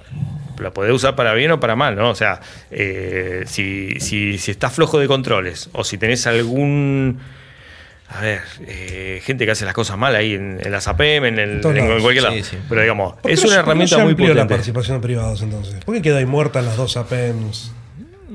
la 0.59 0.71
podés 0.73 0.91
usar 0.93 1.15
para 1.15 1.35
bien 1.35 1.51
o 1.51 1.59
para 1.59 1.75
mal, 1.75 1.95
¿no? 1.95 2.09
O 2.09 2.15
sea, 2.15 2.41
eh, 2.71 3.43
si, 3.45 3.99
si, 3.99 4.39
si 4.39 4.49
estás 4.49 4.73
flojo 4.73 4.97
de 4.97 5.05
controles 5.07 5.69
o 5.73 5.83
si 5.83 5.99
tenés 5.99 6.25
algún... 6.25 7.19
A 8.07 8.21
ver, 8.21 8.41
eh, 8.65 9.21
gente 9.23 9.45
que 9.45 9.51
hace 9.51 9.65
las 9.65 9.75
cosas 9.75 9.95
mal 9.95 10.15
ahí 10.15 10.33
en, 10.33 10.59
en 10.63 10.71
la 10.71 10.81
SAPEM, 10.81 11.25
en, 11.25 11.37
el, 11.37 11.51
En 11.63 12.01
cualquier 12.01 12.15
Sí, 12.15 12.21
lado. 12.23 12.35
sí. 12.43 12.57
Pero 12.67 12.81
digamos, 12.81 13.13
¿Por 13.13 13.23
qué 13.29 13.33
es 13.33 13.41
no 13.43 13.47
una 13.49 13.57
no 13.57 13.61
herramienta 13.61 13.95
se 13.97 14.01
muy 14.01 14.09
amplió 14.11 14.27
la 14.29 14.33
potente. 14.33 14.53
participación 14.55 14.97
de 14.97 15.03
privados 15.03 15.41
entonces? 15.43 15.75
¿Por 15.85 15.93
qué 15.93 16.01
quedó 16.01 16.17
ahí 16.17 16.25
muerta 16.25 16.57
en 16.61 16.65
las 16.65 16.77
dos 16.77 16.97
APEMs? 16.97 17.71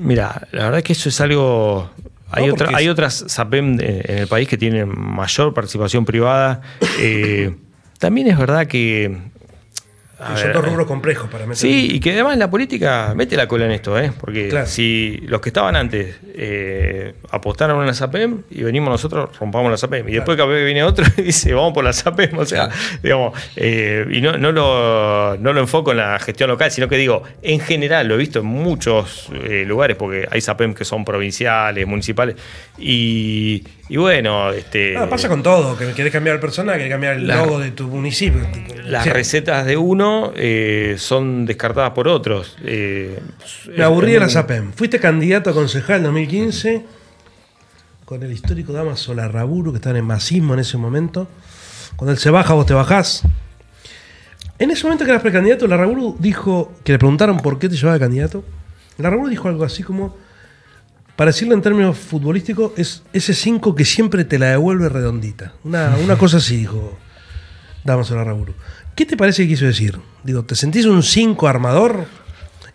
Mira, 0.01 0.47
la 0.51 0.65
verdad 0.65 0.81
que 0.83 0.93
eso 0.93 1.09
es 1.09 1.21
algo. 1.21 1.89
Hay, 2.31 2.47
No, 2.47 2.53
otra- 2.53 2.69
hay 2.73 2.85
es- 2.85 2.91
otras 2.91 3.25
SAPEM 3.27 3.75
de- 3.77 4.01
en 4.07 4.17
el 4.19 4.27
país 4.27 4.47
que 4.47 4.57
tienen 4.57 4.89
mayor 4.97 5.53
participación 5.53 6.05
privada. 6.05 6.61
Eh, 6.99 7.55
también 7.99 8.27
es 8.27 8.37
verdad 8.37 8.67
que. 8.67 9.17
A 10.21 10.35
Es 10.35 10.43
ver, 10.43 10.55
otro 10.57 10.69
rubro 10.69 10.85
complejo 10.85 11.27
para 11.27 11.45
meter. 11.45 11.57
Sí, 11.57 11.89
y 11.93 11.99
que 11.99 12.11
además 12.13 12.37
la 12.37 12.49
política 12.49 13.13
mete 13.15 13.35
la 13.35 13.47
cola 13.47 13.65
en 13.65 13.71
esto, 13.71 13.97
¿eh? 13.99 14.11
Porque 14.19 14.49
Claro. 14.49 14.67
si 14.67 15.17
los 15.25 15.41
que 15.41 15.49
estaban 15.49 15.75
antes 15.75 16.15
eh, 16.35 17.13
apostaron 17.31 17.79
a 17.79 17.83
una 17.83 17.93
SAPEM 17.93 18.43
y 18.51 18.63
venimos 18.63 18.89
nosotros, 18.91 19.37
rompamos 19.39 19.71
la 19.71 19.77
SAPEM. 19.77 20.09
Y 20.09 20.13
después 20.13 20.37
capaz 20.37 20.53
que 20.53 20.63
viene 20.65 20.83
otro 20.83 21.05
y 21.17 21.21
dice, 21.23 21.53
vamos 21.53 21.73
por 21.73 21.83
la 21.83 21.93
SAPEM. 21.93 22.37
O 22.37 22.45
sea, 22.45 22.67
Claro. 22.67 22.81
digamos, 23.01 23.51
eh, 23.55 24.05
y 24.11 24.21
no, 24.21 24.37
no, 24.37 24.51
lo, 24.51 25.37
no 25.39 25.53
lo 25.53 25.59
enfoco 25.59 25.91
en 25.91 25.97
la 25.97 26.19
gestión 26.19 26.49
local, 26.49 26.69
sino 26.71 26.87
que 26.87 26.97
digo, 26.97 27.23
en 27.41 27.59
general, 27.59 28.07
lo 28.07 28.15
he 28.15 28.17
visto 28.17 28.39
en 28.39 28.45
muchos 28.45 29.29
eh, 29.43 29.63
lugares, 29.67 29.97
porque 29.97 30.27
hay 30.29 30.41
SAPEM 30.41 30.73
que 30.73 30.85
son 30.85 31.03
provinciales, 31.03 31.87
municipales. 31.87 32.35
Y, 32.77 33.63
y 33.89 33.97
bueno, 33.97 34.51
este. 34.51 34.95
Ah, 34.97 35.09
pasa 35.09 35.27
con 35.27 35.43
todo, 35.43 35.77
que 35.77 35.91
querés 35.93 36.11
cambiar 36.13 36.35
el 36.35 36.39
personaje, 36.41 36.77
querés 36.79 36.91
cambiar 36.93 37.15
el 37.15 37.27
La- 37.27 37.37
logo 37.45 37.59
de 37.59 37.71
tu 37.71 37.87
municipio. 37.87 38.41
Las 38.85 39.05
recetas 39.07 39.65
de 39.65 39.77
uno 39.77 40.31
eh, 40.35 40.95
son 40.97 41.45
descartadas 41.45 41.91
por 41.91 42.07
otros. 42.07 42.55
Eh, 42.63 43.19
Me 43.75 43.83
aburrí 43.83 44.13
de 44.13 44.19
la 44.19 44.29
SAPEM. 44.29 44.71
Fuiste 44.73 44.99
candidato 44.99 45.49
a 45.49 45.53
concejal 45.53 45.97
en 45.97 46.03
2015 46.03 46.85
con 48.05 48.23
el 48.23 48.31
histórico 48.31 48.73
Damaso 48.73 49.13
Larraburu, 49.13 49.71
que 49.71 49.77
estaba 49.77 49.97
en 49.97 50.05
masismo 50.05 50.53
en 50.53 50.59
ese 50.61 50.77
momento. 50.77 51.27
Cuando 51.95 52.11
él 52.11 52.17
se 52.17 52.29
baja, 52.29 52.53
vos 52.53 52.65
te 52.65 52.73
bajás. 52.73 53.23
En 54.59 54.69
ese 54.71 54.83
momento 54.83 55.05
que 55.05 55.11
eras 55.11 55.21
precandidato, 55.23 55.65
Larraburu 55.67 56.17
dijo, 56.19 56.73
que 56.83 56.91
le 56.91 56.99
preguntaron 56.99 57.37
por 57.37 57.57
qué 57.57 57.67
te 57.69 57.75
llevaba 57.75 57.93
de 57.95 57.99
candidato. 57.99 58.43
Larraburu 58.97 59.29
dijo 59.29 59.47
algo 59.47 59.63
así 59.63 59.81
como, 59.83 60.15
para 61.15 61.29
decirlo 61.31 61.53
en 61.53 61.61
términos 61.61 61.97
futbolísticos, 61.97 62.71
es 62.77 63.03
ese 63.13 63.33
5 63.33 63.75
que 63.75 63.85
siempre 63.85 64.23
te 64.25 64.39
la 64.39 64.47
devuelve 64.47 64.89
redondita. 64.89 65.53
Una, 65.63 65.95
una 66.03 66.17
cosa 66.17 66.37
así, 66.37 66.57
dijo 66.57 66.97
Damaso 67.83 68.15
Larraburu. 68.15 68.53
¿Qué 68.95 69.05
te 69.05 69.17
parece 69.17 69.43
que 69.43 69.49
quiso 69.49 69.65
decir? 69.65 69.99
Digo, 70.23 70.43
¿te 70.43 70.55
sentís 70.55 70.85
un 70.85 71.03
5 71.03 71.47
armador? 71.47 72.05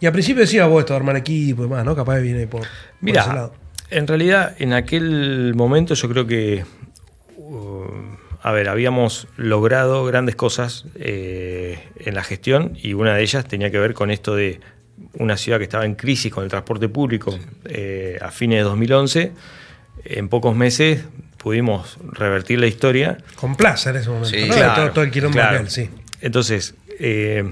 Y 0.01 0.07
al 0.07 0.13
principio 0.13 0.43
decía 0.43 0.67
vos 0.67 0.81
esto 0.81 0.93
de 0.93 0.99
armar 0.99 1.17
equipo 1.17 1.65
y 1.65 1.69
más, 1.69 1.85
¿no? 1.85 1.97
Capaz 1.97 2.19
viene 2.21 2.47
por, 2.47 2.61
por 2.63 2.69
Mira, 3.01 3.23
ese 3.23 3.33
lado. 3.33 3.55
en 3.91 4.07
realidad 4.07 4.55
en 4.59 4.73
aquel 4.75 5.55
momento 5.55 5.95
yo 5.95 6.09
creo 6.09 6.27
que, 6.27 6.65
uh, 7.39 7.85
a 8.43 8.53
ver, 8.53 8.69
habíamos 8.69 9.27
logrado 9.37 10.05
grandes 10.05 10.37
cosas 10.37 10.85
eh, 10.97 11.79
en 11.99 12.15
la 12.15 12.23
gestión 12.23 12.77
y 12.81 12.93
una 12.93 13.15
de 13.15 13.23
ellas 13.23 13.47
tenía 13.47 13.71
que 13.71 13.79
ver 13.79 13.95
con 13.95 14.11
esto 14.11 14.35
de 14.37 14.61
una 15.19 15.37
ciudad 15.37 15.59
que 15.59 15.65
estaba 15.65 15.85
en 15.85 15.95
crisis 15.95 16.33
con 16.33 16.45
el 16.45 16.51
transporte 16.51 16.89
público 16.89 17.39
eh, 17.65 18.19
a 18.21 18.31
fines 18.31 18.59
de 18.59 18.63
2011. 18.63 19.33
En 20.05 20.29
pocos 20.29 20.55
meses 20.55 21.05
pudimos 21.39 21.99
revertir 22.13 22.61
la 22.61 22.67
historia. 22.67 23.19
Con 23.37 23.57
plaza 23.57 23.91
en 23.91 23.97
ese 23.97 24.09
momento. 24.09 24.31
Sí, 24.31 24.47
¿no? 24.47 24.55
claro, 24.55 24.75
todo, 24.75 24.91
todo 24.93 25.05
el 25.05 25.11
quilombo 25.11 25.35
claro. 25.35 25.57
aquel, 25.57 25.71
sí. 25.71 25.91
Entonces, 26.21 26.75
eh, 26.99 27.45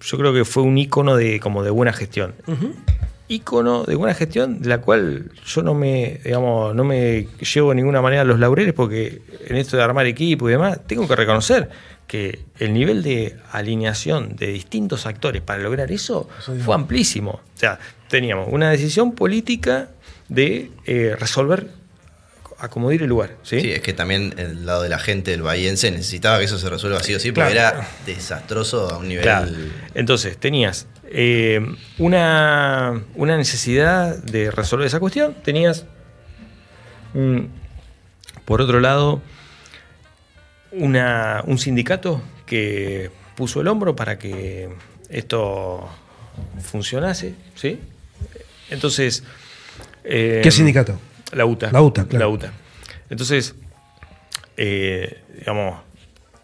yo 0.00 0.18
creo 0.18 0.32
que 0.32 0.44
fue 0.44 0.62
un 0.62 0.76
ícono 0.78 1.16
de, 1.16 1.40
como 1.40 1.62
de 1.62 1.70
buena 1.70 1.92
gestión. 1.92 2.34
Ícono 3.28 3.84
de 3.84 3.94
buena 3.94 4.14
gestión 4.14 4.60
de 4.60 4.68
la 4.68 4.78
cual 4.80 5.30
yo 5.46 5.62
no 5.62 5.74
me, 5.74 6.20
digamos, 6.24 6.74
no 6.74 6.84
me 6.84 7.28
llevo 7.54 7.70
de 7.70 7.76
ninguna 7.76 8.02
manera 8.02 8.22
a 8.22 8.24
los 8.24 8.38
laureles 8.38 8.74
porque 8.74 9.22
en 9.46 9.56
esto 9.56 9.76
de 9.76 9.82
armar 9.82 10.06
equipo 10.06 10.48
y 10.48 10.52
demás, 10.52 10.80
tengo 10.86 11.06
que 11.08 11.16
reconocer 11.16 11.70
que 12.12 12.40
el 12.58 12.74
nivel 12.74 13.02
de 13.02 13.38
alineación 13.52 14.36
de 14.36 14.48
distintos 14.48 15.06
actores 15.06 15.40
para 15.40 15.62
lograr 15.62 15.90
eso 15.90 16.28
fue 16.62 16.74
amplísimo. 16.74 17.30
O 17.30 17.58
sea, 17.58 17.78
teníamos 18.08 18.48
una 18.50 18.68
decisión 18.70 19.12
política 19.12 19.88
de 20.28 20.70
eh, 20.84 21.16
resolver, 21.18 21.68
acomodir 22.58 23.00
el 23.00 23.08
lugar. 23.08 23.38
¿sí? 23.42 23.62
Sí, 23.62 23.72
es 23.72 23.80
que 23.80 23.94
también 23.94 24.34
el 24.36 24.66
lado 24.66 24.82
de 24.82 24.90
la 24.90 24.98
gente 24.98 25.30
del 25.30 25.40
bahiense 25.40 25.90
necesitaba 25.90 26.38
que 26.38 26.44
eso 26.44 26.58
se 26.58 26.68
resuelva 26.68 27.02
sí 27.02 27.14
o 27.14 27.18
sí, 27.18 27.32
porque 27.32 27.52
Claro. 27.52 27.78
era 27.78 27.88
desastroso 28.04 28.90
a 28.90 28.98
un 28.98 29.08
nivel. 29.08 29.22
Claro. 29.22 29.50
Entonces, 29.94 30.36
tenías 30.36 30.86
eh, 31.06 31.66
una, 31.96 33.02
una 33.14 33.38
necesidad 33.38 34.18
de 34.18 34.50
resolver 34.50 34.86
esa 34.86 35.00
cuestión, 35.00 35.34
tenías, 35.42 35.86
mm, 37.14 37.38
por 38.44 38.60
otro 38.60 38.80
lado, 38.80 39.22
una- 40.72 41.42
un 41.46 41.58
sindicato 41.58 42.20
que 42.46 43.10
puso 43.36 43.60
el 43.60 43.68
hombro 43.68 43.94
para 43.96 44.18
que 44.18 44.68
esto 45.08 45.88
funcionase, 46.62 47.34
¿sí? 47.54 47.78
Entonces... 48.70 49.22
eh, 50.04 50.40
¿Qué 50.42 50.50
sindicato? 50.50 50.98
La 51.32 51.44
UTA. 51.46 51.70
La 51.72 51.80
UTA, 51.82 52.06
claro. 52.06 52.26
La 52.26 52.28
UTA. 52.28 52.52
Entonces, 53.10 53.54
eh, 54.56 55.22
digamos, 55.38 55.80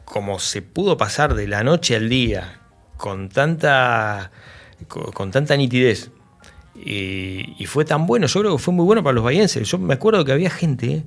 como 0.04 0.38
se 0.38 0.62
pudo 0.62 0.96
pasar 0.96 1.34
de 1.34 1.46
la 1.46 1.62
noche 1.62 1.96
al 1.96 2.08
día 2.08 2.60
con 2.96 3.28
tanta, 3.28 4.30
con, 4.88 5.12
con 5.12 5.30
tanta 5.30 5.56
nitidez 5.56 6.10
y, 6.74 7.54
y 7.58 7.66
fue 7.66 7.84
tan 7.84 8.06
bueno, 8.06 8.26
yo 8.26 8.40
creo 8.40 8.56
que 8.56 8.62
fue 8.62 8.72
muy 8.74 8.84
bueno 8.84 9.02
para 9.02 9.14
los 9.14 9.24
bahienses. 9.24 9.68
Yo 9.68 9.78
me 9.78 9.94
acuerdo 9.94 10.24
que 10.24 10.32
había 10.32 10.50
gente, 10.50 11.02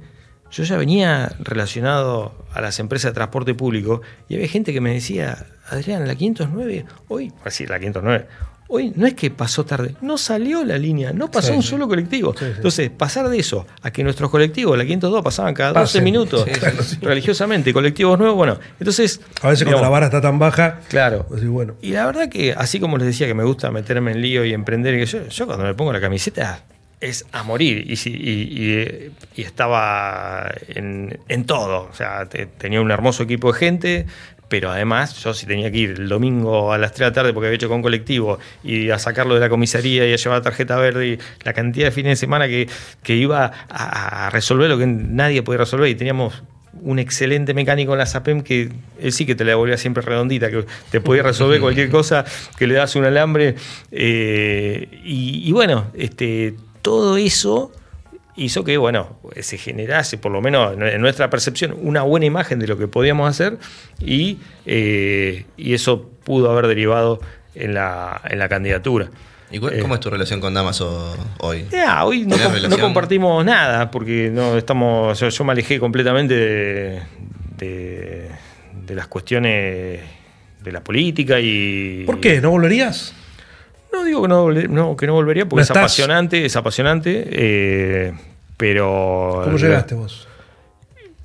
yo 0.51 0.63
ya 0.63 0.77
venía 0.77 1.31
relacionado 1.39 2.33
a 2.53 2.61
las 2.61 2.79
empresas 2.79 3.11
de 3.11 3.15
transporte 3.15 3.53
público 3.53 4.01
y 4.29 4.35
había 4.35 4.47
gente 4.47 4.73
que 4.73 4.81
me 4.81 4.93
decía, 4.93 5.45
Adrián, 5.69 6.07
la 6.07 6.15
509, 6.15 6.85
hoy, 7.07 7.31
así, 7.45 7.65
la 7.65 7.79
509. 7.79 8.27
Hoy 8.73 8.93
no 8.95 9.05
es 9.05 9.15
que 9.15 9.29
pasó 9.29 9.65
tarde, 9.65 9.95
no 9.99 10.17
salió 10.17 10.63
la 10.63 10.77
línea, 10.77 11.11
no 11.11 11.29
pasó 11.29 11.49
Sí, 11.49 11.53
un 11.57 11.61
solo 11.61 11.89
colectivo. 11.89 12.33
Sí, 12.39 12.45
sí. 12.45 12.51
Entonces, 12.55 12.89
pasar 12.89 13.27
de 13.27 13.37
eso 13.37 13.67
a 13.81 13.91
que 13.91 14.01
nuestros 14.01 14.29
colectivos, 14.31 14.77
la 14.77 14.85
502, 14.85 15.21
pasaban 15.21 15.53
cada 15.53 15.73
12 15.73 15.81
Pasen. 15.83 16.03
minutos 16.05 16.45
Sí, 16.45 16.51
claro, 16.51 16.81
sí. 16.81 16.97
religiosamente, 17.01 17.73
colectivos 17.73 18.17
nuevos, 18.17 18.37
bueno, 18.37 18.57
entonces... 18.79 19.19
A 19.41 19.49
veces 19.49 19.65
cuando 19.65 19.81
la 19.81 19.89
vara 19.89 20.05
está 20.05 20.21
tan 20.21 20.39
baja, 20.39 20.79
Claro. 20.87 21.25
pues 21.27 21.45
bueno. 21.45 21.75
Y 21.81 21.91
la 21.91 22.05
verdad 22.05 22.29
que, 22.29 22.53
así 22.53 22.79
como 22.79 22.97
les 22.97 23.07
decía 23.07 23.27
que 23.27 23.33
me 23.33 23.43
gusta 23.43 23.71
meterme 23.71 24.11
en 24.11 24.21
lío 24.21 24.45
y 24.45 24.53
emprender, 24.53 24.93
y 24.93 24.99
que 24.99 25.05
yo, 25.05 25.27
yo 25.27 25.45
cuando 25.47 25.65
me 25.65 25.73
pongo 25.73 25.91
la 25.91 25.99
camiseta 25.99 26.63
es 27.01 27.25
a 27.31 27.43
morir. 27.43 27.83
Y, 27.91 27.95
si- 27.97 28.11
y- 28.11 28.71
y- 28.71 29.11
y 29.35 29.41
estaba 29.43 30.49
en, 30.69 31.19
en 31.27 31.45
todo. 31.45 31.89
O 31.91 31.93
sea, 31.93 32.27
te- 32.27 32.45
tenía 32.45 32.79
un 32.81 32.91
hermoso 32.91 33.23
equipo 33.23 33.51
de 33.51 33.59
gente, 33.59 34.05
pero 34.47 34.69
además 34.69 35.15
yo 35.23 35.33
si 35.33 35.45
tenía 35.45 35.71
que 35.71 35.77
ir 35.77 35.89
el 35.91 36.09
domingo 36.09 36.73
a 36.73 36.77
las 36.77 36.91
3 36.91 36.99
de 36.99 37.05
la 37.05 37.13
tarde 37.13 37.33
porque 37.33 37.47
había 37.47 37.55
hecho 37.55 37.69
con 37.69 37.81
colectivo 37.81 38.37
y 38.63 38.89
a 38.89 38.99
sacarlo 38.99 39.33
de 39.33 39.39
la 39.39 39.49
comisaría 39.49 40.07
y 40.07 40.13
a 40.13 40.15
llevar 40.17 40.39
la 40.39 40.43
tarjeta 40.43 40.75
verde 40.75 41.07
y 41.07 41.19
la 41.45 41.53
cantidad 41.53 41.85
de 41.87 41.91
fines 41.91 42.11
de 42.11 42.15
semana 42.17 42.47
que, 42.47 42.67
que 43.01 43.15
iba 43.15 43.51
a, 43.69 44.27
a 44.27 44.29
resolver 44.29 44.69
lo 44.69 44.77
que 44.77 44.87
nadie 44.87 45.41
podía 45.41 45.59
resolver 45.59 45.89
y 45.89 45.95
teníamos 45.95 46.43
un 46.83 46.99
excelente 46.99 47.53
mecánico 47.53 47.93
en 47.93 47.99
la 47.99 48.05
SAPEM 48.05 48.41
que 48.43 48.69
él 49.01 49.11
sí 49.13 49.25
que 49.25 49.35
te 49.35 49.43
la 49.45 49.51
devolvía 49.51 49.77
siempre 49.77 50.01
redondita, 50.03 50.49
que 50.49 50.65
te 50.89 50.99
podía 51.01 51.23
resolver 51.23 51.59
cualquier 51.61 51.89
cosa, 51.89 52.25
que 52.57 52.67
le 52.67 52.73
das 52.75 52.95
un 52.97 53.05
alambre. 53.05 53.55
eh, 53.91 54.87
y, 55.05 55.47
y 55.47 55.51
bueno, 55.53 55.87
este, 55.93 56.55
todo 56.81 57.17
eso 57.17 57.71
hizo 58.35 58.63
que, 58.63 58.77
bueno, 58.77 59.17
se 59.41 59.57
generase, 59.57 60.17
por 60.17 60.31
lo 60.31 60.41
menos 60.41 60.73
en 60.79 61.01
nuestra 61.01 61.29
percepción, 61.29 61.75
una 61.81 62.01
buena 62.03 62.25
imagen 62.25 62.59
de 62.59 62.67
lo 62.67 62.77
que 62.77 62.87
podíamos 62.87 63.29
hacer 63.29 63.57
y, 63.99 64.39
eh, 64.65 65.45
y 65.57 65.73
eso 65.73 66.09
pudo 66.23 66.49
haber 66.51 66.67
derivado 66.67 67.19
en 67.55 67.73
la, 67.73 68.21
en 68.29 68.39
la 68.39 68.47
candidatura. 68.49 69.09
¿Y 69.51 69.57
Eh, 69.57 69.79
cómo 69.81 69.95
es 69.95 69.99
tu 69.99 70.09
relación 70.09 70.39
con 70.39 70.53
Damaso 70.53 71.13
hoy? 71.39 71.65
ya, 71.69 72.05
hoy 72.05 72.25
no, 72.25 72.37
compartimos 72.79 73.43
nada, 73.43 73.91
porque 73.91 74.29
no 74.31 74.57
estamos. 74.57 75.19
Yo, 75.19 75.27
yo 75.27 75.43
me 75.43 75.51
alejé 75.51 75.77
completamente 75.77 76.33
de, 76.33 77.01
de- 77.57 78.29
de 78.87 78.95
las 78.95 79.07
cuestiones 79.07 79.99
de 80.63 80.71
la 80.71 80.81
política 80.81 81.37
y. 81.41 82.03
¿Por 82.05 82.21
qué? 82.21 82.39
¿No 82.39 82.51
volverías? 82.51 83.13
No 83.91 84.03
digo 84.03 84.21
que 84.21 84.27
no, 84.27 84.95
que 84.95 85.07
no 85.07 85.13
volvería, 85.13 85.43
porque 85.45 85.57
No 85.57 85.61
es 85.63 85.69
estás- 85.69 85.77
apasionante, 85.83 86.45
es 86.45 86.55
apasionante. 86.55 87.23
eh, 87.29 88.13
pero. 88.57 89.41
¿Cómo 89.43 89.57
llegaste 89.57 89.95
vos? 89.95 90.27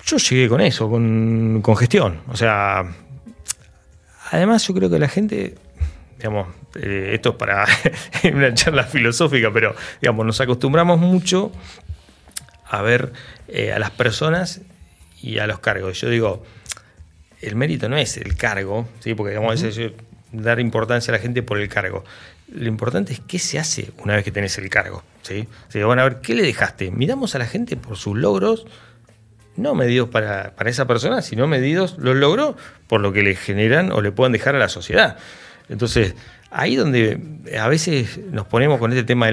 Yo 0.05 0.17
llegué 0.17 0.47
con 0.49 0.61
eso, 0.61 0.89
con, 0.89 1.61
con 1.61 1.75
gestión. 1.77 2.21
O 2.29 2.37
sea, 2.37 2.85
además 4.31 4.65
yo 4.67 4.73
creo 4.73 4.89
que 4.89 4.99
la 4.99 5.07
gente, 5.09 5.55
digamos, 6.17 6.47
eh, 6.75 7.11
esto 7.13 7.29
es 7.31 7.35
para 7.35 7.65
una 8.33 8.53
charla 8.53 8.83
filosófica, 8.83 9.51
pero 9.51 9.75
digamos, 10.01 10.25
nos 10.25 10.39
acostumbramos 10.41 10.99
mucho 10.99 11.51
a 12.69 12.81
ver 12.81 13.11
eh, 13.47 13.71
a 13.73 13.79
las 13.79 13.91
personas 13.91 14.61
y 15.21 15.39
a 15.39 15.47
los 15.47 15.59
cargos. 15.59 15.99
Yo 16.01 16.09
digo, 16.09 16.43
el 17.41 17.55
mérito 17.55 17.89
no 17.89 17.97
es 17.97 18.17
el 18.17 18.35
cargo, 18.35 18.87
¿sí? 18.99 19.13
porque 19.13 19.31
digamos, 19.31 19.49
a 19.51 19.53
veces 19.63 19.75
yo- 19.75 19.89
dar 20.31 20.59
importancia 20.59 21.11
a 21.13 21.17
la 21.17 21.21
gente 21.21 21.43
por 21.43 21.57
el 21.59 21.69
cargo. 21.69 22.03
Lo 22.49 22.67
importante 22.67 23.13
es 23.13 23.19
qué 23.19 23.39
se 23.39 23.59
hace 23.59 23.91
una 24.03 24.15
vez 24.15 24.23
que 24.23 24.31
tenés 24.31 24.57
el 24.57 24.69
cargo. 24.69 25.03
¿sí? 25.21 25.47
O 25.67 25.71
sea, 25.71 25.85
a 25.85 26.03
ver, 26.03 26.21
¿qué 26.21 26.33
le 26.33 26.43
dejaste? 26.43 26.91
Miramos 26.91 27.35
a 27.35 27.39
la 27.39 27.45
gente 27.45 27.75
por 27.75 27.97
sus 27.97 28.17
logros, 28.17 28.65
no 29.55 29.75
medidos 29.75 30.09
para, 30.09 30.55
para 30.55 30.69
esa 30.69 30.85
persona, 30.85 31.21
sino 31.21 31.47
medidos 31.47 31.97
los 31.97 32.15
logró 32.15 32.55
por 32.87 33.01
lo 33.01 33.11
que 33.11 33.23
le 33.23 33.35
generan 33.35 33.91
o 33.91 34.01
le 34.01 34.11
puedan 34.11 34.31
dejar 34.31 34.55
a 34.55 34.59
la 34.59 34.69
sociedad. 34.69 35.17
Entonces, 35.67 36.15
ahí 36.51 36.75
donde 36.75 37.19
a 37.59 37.67
veces 37.67 38.19
nos 38.31 38.47
ponemos 38.47 38.79
con 38.79 38.91
este 38.91 39.03
tema 39.03 39.25
de 39.25 39.31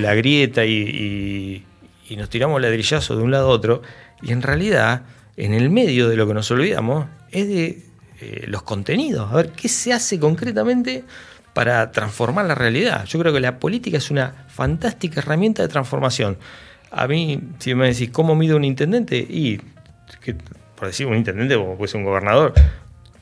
la, 0.00 0.14
grieta 0.14 0.64
y 0.64 1.64
nos 2.16 2.28
tiramos 2.30 2.60
ladrillazo 2.60 3.16
de 3.16 3.22
un 3.22 3.30
lado 3.30 3.50
a 3.50 3.50
otro, 3.50 3.82
y 4.22 4.32
en 4.32 4.42
realidad, 4.42 5.02
en 5.36 5.54
el 5.54 5.70
medio 5.70 6.08
de 6.08 6.16
lo 6.16 6.26
que 6.26 6.34
nos 6.34 6.50
olvidamos, 6.50 7.06
es 7.30 7.46
de 7.46 7.82
eh, 8.20 8.44
los 8.48 8.62
contenidos. 8.62 9.30
A 9.30 9.36
ver, 9.36 9.50
¿qué 9.50 9.68
se 9.68 9.92
hace 9.92 10.18
concretamente 10.18 11.04
para 11.58 11.90
transformar 11.90 12.46
la 12.46 12.54
realidad? 12.54 13.04
Yo 13.06 13.18
creo 13.18 13.32
que 13.32 13.40
la 13.40 13.58
política 13.58 13.98
es 13.98 14.12
una 14.12 14.32
fantástica 14.46 15.18
herramienta 15.18 15.60
de 15.60 15.66
transformación. 15.66 16.38
A 16.92 17.08
mí, 17.08 17.40
si 17.58 17.74
me 17.74 17.88
decís, 17.88 18.10
¿cómo 18.10 18.36
mide 18.36 18.54
un 18.54 18.62
intendente? 18.62 19.16
Y, 19.16 19.60
que, 20.22 20.36
por 20.76 20.86
decir 20.86 21.08
un 21.08 21.16
intendente, 21.16 21.56
como 21.56 21.76
puede 21.76 21.90
ser 21.90 21.98
un 21.98 22.04
gobernador, 22.04 22.54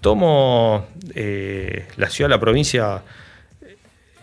tomo 0.02 0.84
eh, 1.14 1.88
la 1.96 2.11
ciudad, 2.11 2.28
la 2.28 2.38
provincia 2.38 3.00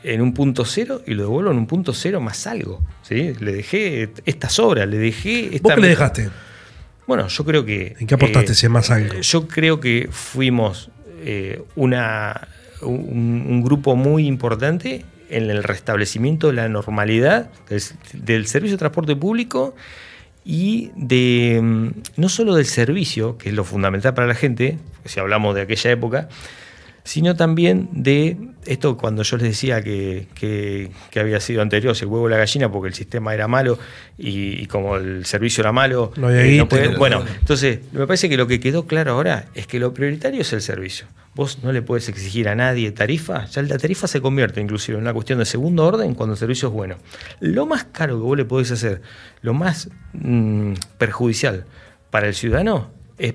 en 0.03 0.21
un 0.21 0.35
punto 0.35 0.63
cero 0.63 1.01
y 1.07 1.15
lo 1.15 1.23
devuelvo 1.23 1.49
en 1.49 1.57
un 1.57 1.65
punto 1.65 1.91
cero 1.91 2.21
más 2.21 2.45
algo. 2.45 2.83
¿sí? 3.01 3.33
Le 3.39 3.51
dejé 3.51 4.11
estas 4.25 4.59
obras, 4.59 4.87
le 4.87 4.99
dejé... 4.99 5.45
¿Vos 5.45 5.55
esta 5.55 5.73
qué 5.73 5.81
le 5.81 5.87
dejaste? 5.87 6.29
Bueno, 7.07 7.27
yo 7.29 7.45
creo 7.45 7.65
que... 7.65 7.95
¿En 7.99 8.05
qué 8.05 8.13
aportaste 8.13 8.51
eh, 8.51 8.53
ese 8.53 8.69
más 8.69 8.91
algo? 8.91 9.21
Yo 9.21 9.47
creo 9.47 9.79
que 9.79 10.07
fuimos 10.11 10.91
eh, 11.23 11.63
una, 11.75 12.47
un, 12.83 13.61
grupo 13.63 13.95
muy 13.95 14.27
importante 14.27 15.05
en 15.29 15.49
el 15.49 15.63
restablecimiento 15.63 16.47
de 16.47 16.53
la 16.53 16.69
normalidad 16.69 17.49
del, 17.69 17.81
del 18.13 18.47
servicio 18.47 18.75
de 18.75 18.79
transporte 18.79 19.15
público 19.15 19.75
y 20.45 20.91
de 20.95 21.59
mm, 21.61 21.89
no 22.17 22.29
solo 22.29 22.55
del 22.55 22.65
servicio, 22.65 23.37
que 23.37 23.49
es 23.49 23.55
lo 23.55 23.63
fundamental 23.63 24.13
para 24.13 24.27
la 24.27 24.35
gente, 24.35 24.77
si 25.05 25.19
hablamos 25.19 25.55
de 25.55 25.61
aquella 25.61 25.91
época, 25.91 26.29
sino 27.03 27.35
también 27.35 27.89
de 27.91 28.37
esto 28.65 28.97
cuando 28.97 29.23
yo 29.23 29.37
les 29.37 29.49
decía 29.49 29.81
que, 29.81 30.27
que, 30.35 31.19
había 31.19 31.39
sido 31.39 31.61
anterior, 31.61 31.95
el 31.99 32.07
huevo 32.07 32.29
la 32.29 32.37
gallina, 32.37 32.71
porque 32.71 32.87
el 32.87 32.93
sistema 32.93 33.33
era 33.33 33.47
malo 33.47 33.77
y, 34.17 34.65
como 34.67 34.95
el 34.95 35.25
servicio 35.25 35.61
era 35.61 35.71
malo, 35.71 36.11
no 36.15 36.31
eh, 36.31 36.65
bueno, 36.97 37.23
entonces 37.39 37.79
me 37.91 38.07
parece 38.07 38.29
que 38.29 38.37
lo 38.37 38.47
que 38.47 38.59
quedó 38.59 38.85
claro 38.87 39.13
ahora 39.13 39.45
es 39.53 39.67
que 39.67 39.79
lo 39.79 39.93
prioritario 39.93 40.41
es 40.41 40.53
el 40.53 40.61
servicio. 40.61 41.07
Vos 41.35 41.63
no 41.63 41.71
le 41.71 41.81
puedes 41.81 42.07
exigir 42.09 42.47
a 42.47 42.55
nadie 42.55 42.91
tarifa, 42.91 43.45
ya 43.47 43.61
la 43.63 43.77
tarifa 43.77 44.07
se 44.07 44.21
convierte 44.21 44.61
inclusive 44.61 44.97
en 44.97 45.03
una 45.03 45.13
cuestión 45.13 45.39
de 45.39 45.45
segundo 45.45 45.85
orden 45.85 46.13
cuando 46.13 46.33
el 46.33 46.39
servicio 46.39 46.69
es 46.69 46.73
bueno. 46.73 46.95
Lo 47.39 47.65
más 47.65 47.85
caro 47.85 48.17
que 48.17 48.23
vos 48.23 48.37
le 48.37 48.45
podés 48.45 48.71
hacer, 48.71 49.01
lo 49.41 49.53
más 49.53 49.89
mm, 50.13 50.73
perjudicial 50.97 51.65
para 52.11 52.27
el 52.27 52.35
ciudadano 52.35 52.91
es 53.17 53.33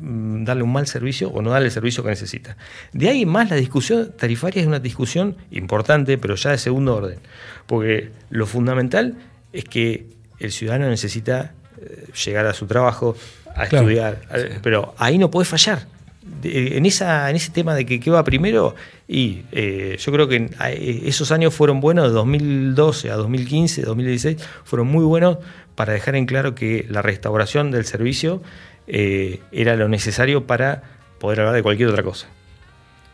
darle 0.00 0.62
un 0.62 0.72
mal 0.72 0.86
servicio 0.86 1.30
o 1.30 1.42
no 1.42 1.50
darle 1.50 1.66
el 1.66 1.72
servicio 1.72 2.02
que 2.02 2.10
necesita. 2.10 2.56
De 2.92 3.08
ahí 3.08 3.26
más 3.26 3.50
la 3.50 3.56
discusión 3.56 4.12
tarifaria 4.16 4.62
es 4.62 4.66
una 4.66 4.78
discusión 4.78 5.36
importante, 5.50 6.18
pero 6.18 6.34
ya 6.34 6.50
de 6.50 6.58
segundo 6.58 6.96
orden. 6.96 7.18
Porque 7.66 8.10
lo 8.30 8.46
fundamental 8.46 9.16
es 9.52 9.64
que 9.64 10.06
el 10.38 10.52
ciudadano 10.52 10.88
necesita 10.88 11.52
eh, 11.80 12.06
llegar 12.24 12.46
a 12.46 12.54
su 12.54 12.66
trabajo, 12.66 13.16
a 13.54 13.64
estudiar, 13.64 14.20
pero 14.62 14.94
ahí 14.98 15.18
no 15.18 15.30
puede 15.30 15.44
fallar. 15.44 15.86
En, 16.42 16.84
esa, 16.84 17.30
en 17.30 17.36
ese 17.36 17.50
tema 17.50 17.74
de 17.74 17.86
que 17.86 17.98
qué 17.98 18.10
va 18.10 18.22
primero, 18.22 18.74
y 19.08 19.42
eh, 19.50 19.96
yo 19.98 20.12
creo 20.12 20.28
que 20.28 20.50
esos 21.04 21.32
años 21.32 21.54
fueron 21.54 21.80
buenos, 21.80 22.08
de 22.08 22.12
2012 22.12 23.10
a 23.10 23.16
2015, 23.16 23.82
2016, 23.82 24.36
fueron 24.62 24.88
muy 24.88 25.04
buenos 25.04 25.38
para 25.74 25.92
dejar 25.94 26.16
en 26.16 26.26
claro 26.26 26.54
que 26.54 26.86
la 26.88 27.02
restauración 27.02 27.70
del 27.70 27.84
servicio 27.84 28.42
eh, 28.88 29.40
era 29.52 29.76
lo 29.76 29.88
necesario 29.88 30.46
para 30.46 30.82
poder 31.20 31.40
hablar 31.40 31.54
de 31.54 31.62
cualquier 31.62 31.90
otra 31.90 32.02
cosa. 32.02 32.26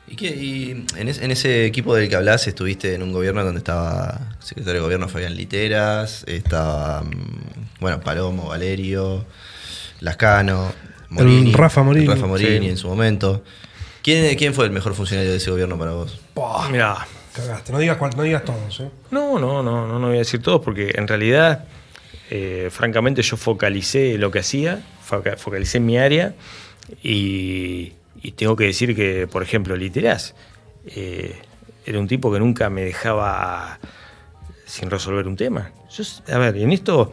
¿Y, 0.06 0.70
en, 0.70 1.30
ese 1.30 1.64
equipo 1.64 1.94
del 1.94 2.08
que 2.08 2.16
hablas 2.16 2.46
estuviste 2.46 2.94
en 2.94 3.02
un 3.02 3.12
gobierno 3.12 3.42
donde 3.42 3.58
estaba 3.58 4.20
el 4.38 4.46
secretario 4.46 4.80
de 4.80 4.84
gobierno 4.84 5.08
Fabián 5.08 5.34
Literas, 5.34 6.24
estaba, 6.28 7.02
mm, 7.02 7.80
bueno, 7.80 8.00
Palomo, 8.00 8.48
Valerio, 8.48 9.24
Lascano, 10.00 10.72
Morini, 11.08 11.52
Rafa 11.52 11.82
Morini, 11.82 12.06
Rafa 12.06 12.26
Morini 12.26 12.68
en 12.68 12.76
su 12.76 12.86
momento. 12.86 13.42
¿Quién, 14.02 14.36
¿Quién 14.36 14.52
fue 14.52 14.66
el 14.66 14.70
mejor 14.70 14.94
funcionario 14.94 15.30
de 15.30 15.38
ese 15.38 15.50
gobierno 15.50 15.78
para 15.78 15.92
vos? 15.92 16.20
Mira, 16.70 17.06
cagaste, 17.32 17.72
no 17.72 17.78
digas, 17.78 17.98
no 18.14 18.22
digas 18.22 18.44
todos. 18.44 18.80
¿eh? 18.80 18.90
No, 19.10 19.38
no, 19.38 19.62
no, 19.62 19.86
no, 19.86 19.98
no 19.98 20.06
voy 20.06 20.16
a 20.16 20.18
decir 20.18 20.42
todos 20.42 20.60
porque 20.60 20.92
en 20.94 21.08
realidad, 21.08 21.64
eh, 22.30 22.68
francamente, 22.70 23.22
yo 23.22 23.38
focalicé 23.38 24.18
lo 24.18 24.30
que 24.30 24.40
hacía 24.40 24.82
focalicé 25.04 25.78
en 25.78 25.86
mi 25.86 25.98
área 25.98 26.34
y, 27.02 27.92
tengo 28.36 28.56
que 28.56 28.64
decir 28.64 28.96
que, 28.96 29.26
por 29.26 29.42
ejemplo, 29.42 29.76
Literas 29.76 30.34
eh, 30.86 31.36
era 31.84 31.98
un 31.98 32.08
tipo 32.08 32.32
que 32.32 32.38
nunca 32.38 32.70
me 32.70 32.82
dejaba 32.82 33.78
sin 34.64 34.90
resolver 34.90 35.28
un 35.28 35.36
tema. 35.36 35.72
Yo, 35.90 36.04
a 36.32 36.38
ver, 36.38 36.56
en 36.56 36.72
esto 36.72 37.12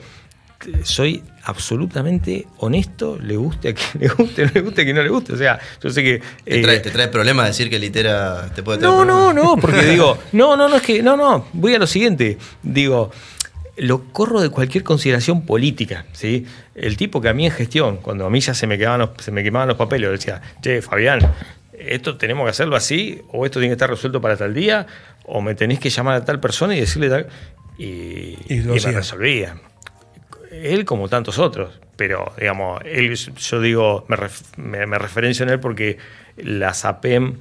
soy 0.84 1.24
absolutamente 1.44 2.48
honesto, 2.58 3.18
le 3.22 3.36
guste 3.36 3.70
a 3.70 3.74
quien 3.74 4.04
le 4.04 4.08
guste, 4.10 4.46
no 4.46 4.52
le 4.54 4.62
guste 4.62 4.82
a 4.82 4.84
quien 4.84 4.96
no 4.96 5.04
le 5.04 5.10
guste. 5.10 5.34
O 5.34 5.38
sea, 5.38 5.60
yo 5.82 5.90
sé 5.90 6.04
que. 6.04 6.22
¿Te 6.44 6.62
trae, 6.62 7.06
eh, 7.06 7.08
problemas 7.08 7.48
decir 7.48 7.70
que 7.70 7.80
Litera 7.80 8.52
te 8.54 8.64
puede 8.64 8.80
traer 8.80 8.94
No, 8.94 9.06
no, 9.06 9.34
no, 9.34 9.58
porque 9.58 9.82
digo, 9.90 10.18
no, 10.34 10.56
no, 10.56 10.70
no, 10.70 10.76
es 10.76 10.82
que, 10.82 11.02
no, 11.02 11.18
no, 11.18 11.48
voy 11.54 11.76
a 11.76 11.80
lo 11.80 11.88
siguiente. 11.88 12.38
Digo, 12.62 13.12
lo 13.82 14.04
corro 14.12 14.42
de 14.42 14.50
cualquier 14.50 14.84
consideración 14.84 15.44
política. 15.44 16.06
¿sí? 16.14 16.46
El 16.76 16.98
tipo 16.98 17.20
que 17.20 17.30
a 17.30 17.34
mí 17.34 17.48
en 17.48 17.52
gestión, 17.52 17.98
cuando 17.98 18.28
a 18.28 18.30
mí 18.30 18.40
ya 18.40 18.54
se 18.54 18.68
me, 18.68 18.78
quedaban 18.78 19.10
se 19.18 19.32
me 19.32 19.44
quemaban 19.44 19.68
los 19.68 19.78
papeles, 19.78 20.12
decía, 20.12 20.40
che, 20.62 20.84
Fabián, 20.84 21.20
esto 21.74 22.16
tenemos 22.16 22.46
que 22.46 22.52
hacerlo 22.52 22.76
así, 22.76 23.24
o 23.32 23.44
esto 23.44 23.60
tiene 23.60 23.72
que 23.72 23.78
estar 23.78 23.90
resuelto 23.90 24.22
para 24.22 24.38
tal 24.38 24.54
día, 24.54 24.86
o 25.26 25.42
me 25.42 25.56
tenéis 25.56 25.80
que 25.80 25.90
llamar 25.90 26.14
a 26.14 26.26
tal 26.26 26.40
persona 26.40 26.76
y 26.76 26.80
decirle 26.80 27.10
tal. 27.10 27.28
Y, 27.80 28.38
me 28.50 28.78
resolvía. 28.78 29.56
Él 30.52 30.86
como 30.86 31.10
tantos 31.10 31.40
otros, 31.40 31.80
pero 31.96 32.34
digamos, 32.38 32.84
él, 32.86 33.16
yo 33.16 33.62
digo, 33.62 34.06
me, 34.58 34.86
me, 34.86 34.98
referencio 35.00 35.42
en 35.44 35.54
él 35.54 35.60
porque 35.60 35.98
la 36.38 36.76
SAPEM 36.76 37.36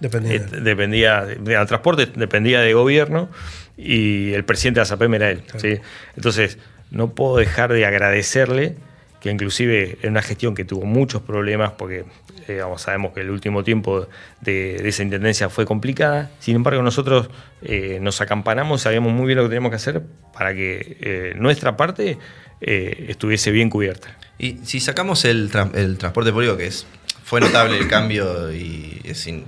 dependía, 0.00 0.36
eh, 0.36 0.46
dependía 0.62 1.66
transporte 1.66 2.06
dependía 2.06 2.60
de 2.60 2.72
gobierno 2.72 3.28
y 3.76 4.32
el 4.32 4.44
presidente 4.44 4.80
de 4.80 4.82
ASAPEM 4.82 5.14
era 5.14 5.30
él. 5.30 5.42
¿sí? 5.56 5.78
Entonces, 6.16 6.58
no 6.90 7.14
puedo 7.14 7.36
dejar 7.36 7.72
de 7.72 7.86
agradecerle 7.86 8.76
que 9.22 9.30
inclusive 9.30 9.98
en 10.02 10.10
una 10.10 10.22
gestión 10.22 10.54
que 10.54 10.64
tuvo 10.64 10.84
muchos 10.84 11.22
problemas, 11.22 11.72
porque 11.78 12.04
eh, 12.48 12.60
sabemos 12.76 13.12
que 13.12 13.20
el 13.20 13.30
último 13.30 13.62
tiempo 13.62 14.08
de, 14.40 14.88
esa 14.88 15.04
intendencia 15.04 15.48
fue 15.48 15.64
complicada, 15.64 16.32
sin 16.40 16.56
embargo 16.56 16.82
nosotros 16.82 17.30
eh, 17.62 17.98
nos 18.02 18.20
acampanamos, 18.20 18.82
sabíamos 18.82 19.12
muy 19.12 19.26
bien 19.26 19.38
lo 19.38 19.44
que 19.44 19.50
teníamos 19.50 19.70
que 19.70 19.76
hacer 19.76 20.02
para 20.36 20.52
que 20.54 20.98
eh, 21.00 21.32
nuestra 21.36 21.76
parte 21.76 22.18
estuviese 22.60 23.50
bien 23.50 23.70
cubierta. 23.70 24.16
Y 24.38 24.58
si 24.64 24.78
sacamos 24.78 25.24
el, 25.24 25.50
transporte 25.50 26.32
público, 26.32 26.56
que 26.56 26.66
es 26.66 26.86
fue 27.24 27.40
notable 27.40 27.76
el 27.76 27.88
cambio 27.88 28.52
y 28.52 29.00
es 29.04 29.18
sin, 29.18 29.44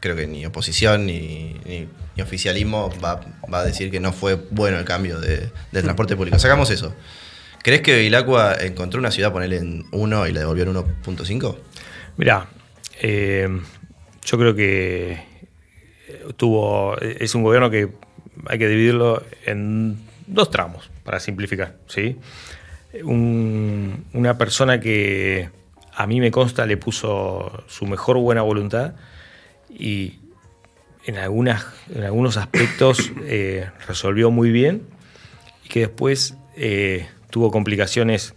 creo 0.00 0.16
que 0.16 0.26
ni 0.26 0.46
oposición 0.46 1.06
ni, 1.06 1.86
oficialismo 2.22 2.92
va, 3.04 3.20
a 3.52 3.64
decir 3.64 3.90
que 3.90 4.00
no 4.00 4.12
fue 4.12 4.34
bueno 4.50 4.78
el 4.78 4.84
cambio 4.84 5.20
de, 5.20 5.50
del 5.72 5.82
transporte 5.82 6.16
público. 6.16 6.38
Sacamos 6.38 6.70
eso. 6.70 6.94
¿Crees 7.62 7.82
que 7.82 7.98
Vilacua 7.98 8.54
encontró 8.60 9.00
una 9.00 9.10
ciudad, 9.10 9.32
ponerle 9.32 9.56
en 9.58 9.84
1 9.90 10.28
y 10.28 10.32
la 10.32 10.40
devolvió 10.40 10.64
en 10.64 10.74
1.5? 10.74 11.56
Mirá, 12.16 12.46
eh, 13.00 13.48
yo 14.24 14.38
creo 14.38 14.54
que 14.54 15.20
tuvo. 16.36 16.96
Es 16.98 17.34
un 17.34 17.42
gobierno 17.42 17.70
que 17.70 17.92
hay 18.46 18.58
que 18.58 18.68
dividirlo 18.68 19.22
en 19.44 19.98
dos 20.26 20.50
tramos, 20.50 20.90
para 21.04 21.20
simplificar. 21.20 21.76
¿sí? 21.86 22.16
una 23.02 24.38
persona 24.38 24.80
que 24.80 25.50
a 25.94 26.06
mí 26.06 26.20
me 26.20 26.30
consta 26.30 26.64
le 26.66 26.76
puso 26.76 27.64
su 27.66 27.86
mejor 27.86 28.16
buena 28.18 28.42
voluntad 28.42 28.94
y 29.68 30.20
en, 31.06 31.16
algunas, 31.16 31.66
en 31.94 32.02
algunos 32.04 32.36
aspectos 32.36 33.12
eh, 33.24 33.68
resolvió 33.86 34.30
muy 34.30 34.50
bien 34.50 34.82
y 35.64 35.68
que 35.68 35.80
después 35.80 36.36
eh, 36.56 37.06
tuvo 37.30 37.50
complicaciones 37.50 38.34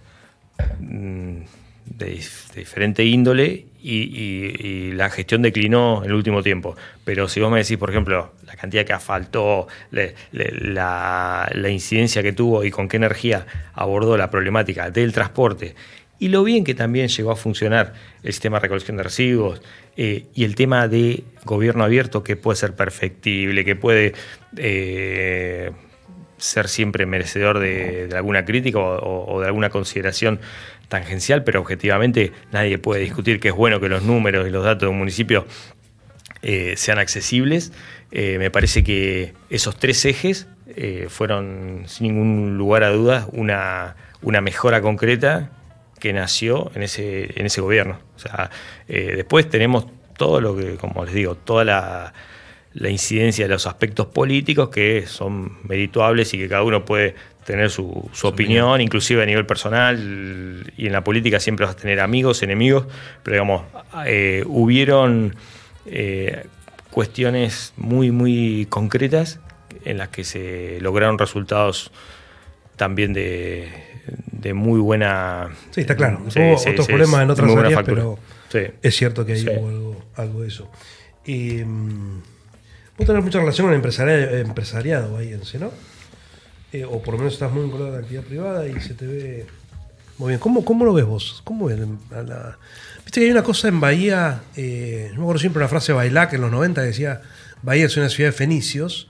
mm, 0.80 1.42
de, 1.86 2.24
diferente 2.56 3.04
índole 3.04 3.66
y, 3.82 4.92
la 4.92 5.10
gestión 5.10 5.42
declinó 5.42 6.04
en 6.04 6.10
el 6.10 6.16
último 6.16 6.44
tiempo. 6.44 6.76
Pero 7.06 7.30
si 7.30 7.40
vos 7.40 7.50
me 7.50 7.60
decís, 7.60 7.78
por 7.78 7.90
ejemplo, 7.90 8.34
la 8.46 8.58
cantidad 8.58 8.84
que 8.84 8.92
asfaltó, 8.92 9.68
la, 9.92 11.50
la 11.54 11.70
incidencia 11.70 12.22
que 12.22 12.34
tuvo 12.34 12.66
y 12.66 12.72
con 12.72 12.90
qué 12.90 12.98
energía 12.98 13.46
abordó 13.74 14.18
la 14.18 14.30
problemática 14.30 14.92
del 14.92 15.14
transporte 15.14 15.76
y 16.20 16.28
lo 16.28 16.44
bien 16.44 16.66
que 16.66 16.76
también 16.76 17.08
llegó 17.08 17.32
a 17.32 17.36
funcionar 17.36 17.94
el 18.24 18.34
sistema 18.34 18.58
de 18.58 18.64
recolección 18.64 18.98
de 18.98 19.04
residuos 19.04 19.62
eh, 19.96 20.26
y 20.36 20.44
el 20.44 20.56
tema 20.56 20.88
de 20.88 21.24
gobierno 21.46 21.86
abierto 21.86 22.24
que 22.24 22.36
puede 22.36 22.58
ser 22.58 22.76
perfectible, 22.76 23.64
que 23.64 23.76
puede 23.78 24.14
eh, 24.58 25.72
ser 26.38 26.68
siempre 26.68 27.06
merecedor 27.06 27.60
de, 27.60 28.10
alguna 28.14 28.44
crítica 28.44 28.80
o, 28.80 29.40
de 29.40 29.48
alguna 29.48 29.70
consideración 29.70 30.42
tangencial, 30.90 31.44
pero 31.44 31.62
objetivamente 31.62 32.34
nadie 32.52 32.78
puede 32.78 33.02
discutir 33.02 33.40
que 33.40 33.50
es 33.50 33.56
bueno 33.56 33.80
que 33.80 33.88
los 33.88 34.04
números 34.04 34.48
y 34.48 34.52
los 34.52 34.64
datos 34.64 34.82
de 34.82 34.88
un 34.88 34.98
municipio 34.98 35.46
eh, 36.42 36.74
sean 36.76 37.00
accesibles. 37.00 37.72
me 38.12 38.52
parece 38.52 38.84
que 38.84 39.34
esos 39.50 39.78
tres 39.78 40.04
ejes 40.04 40.48
fueron, 41.10 41.84
sin 41.88 42.08
ningún 42.08 42.58
lugar 42.58 42.84
a 42.84 42.90
dudas, 42.90 43.28
una, 43.32 43.96
una 44.22 44.40
mejora 44.40 44.82
concreta 44.82 45.52
que 46.00 46.14
nació 46.14 46.72
en 46.76 46.84
ese, 46.84 47.40
en 47.40 47.46
ese 47.46 47.62
gobierno. 47.62 48.00
O 48.16 48.20
sea, 48.20 48.50
eh, 48.88 49.14
después 49.16 49.50
tenemos 49.50 49.86
todo 50.18 50.42
lo 50.42 50.56
que, 50.56 50.76
como 50.76 51.06
les 51.06 51.14
digo, 51.14 51.36
toda 51.36 51.64
la, 51.64 52.14
incidencia 52.90 53.46
de 53.46 53.50
los 53.50 53.68
aspectos 53.68 54.08
políticos 54.08 54.70
que 54.70 55.06
son 55.08 55.58
merituables 55.68 56.34
y 56.34 56.38
que 56.38 56.48
cada 56.48 56.64
uno 56.64 56.86
puede 56.86 57.16
tener 57.46 57.70
su, 57.70 58.10
opinión, 58.24 58.80
inclusive 58.80 59.24
a 59.24 59.26
nivel 59.26 59.46
personal, 59.46 60.72
y 60.78 60.86
en 60.86 60.94
la 60.94 61.04
política 61.04 61.40
siempre 61.40 61.66
vas 61.66 61.76
a 61.76 61.78
tener 61.78 62.00
amigos, 62.00 62.44
enemigos, 62.44 62.86
pero 63.24 63.36
digamos, 63.36 63.64
eh, 64.06 64.44
hubieron 64.46 65.36
eh, 65.88 66.46
cuestiones 66.92 67.74
muy, 67.76 68.12
muy 68.12 68.68
concretas 68.70 69.40
en 69.86 69.98
las 69.98 70.10
que 70.10 70.24
se 70.24 70.80
lograron 70.82 71.18
resultados 71.18 71.92
también 72.76 73.14
de, 73.14 73.89
de 74.32 74.54
muy 74.54 74.80
buena. 74.80 75.50
Sí, 75.72 75.82
está 75.82 75.96
claro. 75.96 76.22
Hubo 76.24 76.56
otros 76.56 76.88
problemas 76.88 77.22
en 77.22 77.30
otras 77.32 77.56
áreas, 77.56 77.82
pero 77.86 78.20
es 78.82 78.96
cierto 78.96 79.26
que 79.26 79.34
hay 79.34 79.48
algo, 80.18 80.42
de 80.42 80.48
eso. 80.48 80.70
Y, 81.26 81.64
mm, 81.64 82.22
vos 82.98 83.08
tenés 83.08 83.24
mucha 83.24 83.40
relación 83.40 83.68
con 83.68 83.74
el 83.74 83.78
empresariado, 83.78 84.38
empresariado 84.38 85.18
ahí 85.18 85.34
en 85.34 85.42
¿no? 85.60 85.72
Eh, 86.72 86.86
o 86.86 87.02
por 87.02 87.16
lo 87.16 87.20
menos 87.20 87.34
estás 87.34 87.52
muy 87.52 87.64
vinculado 87.64 87.90
a 87.90 87.94
la 87.94 88.00
actividad 88.00 88.24
privada 88.24 88.68
y 88.68 88.80
se 88.80 88.94
te 88.94 89.08
ve 89.08 89.46
Muy 90.20 90.30
bien. 90.30 90.40
¿Cómo, 90.40 90.64
cómo 90.64 90.86
lo 90.86 90.94
ves 90.94 91.06
vos? 91.06 91.42
¿Cómo 91.44 91.66
ves 91.66 91.80
a 92.12 92.22
la- 92.22 92.58
Viste 93.06 93.22
que 93.22 93.26
hay 93.26 93.32
una 93.32 93.42
cosa 93.44 93.70
en 93.70 93.80
Bahía, 93.80 94.42
eh, 94.56 95.08
yo 95.12 95.16
me 95.16 95.22
acuerdo 95.22 95.40
siempre 95.40 95.62
una 95.62 95.68
frase 95.68 95.94
de 95.94 95.96
Bailac 95.96 96.34
en 96.34 96.42
los 96.42 96.52
90 96.52 96.82
que 96.82 96.88
decía, 96.88 97.22
Bahía 97.64 97.86
es 97.88 97.98
una 97.98 98.10
ciudad 98.10 98.30
de 98.30 98.34
fenicios, 98.38 99.08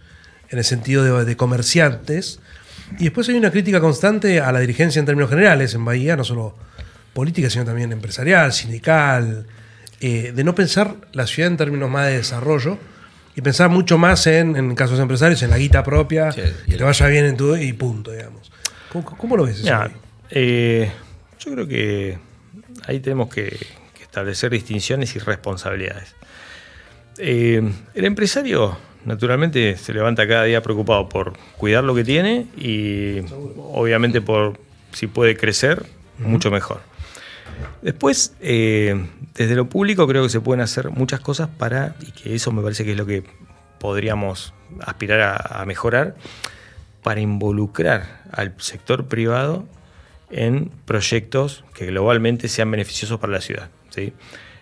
en 0.49 0.57
el 0.57 0.63
sentido 0.63 1.03
de, 1.03 1.25
de 1.25 1.35
comerciantes, 1.35 2.39
y 2.97 3.05
después 3.05 3.29
hay 3.29 3.35
una 3.35 3.51
crítica 3.51 3.79
constante 3.79 4.39
a 4.39 4.51
la 4.51 4.59
dirigencia 4.59 4.99
en 4.99 5.05
términos 5.05 5.29
generales 5.29 5.73
en 5.73 5.85
Bahía, 5.85 6.15
no 6.15 6.23
solo 6.23 6.55
política, 7.13 7.49
sino 7.49 7.65
también 7.65 7.91
empresarial, 7.91 8.53
sindical, 8.53 9.45
eh, 10.01 10.31
de 10.33 10.43
no 10.43 10.55
pensar 10.55 10.95
la 11.11 11.27
ciudad 11.27 11.51
en 11.51 11.57
términos 11.57 11.89
más 11.89 12.07
de 12.07 12.17
desarrollo 12.17 12.77
y 13.35 13.41
pensar 13.41 13.69
mucho 13.69 13.97
más 13.97 14.25
en, 14.27 14.55
en 14.55 14.75
casos 14.75 14.99
empresarios, 14.99 15.41
en 15.43 15.49
la 15.49 15.57
guita 15.57 15.83
propia, 15.83 16.31
Sí, 16.31 16.41
y 16.67 16.71
que 16.71 16.77
te 16.77 16.83
vaya 16.83 17.07
bien 17.07 17.25
en 17.25 17.37
tu 17.37 17.55
y 17.55 17.73
punto, 17.73 18.11
digamos. 18.11 18.51
¿Cómo, 18.91 19.05
cómo 19.05 19.37
lo 19.37 19.45
ves 19.45 19.59
eso? 19.59 19.89
Eh, 20.31 20.91
yo 21.39 21.51
creo 21.53 21.67
que 21.67 22.17
ahí 22.85 22.99
tenemos 22.99 23.29
que, 23.29 23.49
que 23.93 24.03
establecer 24.03 24.51
distinciones 24.51 25.15
y 25.15 25.19
responsabilidades. 25.19 26.15
Eh, 27.17 27.61
el 27.93 28.05
empresario, 28.05 28.77
naturalmente, 29.05 29.77
se 29.77 29.93
levanta 29.93 30.27
cada 30.27 30.43
día 30.43 30.61
preocupado 30.61 31.09
por 31.09 31.33
cuidar 31.57 31.83
lo 31.83 31.95
que 31.95 32.03
tiene 32.03 32.47
y, 32.57 33.21
obviamente, 33.57 34.21
por 34.21 34.59
si 34.91 35.07
puede 35.07 35.37
crecer, 35.37 35.85
mucho 36.17 36.51
mejor. 36.51 36.81
Después, 37.81 38.35
eh, 38.41 39.05
desde 39.35 39.55
lo 39.55 39.69
público 39.69 40.07
creo 40.07 40.23
que 40.23 40.29
se 40.29 40.41
pueden 40.41 40.61
hacer 40.61 40.89
muchas 40.89 41.19
cosas 41.19 41.49
para, 41.49 41.95
y 42.01 42.11
que 42.11 42.35
eso 42.35 42.51
me 42.51 42.61
parece 42.61 42.83
que 42.85 42.91
es 42.91 42.97
lo 42.97 43.05
que 43.05 43.23
podríamos 43.79 44.53
aspirar 44.81 45.21
a, 45.21 45.61
a 45.61 45.65
mejorar, 45.65 46.15
para 47.03 47.21
involucrar 47.21 48.23
al 48.31 48.53
sector 48.57 49.07
privado 49.07 49.65
en 50.29 50.71
proyectos 50.85 51.63
que 51.73 51.87
globalmente 51.87 52.47
sean 52.47 52.69
beneficiosos 52.69 53.19
para 53.19 53.33
la 53.33 53.41
ciudad. 53.41 53.69
¿sí? 53.89 54.13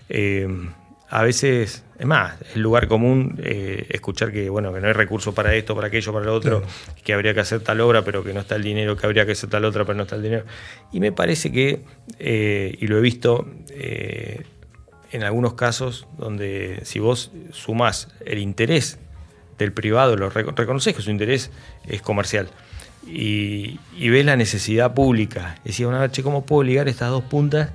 Eh, 0.10 0.48
a 1.10 1.24
veces, 1.24 1.84
es 2.00 2.06
más, 2.06 2.40
es 2.42 2.58
lugar 2.58 2.88
común 2.88 3.40
eh, 3.44 3.88
escuchar 3.90 4.32
que, 4.32 4.50
bueno, 4.50 4.72
que 4.74 4.80
no 4.80 4.88
hay 4.88 4.94
recursos 4.94 5.34
para 5.34 5.56
esto, 5.56 5.76
para 5.76 5.88
aquello, 5.88 6.14
para 6.14 6.26
lo 6.26 6.36
otro, 6.36 6.64
que 7.04 7.14
habría 7.14 7.34
que 7.34 7.40
hacer 7.40 7.62
tal 7.62 7.82
obra, 7.82 8.04
pero 8.04 8.24
que 8.24 8.34
no 8.34 8.42
está 8.42 8.56
el 8.56 8.64
dinero, 8.64 8.96
que 8.96 9.06
habría 9.06 9.26
que 9.26 9.32
hacer 9.32 9.50
tal 9.50 9.66
otra, 9.66 9.84
pero 9.84 9.96
no 9.96 10.04
está 10.04 10.16
el 10.16 10.24
dinero. 10.24 10.46
Y 10.92 11.00
me 11.00 11.12
parece 11.12 11.52
que, 11.52 11.82
eh, 12.20 12.78
y 12.80 12.88
lo 12.88 12.98
he 12.98 13.02
visto 13.02 13.48
eh, 13.70 14.44
en 15.12 15.24
algunos 15.24 15.56
casos, 15.56 16.08
donde 16.18 16.82
si 16.84 17.00
vos 17.00 17.32
sumás 17.52 18.10
el 18.26 18.38
interés 18.40 19.00
del 19.58 19.72
privado, 19.74 20.16
lo 20.18 20.30
reco- 20.32 20.54
reconoces 20.56 20.94
que 20.96 21.02
su 21.02 21.10
interés 21.10 21.50
es 21.88 22.02
comercial. 22.02 22.48
Y, 23.08 23.80
y 23.96 24.10
ves 24.10 24.26
la 24.26 24.36
necesidad 24.36 24.94
pública. 24.94 25.60
Decía, 25.64 25.88
una 25.88 26.12
che, 26.12 26.22
¿cómo 26.24 26.46
puedo 26.46 26.64
ligar 26.64 26.88
estas 26.90 27.10
dos 27.10 27.24
puntas 27.24 27.72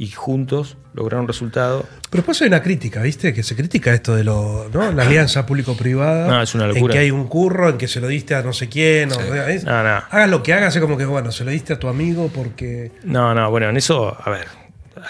y 0.00 0.08
juntos 0.12 0.78
lograr 0.94 1.20
un 1.20 1.28
resultado? 1.28 1.82
Pero 2.08 2.22
después 2.22 2.40
hay 2.40 2.48
una 2.48 2.62
crítica, 2.62 3.02
¿viste? 3.02 3.34
Que 3.34 3.42
se 3.42 3.54
critica 3.54 3.92
esto 3.92 4.16
de 4.16 4.24
lo, 4.24 4.70
¿no? 4.72 4.90
la 4.92 5.02
alianza 5.02 5.44
público-privada. 5.44 6.26
No, 6.26 6.40
es 6.42 6.54
una 6.54 6.64
En 6.64 6.74
locura. 6.74 6.94
que 6.94 7.00
hay 7.00 7.10
un 7.10 7.28
curro, 7.28 7.68
en 7.68 7.76
que 7.76 7.86
se 7.86 8.00
lo 8.00 8.08
diste 8.08 8.34
a 8.34 8.40
no 8.42 8.54
sé 8.54 8.68
quién. 8.70 9.12
o- 9.12 9.20
es- 9.46 9.64
No, 9.64 9.82
no. 9.82 9.88
Hagas 10.10 10.30
lo 10.30 10.42
que 10.42 10.54
hagas, 10.54 10.74
es 10.74 10.80
como 10.80 10.96
que, 10.96 11.04
bueno, 11.04 11.30
se 11.32 11.44
lo 11.44 11.50
diste 11.50 11.74
a 11.74 11.78
tu 11.78 11.88
amigo 11.88 12.30
porque. 12.34 12.92
No, 13.04 13.34
no, 13.34 13.50
bueno, 13.50 13.68
en 13.68 13.76
eso, 13.76 14.16
a 14.18 14.30
ver, 14.30 14.46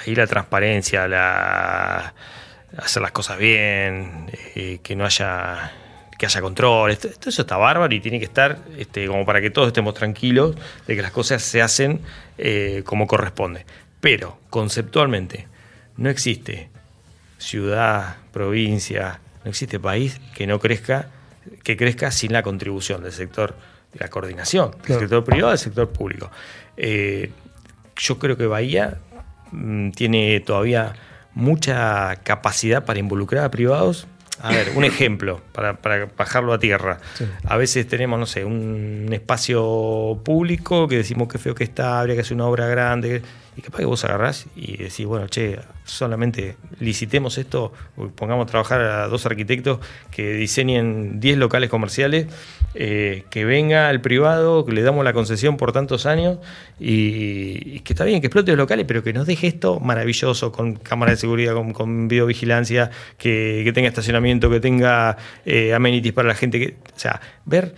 ahí 0.05 0.15
la 0.17 0.27
transparencia, 0.27 1.07
la 1.09 2.13
hacer 2.77 3.01
las 3.03 3.13
cosas 3.13 3.39
bien, 3.39 4.27
eh, 4.57 4.81
que 4.83 4.97
no 4.97 5.05
haya 5.05 5.73
que 6.19 6.27
haya 6.27 6.43
control, 6.43 6.91
esto, 6.91 7.09
esto- 7.09 7.31
eso 7.31 7.41
está 7.43 7.57
bárbaro 7.57 7.95
y 7.95 8.01
tiene 8.01 8.19
que 8.19 8.27
estar 8.27 8.59
este, 8.77 9.07
como 9.07 9.25
para 9.25 9.41
que 9.41 9.49
todos 9.49 9.69
estemos 9.69 9.95
tranquilos 9.95 10.55
de 10.87 10.95
que 10.95 11.01
las 11.01 11.13
cosas 11.13 11.41
se 11.41 11.63
hacen 11.63 12.03
eh, 12.37 12.83
como 12.85 13.07
corresponde. 13.07 13.65
Pero 14.01 14.39
conceptualmente 14.51 15.47
no 15.97 16.09
existe 16.09 16.71
ciudad, 17.39 18.17
provincia, 18.33 19.21
no 19.45 19.51
existe 19.51 19.79
país 19.81 20.21
que 20.35 20.47
no 20.47 20.59
crezca, 20.59 21.09
que 21.63 21.77
crezca 21.77 22.11
sin 22.11 22.33
la 22.33 22.43
contribución 22.43 23.03
del 23.03 23.13
sector, 23.13 23.55
de 23.93 23.99
la 24.01 24.09
coordinación, 24.09 24.71
del 24.73 24.81
Claro. 24.83 25.01
sector 25.01 25.25
privado 25.25 25.51
del 25.51 25.59
sector 25.59 25.89
público. 25.91 26.31
Eh, 26.77 27.31
yo 27.97 28.19
creo 28.19 28.37
que 28.37 28.47
Bahía 28.47 28.99
mm, 29.53 29.91
tiene 29.91 30.41
todavía 30.41 30.95
mucha 31.35 32.17
capacidad 32.17 32.85
para 32.85 32.99
involucrar 32.99 33.45
a 33.45 33.51
privados. 33.51 34.07
A 34.43 34.53
ver, 34.53 34.73
un 34.75 34.85
ejemplo, 34.85 35.41
para, 35.53 35.77
para 35.77 36.09
bajarlo 36.17 36.53
a 36.53 36.59
tierra. 36.59 36.99
Sí. 37.15 37.27
A 37.45 37.57
veces 37.57 37.87
tenemos, 37.87 38.19
no 38.19 38.27
sé, 38.27 38.45
un 38.45 39.09
espacio 39.13 40.21
público 40.25 40.89
que 40.89 40.97
decimos 40.97 41.29
que 41.29 41.39
feo 41.39 41.55
que 41.55 41.65
está, 41.65 42.01
habría 42.01 42.15
que 42.15 42.23
hacer 42.23 42.35
una 42.35 42.47
obra 42.47 42.67
grande. 42.67 43.23
Y 43.57 43.63
capaz 43.63 43.79
que 43.79 43.85
vos 43.85 44.05
agarrás 44.05 44.47
y 44.55 44.77
decís, 44.77 45.05
bueno, 45.05 45.27
che, 45.27 45.59
solamente 45.85 46.57
licitemos 46.79 47.37
esto, 47.37 47.73
pongamos 48.15 48.47
a 48.47 48.51
trabajar 48.51 48.81
a 48.81 49.09
dos 49.09 49.27
arquitectos 49.27 49.81
que 50.11 50.33
diseñen 50.35 51.21
10 51.21 51.37
locales 51.37 51.69
comerciales, 51.69 52.29
eh, 52.75 53.25
que 53.31 53.45
venga 53.45 53.91
el 53.91 54.01
privado, 54.01 54.65
que 54.65 54.73
le 54.73 54.83
damos 54.83 55.05
la 55.05 55.13
concesión 55.13 55.57
por 55.57 55.73
tantos 55.73 56.07
años 56.07 56.39
y, 56.79 57.77
y 57.77 57.81
que 57.81 57.93
está 57.93 58.05
bien, 58.05 58.21
que 58.21 58.29
explote 58.29 58.51
los 58.53 58.59
locales, 58.59 58.85
pero 58.87 59.03
que 59.03 59.13
nos 59.13 59.27
deje 59.27 59.47
esto 59.49 59.81
maravilloso, 59.81 60.53
con 60.53 60.75
cámaras 60.77 61.15
de 61.17 61.21
seguridad, 61.21 61.55
con, 61.55 61.73
con 61.73 62.09
videovigilancia, 62.09 62.91
que, 63.19 63.63
que 63.65 63.73
tenga 63.73 63.89
estacionamiento, 63.89 64.49
que 64.51 64.61
tenga 64.61 65.17
eh, 65.45 65.75
amenities 65.75 66.13
para 66.13 66.29
la 66.29 66.35
gente, 66.35 66.59
que, 66.59 66.77
o 66.95 66.99
sea, 66.99 67.21
ver 67.45 67.75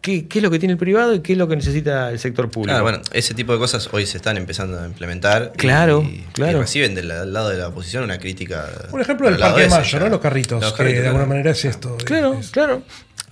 qué, 0.00 0.28
qué 0.28 0.38
es 0.38 0.42
lo 0.42 0.50
que 0.50 0.58
tiene 0.58 0.72
el 0.72 0.78
privado 0.78 1.14
y 1.14 1.20
qué 1.20 1.32
es 1.32 1.38
lo 1.38 1.48
que 1.48 1.56
necesita 1.56 2.10
el 2.10 2.18
sector 2.18 2.48
público. 2.50 2.72
Claro, 2.72 2.82
bueno, 2.84 3.00
ese 3.12 3.34
tipo 3.34 3.52
de 3.52 3.58
cosas 3.58 3.88
hoy 3.92 4.06
se 4.06 4.18
están 4.18 4.36
empezando 4.36 4.78
a 4.80 4.86
implementar. 4.86 5.52
Claro, 5.56 6.02
y, 6.02 6.24
claro. 6.32 6.58
y 6.58 6.60
reciben 6.60 6.94
del 6.94 7.10
al 7.10 7.32
lado 7.32 7.48
de 7.48 7.56
la 7.58 7.68
oposición 7.68 8.04
una 8.04 8.18
crítica. 8.18 8.66
Por 8.90 9.00
ejemplo, 9.00 9.28
el 9.28 9.34
al 9.34 9.40
lado 9.40 9.52
Parque 9.54 9.68
de 9.68 9.74
Mayo. 9.74 9.98
¿no? 10.00 10.08
Los 10.10 10.20
carritos, 10.20 10.62
Los 10.62 10.72
que 10.72 10.78
carritos, 10.78 11.00
de 11.02 11.06
alguna 11.08 11.24
claro. 11.24 11.28
manera 11.36 11.50
es 11.50 11.64
esto. 11.64 11.96
Claro, 12.04 12.34
es- 12.38 12.50
claro. 12.50 12.82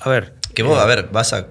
A 0.00 0.10
ver. 0.10 0.32
Que 0.54 0.62
vos, 0.62 0.78
a 0.78 0.86
ver, 0.86 1.08
vas 1.12 1.32
a 1.32 1.48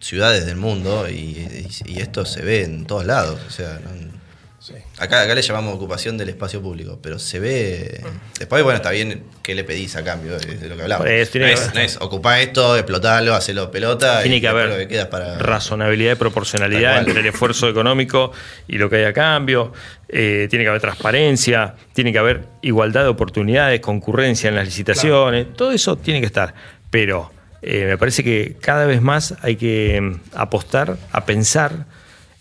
ciudades 0.00 0.46
del 0.46 0.56
mundo 0.56 1.08
y, 1.08 1.14
y- 1.14 1.68
y 1.86 2.00
esto 2.00 2.24
se 2.24 2.42
ve 2.42 2.62
en 2.64 2.86
todos 2.86 3.04
lados. 3.04 3.38
O 3.46 3.50
sea, 3.50 3.78
no- 3.84 4.10
sí. 4.58 4.72
acá, 4.98 5.22
acá 5.22 5.34
le 5.34 5.42
llamamos 5.42 5.74
ocupación 5.74 6.16
del 6.18 6.30
espacio 6.30 6.60
público, 6.62 6.98
pero 7.02 7.18
se 7.18 7.38
ve. 7.38 8.00
Después, 8.38 8.62
bueno, 8.62 8.76
está 8.78 8.90
bien 8.90 9.24
qué 9.42 9.54
le 9.54 9.62
pedís 9.64 9.96
a 9.96 10.04
cambio 10.04 10.38
de, 10.38 10.56
de 10.56 10.68
lo 10.68 10.76
que 10.76 10.82
hablamos. 10.82 11.06
Pues, 11.06 11.34
no, 11.34 11.44
que 11.46 11.52
es, 11.52 11.74
no 11.74 11.80
es 11.80 11.96
ocupá 12.00 12.40
esto, 12.40 12.76
explotalo, 12.76 13.34
hacelo 13.34 13.70
pelota. 13.70 14.22
Tiene 14.22 14.36
y 14.36 14.40
que 14.40 14.48
haber 14.48 14.68
lo 14.70 14.76
que 14.78 14.88
queda 14.88 15.02
es 15.02 15.08
para. 15.08 15.38
razonabilidad 15.38 16.12
y 16.12 16.16
proporcionalidad 16.16 16.98
entre 17.00 17.20
el 17.20 17.26
esfuerzo 17.26 17.68
económico 17.68 18.32
y 18.68 18.78
lo 18.78 18.88
que 18.88 18.96
hay 18.96 19.04
a 19.04 19.12
cambio. 19.12 19.72
Eh, 20.08 20.46
tiene 20.50 20.64
que 20.64 20.68
haber 20.70 20.80
transparencia, 20.80 21.74
tiene 21.92 22.10
que 22.12 22.18
haber 22.18 22.44
igualdad 22.62 23.02
de 23.02 23.08
oportunidades, 23.08 23.80
concurrencia 23.80 24.48
en 24.48 24.56
las 24.56 24.64
licitaciones. 24.64 25.54
Todo 25.54 25.72
eso 25.72 25.96
tiene 25.96 26.20
que 26.20 26.26
estar. 26.26 26.54
Pero 26.90 27.30
eh, 27.62 27.86
me 27.86 27.98
parece 27.98 28.22
que 28.24 28.56
cada 28.60 28.86
vez 28.86 29.02
más 29.02 29.34
hay 29.42 29.56
que 29.56 30.00
mm, 30.00 30.14
apostar 30.34 30.96
a 31.12 31.24
pensar 31.26 31.86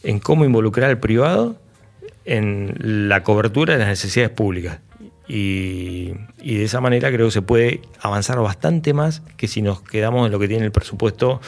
en 0.04 0.20
cómo 0.20 0.46
involucrar 0.46 0.90
al 0.90 1.00
privado 1.00 1.58
en 2.26 2.76
la 3.10 3.24
cobertura 3.24 3.74
de 3.74 3.80
las 3.80 3.88
necesidades 3.90 4.32
públicas. 4.32 4.80
Y, 5.28 6.14
y 6.42 6.56
de 6.58 6.64
esa 6.64 6.82
manera 6.82 7.12
creo 7.12 7.28
que 7.28 7.32
se 7.32 7.42
puede 7.42 7.82
avanzar 8.02 8.40
bastante 8.40 8.94
más 8.94 9.22
que 9.38 9.48
si 9.48 9.62
nos 9.62 9.82
quedamos 9.82 10.26
en 10.26 10.32
lo 10.32 10.40
que 10.40 10.48
tiene 10.48 10.66
el 10.66 10.72
presupuesto 10.72 11.40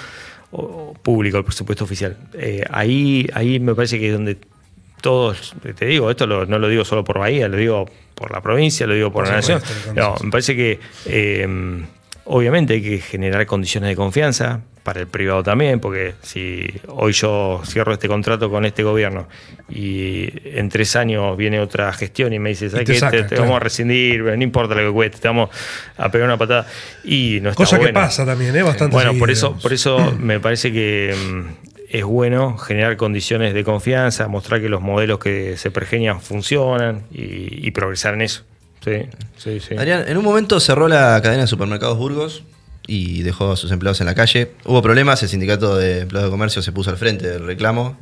público, 1.02 1.38
el 1.38 1.44
presupuesto 1.46 1.84
oficial. 1.86 2.18
Eh, 2.34 2.64
ahí, 2.70 3.28
ahí 3.34 3.60
me 3.60 3.74
parece 3.74 4.00
que 4.00 4.08
es 4.08 4.14
donde 4.14 4.38
todos, 5.02 5.56
te 5.76 5.86
digo, 5.86 6.12
esto 6.12 6.28
lo- 6.28 6.46
no 6.46 6.60
lo 6.60 6.68
digo 6.68 6.84
solo 6.86 7.04
por 7.04 7.18
Bahía, 7.20 7.48
lo 7.48 7.58
digo 7.58 7.90
por 8.14 8.32
la 8.32 8.42
provincia, 8.42 8.86
lo 8.86 8.94
digo 8.94 9.12
por, 9.12 9.24
Por 9.24 9.30
la 9.34 9.38
nación. 9.38 9.62
No, 9.96 10.16
me 10.24 10.30
parece 10.30 10.56
que 10.56 10.80
eh, 11.06 11.48
obviamente 12.26 12.74
hay 12.74 12.82
que 12.82 13.00
generar 13.00 13.46
condiciones 13.46 13.90
de 13.90 13.96
confianza 13.96 14.62
para 14.84 15.00
el 15.00 15.08
privado 15.08 15.44
también, 15.44 15.80
porque 15.80 16.16
si 16.24 16.66
hoy 16.88 17.14
yo 17.14 17.62
cierro 17.66 17.94
este 17.94 18.08
contrato 18.08 18.50
con 18.50 18.66
este 18.66 18.82
gobierno 18.82 19.28
y 19.70 20.30
en 20.44 20.70
tres 20.70 20.96
años 20.96 21.38
viene 21.38 21.60
otra 21.60 21.94
gestión 21.94 22.34
y 22.34 22.40
me 22.40 22.50
dice, 22.50 22.70
¿sabes 22.70 22.86
te 22.86 22.96
saca, 22.96 23.12
te, 23.12 23.24
te 23.24 23.30
claro. 23.30 23.44
vamos 23.44 23.58
a 23.58 23.60
rescindir, 23.60 24.24
no 24.24 24.44
importa 24.44 24.74
lo 24.74 24.88
que 24.88 24.94
cueste, 24.94 25.20
te 25.20 25.28
vamos 25.28 25.50
a 25.98 26.10
pegar 26.10 26.28
una 26.28 26.38
patada. 26.38 26.66
Y 27.04 27.40
no 27.42 27.52
está 27.52 27.64
Cosa 27.64 27.80
que 27.80 27.94
pasa 27.94 28.26
también, 28.26 28.56
¿eh? 28.56 28.64
Bastante 28.64 28.96
Bueno, 28.96 29.14
por 29.20 29.30
eso, 29.30 29.48
digamos. 29.48 29.64
por 29.64 29.74
eso 29.74 30.16
me 30.20 30.40
parece 30.40 30.72
que 30.72 31.16
mm, 31.16 31.70
es 31.90 32.04
bueno 32.04 32.58
generar 32.58 32.98
condiciones 32.98 33.54
de 33.54 33.64
confianza, 33.64 34.28
mostrar 34.28 34.62
que 34.62 34.70
los 34.70 34.82
modelos 34.82 35.20
que 35.20 35.58
se 35.58 35.70
pergenian 35.70 36.22
funcionan 36.22 37.04
y, 37.12 37.68
y 37.68 37.72
progresar 37.72 38.16
en 38.16 38.22
eso. 38.22 38.46
Sí, 38.84 39.04
sí, 39.38 39.60
sí. 39.60 39.76
Adrián, 39.76 40.06
en 40.08 40.18
un 40.18 40.24
momento 40.24 40.60
cerró 40.60 40.88
la 40.88 41.20
cadena 41.22 41.44
de 41.44 41.48
supermercados 41.48 41.98
Burgos 41.98 42.44
y 42.88 43.22
dejó 43.22 43.52
a 43.52 43.56
sus 43.56 43.72
empleados 43.72 44.02
en 44.02 44.08
la 44.08 44.16
calle. 44.16 44.52
Hubo 44.66 44.82
problemas, 44.82 45.22
el 45.24 45.30
sindicato 45.30 45.78
de 45.78 46.02
empleados 46.02 46.30
de 46.30 46.32
comercio 46.32 46.62
se 46.62 46.72
puso 46.72 46.90
al 46.90 46.98
frente 46.98 47.28
del 47.30 47.46
reclamo. 47.46 47.98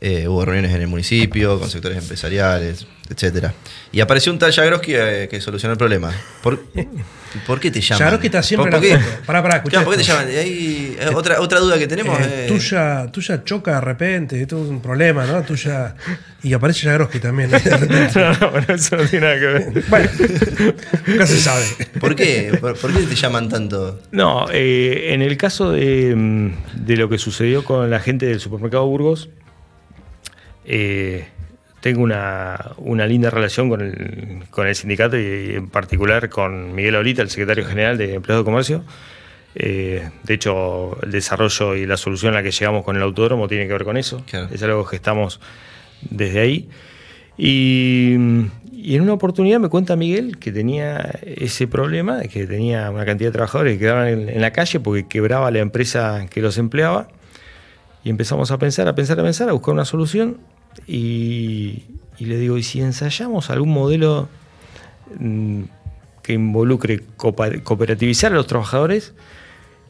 Eh, 0.00 0.28
hubo 0.28 0.44
reuniones 0.44 0.74
en 0.74 0.82
el 0.82 0.88
municipio, 0.88 1.58
con 1.58 1.70
sectores 1.70 1.98
empresariales, 1.98 2.86
etcétera. 3.08 3.54
Y 3.92 4.00
apareció 4.00 4.32
un 4.32 4.38
tal 4.38 4.52
Jagroski 4.52 4.92
eh, 4.94 5.28
que 5.30 5.40
solucionó 5.40 5.72
el 5.72 5.78
problema. 5.78 6.12
¿Por, 6.42 6.64
¿por 7.46 7.60
qué 7.60 7.70
te 7.70 7.80
llaman? 7.80 7.98
Jagroski 8.00 8.26
está 8.26 8.42
siempre 8.42 8.70
¿Por, 8.70 8.84
en 8.84 8.90
por 8.90 8.98
la 8.98 9.04
qué? 9.04 9.10
foto. 9.10 9.26
Pará, 9.26 9.42
pará, 9.42 9.56
escuchá 9.56 9.70
Claro, 9.76 9.84
¿Por 9.86 9.94
qué 9.94 10.02
te 10.02 10.08
llaman? 10.08 10.32
Y 10.32 10.36
ahí, 10.36 10.96
eh, 10.98 11.10
otra, 11.14 11.40
otra 11.40 11.60
duda 11.60 11.78
que 11.78 11.86
tenemos. 11.86 12.18
Eh, 12.20 12.44
eh, 12.44 12.48
tuya, 12.48 13.06
tuya 13.10 13.44
choca 13.44 13.74
de 13.74 13.80
repente, 13.80 14.40
esto 14.40 14.62
es 14.62 14.68
un 14.70 14.80
problema, 14.80 15.26
¿no? 15.26 15.42
Tuya. 15.42 15.94
Y 16.42 16.52
aparece 16.52 16.86
Jagroski 16.86 17.20
también. 17.20 17.50
¿no? 17.50 17.58
No, 18.14 18.32
no, 18.40 18.50
bueno, 18.50 18.74
eso 18.74 18.96
no 18.96 19.04
tiene 19.04 19.26
nada 19.26 19.38
que 19.40 19.46
ver. 19.46 19.84
Bueno, 19.88 20.10
nunca 21.06 21.26
se 21.26 21.38
sabe. 21.40 21.64
¿Por 22.00 22.14
qué? 22.14 22.56
¿Por, 22.60 22.76
por 22.76 22.92
qué 22.92 23.00
te 23.02 23.14
llaman 23.14 23.48
tanto? 23.48 24.00
No, 24.12 24.46
eh, 24.52 25.12
en 25.12 25.22
el 25.22 25.36
caso 25.36 25.72
de, 25.72 26.14
mm, 26.14 26.84
de 26.84 26.96
lo 26.96 27.08
que 27.08 27.18
sucedió 27.18 27.64
con 27.64 27.90
la 27.90 28.00
gente 28.00 28.26
del 28.26 28.40
supermercado 28.40 28.86
Burgos, 28.86 29.28
eh, 30.64 31.26
tengo 31.80 32.02
una, 32.02 32.72
una 32.78 33.06
linda 33.06 33.30
relación 33.30 33.68
con 33.68 33.80
el, 33.82 34.44
con 34.50 34.66
el 34.66 34.74
sindicato 34.74 35.18
y 35.18 35.54
en 35.56 35.68
particular 35.68 36.30
con 36.30 36.74
Miguel 36.74 36.96
Olita, 36.96 37.22
el 37.22 37.30
secretario 37.30 37.66
general 37.66 37.98
de 37.98 38.14
Empleados 38.14 38.44
de 38.44 38.50
Comercio. 38.50 38.84
Eh, 39.54 40.08
de 40.22 40.34
hecho, 40.34 40.98
el 41.02 41.10
desarrollo 41.10 41.76
y 41.76 41.86
la 41.86 41.96
solución 41.96 42.32
a 42.32 42.38
la 42.38 42.42
que 42.42 42.50
llegamos 42.50 42.84
con 42.84 42.96
el 42.96 43.02
autódromo 43.02 43.48
tiene 43.48 43.66
que 43.66 43.72
ver 43.72 43.84
con 43.84 43.96
eso. 43.96 44.24
Claro. 44.28 44.48
Es 44.52 44.62
algo 44.62 44.86
que 44.86 44.96
estamos 44.96 45.40
desde 46.10 46.40
ahí. 46.40 46.68
Y, 47.36 48.16
y 48.72 48.96
en 48.96 49.02
una 49.02 49.12
oportunidad 49.12 49.60
me 49.60 49.68
cuenta 49.68 49.94
Miguel 49.94 50.38
que 50.38 50.52
tenía 50.52 51.18
ese 51.22 51.66
problema, 51.66 52.22
que 52.22 52.46
tenía 52.46 52.90
una 52.90 53.04
cantidad 53.04 53.28
de 53.28 53.32
trabajadores 53.32 53.74
que 53.74 53.80
quedaban 53.80 54.08
en, 54.08 54.28
en 54.28 54.40
la 54.40 54.52
calle 54.52 54.80
porque 54.80 55.06
quebraba 55.06 55.50
la 55.50 55.58
empresa 55.58 56.26
que 56.30 56.40
los 56.40 56.58
empleaba. 56.58 57.08
Y 58.04 58.10
empezamos 58.10 58.50
a 58.50 58.58
pensar, 58.58 58.88
a 58.88 58.94
pensar, 58.94 59.20
a 59.20 59.22
pensar, 59.22 59.48
a 59.48 59.52
buscar 59.52 59.74
una 59.74 59.84
solución. 59.84 60.38
Y, 60.86 61.84
y 62.18 62.24
le 62.26 62.38
digo, 62.38 62.56
¿y 62.58 62.62
si 62.62 62.80
ensayamos 62.80 63.50
algún 63.50 63.70
modelo 63.70 64.28
mm, 65.18 65.62
que 66.22 66.32
involucre 66.34 67.02
cooperativizar 67.16 68.32
a 68.32 68.34
los 68.36 68.46
trabajadores 68.46 69.14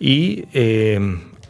y 0.01 0.45
eh, 0.53 0.99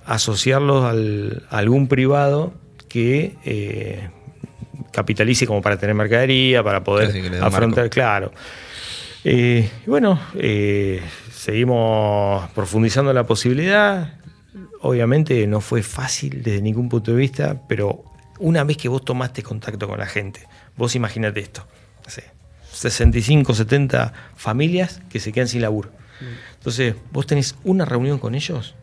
asociarlos 0.05 0.85
al- 0.85 1.45
a 1.51 1.59
algún 1.59 1.89
privado 1.89 2.53
que 2.89 3.35
eh, 3.45 4.09
capitalice 4.93 5.47
como 5.47 5.63
para 5.63 5.77
tener 5.79 5.95
mercadería, 5.95 6.63
para 6.63 6.85
poder 6.85 7.09
afrontar, 7.43 7.85
marco. 7.85 7.91
claro. 7.95 8.33
Eh, 9.25 9.69
y 9.87 9.91
bueno, 9.91 10.21
seguimos 11.33 12.49
profundizando 12.51 13.11
en 13.11 13.15
la 13.17 13.25
posibilidad. 13.27 14.15
Obviamente 14.83 15.47
no 15.47 15.61
fue 15.61 15.83
fácil 15.83 16.43
desde 16.43 16.61
ningún 16.63 16.89
punto 16.89 17.11
de 17.13 17.17
vista, 17.17 17.61
pero 17.69 18.05
una 18.39 18.65
vez 18.65 18.77
que 18.77 18.89
vos 18.89 19.05
tomaste 19.05 19.43
contacto 19.43 19.89
con 19.89 19.99
la 19.99 20.07
gente, 20.07 20.47
vos 20.77 20.95
imagínate 20.95 21.41
esto, 21.41 21.67
no 22.05 22.11
sé, 22.11 22.25
65, 22.73 23.55
70 23.55 24.13
familias 24.37 25.01
que 25.09 25.21
se 25.21 25.33
quedan 25.33 25.49
sin 25.49 25.63
laburo. 25.63 25.91
Entonces, 26.55 26.95
vos 27.13 27.27
tenés 27.27 27.55
una 27.65 27.85
reunión 27.85 28.19
con 28.19 28.35
ellos 28.35 28.75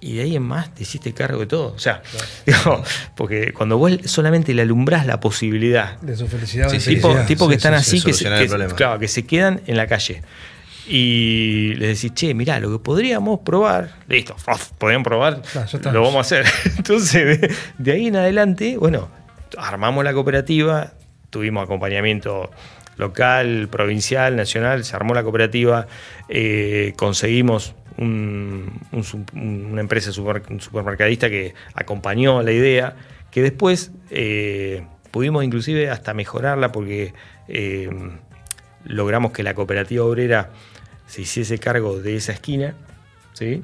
y 0.00 0.16
de 0.16 0.22
ahí 0.22 0.36
en 0.36 0.42
más 0.42 0.74
te 0.74 0.82
hiciste 0.82 1.12
cargo 1.12 1.40
de 1.40 1.46
todo. 1.46 1.72
O 1.74 1.78
sea, 1.78 2.02
digo, 2.46 2.82
porque 3.16 3.52
cuando 3.52 3.78
vos 3.78 3.92
solamente 4.04 4.54
le 4.54 4.62
alumbrás 4.62 5.06
la 5.06 5.20
posibilidad 5.20 5.98
De 6.00 6.16
su 6.16 6.26
felicidad. 6.28 6.68
o 6.68 6.78
Sí, 6.78 6.94
tipo, 6.94 7.14
tipo 7.26 7.48
que 7.48 7.54
están 7.54 7.72
sí, 7.82 7.98
así, 7.98 8.12
se, 8.12 8.48
claro, 8.74 8.98
que 8.98 9.08
se 9.08 9.24
quedan 9.24 9.62
en 9.66 9.76
la 9.76 9.86
calle. 9.86 10.22
Y 10.88 11.74
les 11.74 12.00
decís, 12.00 12.14
che, 12.14 12.34
mirá, 12.34 12.60
lo 12.60 12.70
que 12.70 12.78
podríamos 12.78 13.40
probar, 13.40 13.90
listo, 14.08 14.36
podrían 14.78 15.02
probar, 15.02 15.42
lo 15.92 16.02
vamos 16.02 16.16
a 16.16 16.20
hacer. 16.20 16.46
Entonces, 16.76 17.40
de, 17.40 17.54
de 17.78 17.92
ahí 17.92 18.06
en 18.06 18.16
adelante, 18.16 18.76
bueno, 18.78 19.08
armamos 19.58 20.04
la 20.04 20.12
cooperativa, 20.12 20.92
tuvimos 21.30 21.64
acompañamiento 21.64 22.50
local, 22.96 23.68
provincial, 23.70 24.36
nacional, 24.36 24.84
se 24.84 24.94
armó 24.96 25.12
la 25.14 25.22
cooperativa, 25.22 25.86
eh, 26.28 26.92
conseguimos 26.96 27.74
un- 27.98 28.80
un 28.92 29.04
su- 29.04 29.24
una 29.34 29.80
empresa 29.80 30.12
super- 30.12 30.42
un 30.50 30.60
supermercadista 30.60 31.28
que 31.28 31.54
acompañó 31.74 32.42
la 32.42 32.52
idea, 32.52 32.94
que 33.30 33.42
después 33.42 33.90
eh, 34.10 34.86
pudimos 35.10 35.44
inclusive 35.44 35.90
hasta 35.90 36.14
mejorarla 36.14 36.72
porque 36.72 37.12
eh, 37.48 37.90
logramos 38.84 39.32
que 39.32 39.42
la 39.42 39.54
cooperativa 39.54 40.04
obrera 40.04 40.50
se 41.06 41.22
hiciese 41.22 41.58
cargo 41.58 41.98
de 42.00 42.16
esa 42.16 42.32
esquina, 42.32 42.74
¿sí? 43.32 43.62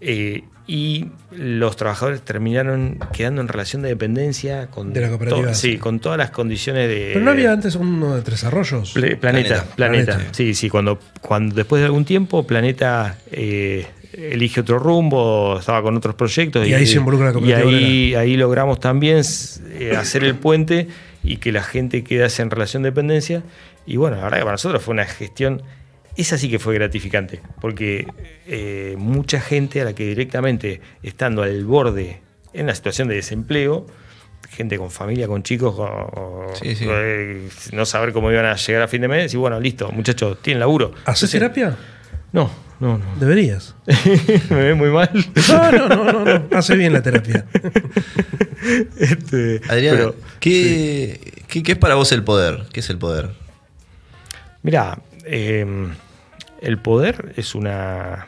Eh, 0.00 0.44
y 0.66 1.06
los 1.32 1.76
trabajadores 1.76 2.22
terminaron 2.22 2.98
quedando 3.12 3.40
en 3.40 3.48
relación 3.48 3.82
de 3.82 3.88
dependencia 3.88 4.68
con, 4.68 4.92
De 4.92 5.00
la 5.00 5.08
cooperativa. 5.08 5.48
to- 5.48 5.54
sí, 5.54 5.76
con 5.76 5.98
todas 6.00 6.18
las 6.18 6.30
condiciones 6.30 6.88
de... 6.88 7.10
Pero 7.14 7.24
no 7.24 7.32
había 7.32 7.52
antes 7.52 7.74
uno 7.74 8.14
de 8.14 8.22
Tres 8.22 8.44
Arroyos. 8.44 8.92
Planeta, 8.92 9.18
Planeta. 9.20 9.64
planeta, 9.74 10.12
Planeta. 10.14 10.34
Sí, 10.34 10.54
sí, 10.54 10.68
cuando, 10.70 10.98
cuando 11.20 11.54
después 11.56 11.80
de 11.80 11.86
algún 11.86 12.04
tiempo 12.04 12.46
Planeta 12.46 13.18
eh, 13.32 13.86
elige 14.12 14.60
otro 14.60 14.78
rumbo, 14.78 15.58
estaba 15.58 15.82
con 15.82 15.96
otros 15.96 16.14
proyectos. 16.14 16.66
Y 16.66 16.74
ahí 16.74 16.86
se 16.86 16.98
involucra 16.98 17.26
la 17.26 17.32
Y 17.32 17.34
cooperativa 17.34 17.68
ahí, 17.70 18.14
ahí 18.14 18.36
logramos 18.36 18.78
también 18.78 19.20
eh, 19.78 19.96
hacer 19.96 20.22
el 20.24 20.36
puente 20.36 20.86
y 21.24 21.36
que 21.38 21.50
la 21.52 21.62
gente 21.64 22.04
quedase 22.04 22.40
en 22.42 22.50
relación 22.50 22.84
de 22.84 22.90
dependencia. 22.90 23.42
Y 23.84 23.96
bueno, 23.96 24.16
la 24.16 24.22
verdad 24.24 24.38
que 24.38 24.44
para 24.44 24.52
nosotros 24.52 24.80
fue 24.82 24.92
una 24.94 25.06
gestión, 25.06 25.62
esa 26.16 26.36
sí 26.38 26.50
que 26.50 26.58
fue 26.58 26.74
gratificante, 26.74 27.40
porque 27.60 28.06
eh, 28.46 28.94
mucha 28.98 29.40
gente 29.40 29.80
a 29.80 29.84
la 29.84 29.94
que 29.94 30.04
directamente, 30.06 30.80
estando 31.02 31.42
al 31.42 31.64
borde 31.64 32.20
en 32.52 32.66
la 32.66 32.74
situación 32.74 33.08
de 33.08 33.14
desempleo, 33.16 33.86
gente 34.50 34.76
con 34.76 34.90
familia, 34.90 35.26
con 35.26 35.42
chicos, 35.42 35.74
con- 35.74 36.54
Sí, 36.60 36.74
sí. 36.76 36.86
eh, 36.88 37.48
no 37.72 37.86
saber 37.86 38.12
cómo 38.12 38.30
iban 38.30 38.44
a 38.44 38.56
llegar 38.56 38.82
a 38.82 38.88
fin 38.88 39.00
de 39.00 39.08
mes, 39.08 39.32
y 39.32 39.36
bueno, 39.38 39.58
listo, 39.58 39.90
muchachos, 39.92 40.42
tienen 40.42 40.60
laburo. 40.60 40.92
¿Haces 41.06 41.32
Entonces, 41.34 41.40
terapia? 41.40 41.76
No, 42.32 42.50
no, 42.80 42.98
no. 42.98 43.04
Deberías. 43.18 43.74
Me 44.50 44.56
ve 44.56 44.74
muy 44.74 44.90
mal. 44.90 45.10
No, 45.48 45.72
no, 45.72 45.88
no, 45.88 46.12
no, 46.12 46.24
no. 46.24 46.44
Hace 46.58 46.76
bien 46.76 46.92
la 46.92 47.02
terapia. 47.02 47.46
Este, 48.98 49.60
Adrián, 49.68 49.96
pero, 49.96 50.14
¿qué, 50.40 51.42
qué, 51.48 51.62
qué 51.62 51.72
es 51.72 51.78
para 51.78 51.96
vos 51.96 52.12
el 52.12 52.22
poder? 52.22 52.64
¿Qué 52.72 52.80
es 52.80 52.90
el 52.90 52.98
poder? 52.98 53.30
Mira, 54.62 54.98
eh, 55.24 55.66
el 56.62 56.78
poder 56.78 57.32
es 57.36 57.54
una, 57.54 58.26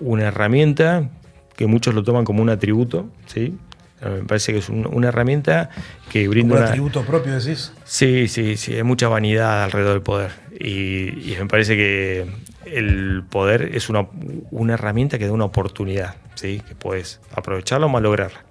una 0.00 0.24
herramienta 0.24 1.10
que 1.56 1.66
muchos 1.66 1.94
lo 1.94 2.02
toman 2.02 2.24
como 2.24 2.42
un 2.42 2.50
atributo, 2.50 3.08
¿sí? 3.26 3.56
Me 4.02 4.24
parece 4.24 4.52
que 4.52 4.58
es 4.58 4.68
un- 4.68 4.86
una 4.92 5.08
herramienta 5.08 5.70
que 6.10 6.28
brinda 6.28 6.52
Un 6.54 6.58
una, 6.60 6.68
atributo 6.68 7.04
propio, 7.06 7.38
decís. 7.38 7.72
Sí, 7.84 8.28
sí, 8.28 8.56
sí, 8.58 8.74
hay 8.74 8.82
mucha 8.82 9.08
vanidad 9.08 9.64
alrededor 9.64 9.92
del 9.94 10.02
poder. 10.02 10.32
Y, 10.60 11.32
y 11.32 11.36
me 11.38 11.46
parece 11.46 11.74
que 11.76 12.26
el 12.66 13.22
poder 13.30 13.70
es 13.74 13.88
una, 13.88 14.06
una 14.50 14.74
herramienta 14.74 15.18
que 15.18 15.26
da 15.26 15.32
una 15.32 15.44
oportunidad, 15.46 16.16
¿sí? 16.34 16.60
que 16.68 16.74
puedes 16.74 17.20
aprovecharla 17.34 17.86
o 17.86 17.88
malograrla. 17.88 18.44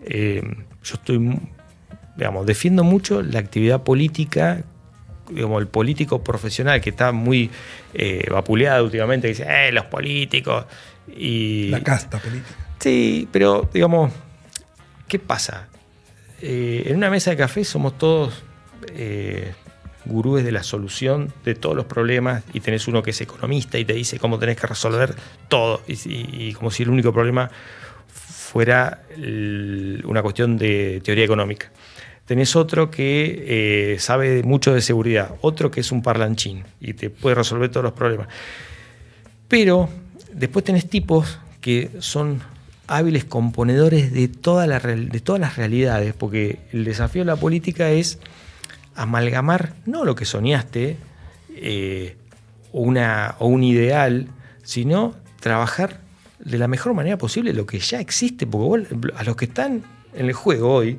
Eh, 0.00 0.42
yo 0.82 0.94
estoy, 0.94 1.38
digamos, 2.16 2.46
defiendo 2.46 2.82
mucho 2.84 3.22
la 3.22 3.38
actividad 3.38 3.82
política, 3.84 4.62
digamos, 5.30 5.60
el 5.60 5.68
político 5.68 6.22
profesional 6.22 6.80
que 6.80 6.90
está 6.90 7.12
muy 7.12 7.50
eh, 7.94 8.26
vapuleado 8.30 8.84
últimamente, 8.84 9.28
que 9.28 9.34
dice, 9.34 9.46
eh, 9.48 9.72
los 9.72 9.84
políticos. 9.86 10.64
Y, 11.16 11.68
La 11.68 11.82
casta 11.82 12.18
política. 12.18 12.54
Sí, 12.78 13.28
pero 13.32 13.68
digamos, 13.72 14.12
¿qué 15.08 15.18
pasa? 15.18 15.68
Eh, 16.40 16.84
en 16.86 16.96
una 16.96 17.10
mesa 17.10 17.30
de 17.30 17.36
café 17.36 17.64
somos 17.64 17.98
todos 17.98 18.42
eh, 18.94 19.52
gurúes 20.04 20.44
de 20.44 20.52
la 20.52 20.62
solución 20.62 21.32
de 21.44 21.54
todos 21.56 21.74
los 21.74 21.86
problemas 21.86 22.44
y 22.52 22.60
tenés 22.60 22.86
uno 22.88 23.02
que 23.02 23.10
es 23.10 23.20
economista 23.20 23.78
y 23.78 23.84
te 23.84 23.92
dice 23.94 24.18
cómo 24.18 24.38
tenés 24.38 24.56
que 24.56 24.66
resolver 24.66 25.14
todo 25.48 25.82
y, 25.88 26.52
como 26.54 26.70
si 26.70 26.84
el 26.84 26.90
único 26.90 27.12
problema 27.12 27.50
fuera 28.06 29.02
el- 29.16 30.02
una 30.06 30.22
cuestión 30.22 30.56
de 30.56 31.00
teoría 31.04 31.24
económica. 31.24 31.70
Tenés 32.28 32.56
otro 32.56 32.90
que 32.90 33.94
eh, 33.94 33.98
sabe 34.00 34.42
mucho 34.42 34.74
de 34.74 34.82
seguridad, 34.82 35.36
otro 35.40 35.70
que 35.70 35.80
es 35.80 35.90
un 35.90 36.02
parlanchín 36.02 36.62
y 36.78 36.92
te 36.92 37.08
puede 37.08 37.34
resolver 37.34 37.70
todos 37.70 37.84
los 37.84 37.94
problemas. 37.94 38.28
Pero 39.48 39.88
después 40.34 40.62
tenés 40.62 40.90
tipos 40.90 41.38
que 41.62 41.90
son 42.00 42.42
hábiles 42.86 43.24
componedores 43.24 44.12
de, 44.12 44.28
todas 44.28 44.68
las 44.68 44.82
realidades, 45.56 46.12
porque 46.12 46.58
el 46.70 46.84
desafío 46.84 47.22
de 47.22 47.26
la 47.28 47.36
política 47.36 47.88
es 47.92 48.18
amalgamar 48.94 49.72
no 49.86 50.04
lo 50.04 50.14
que 50.14 50.26
soñaste 50.26 50.98
eh, 51.56 52.14
o 52.72 52.82
un 52.82 53.64
ideal, 53.64 54.28
sino 54.64 55.14
trabajar 55.40 56.00
de 56.40 56.58
la 56.58 56.68
mejor 56.68 56.92
manera 56.92 57.16
posible 57.16 57.54
lo 57.54 57.64
que 57.64 57.78
ya 57.78 58.00
existe, 58.00 58.46
porque 58.46 58.86
vos, 59.00 59.12
a 59.16 59.24
los 59.24 59.34
que 59.34 59.46
están 59.46 59.82
en 60.12 60.26
el 60.26 60.34
juego 60.34 60.74
hoy, 60.74 60.98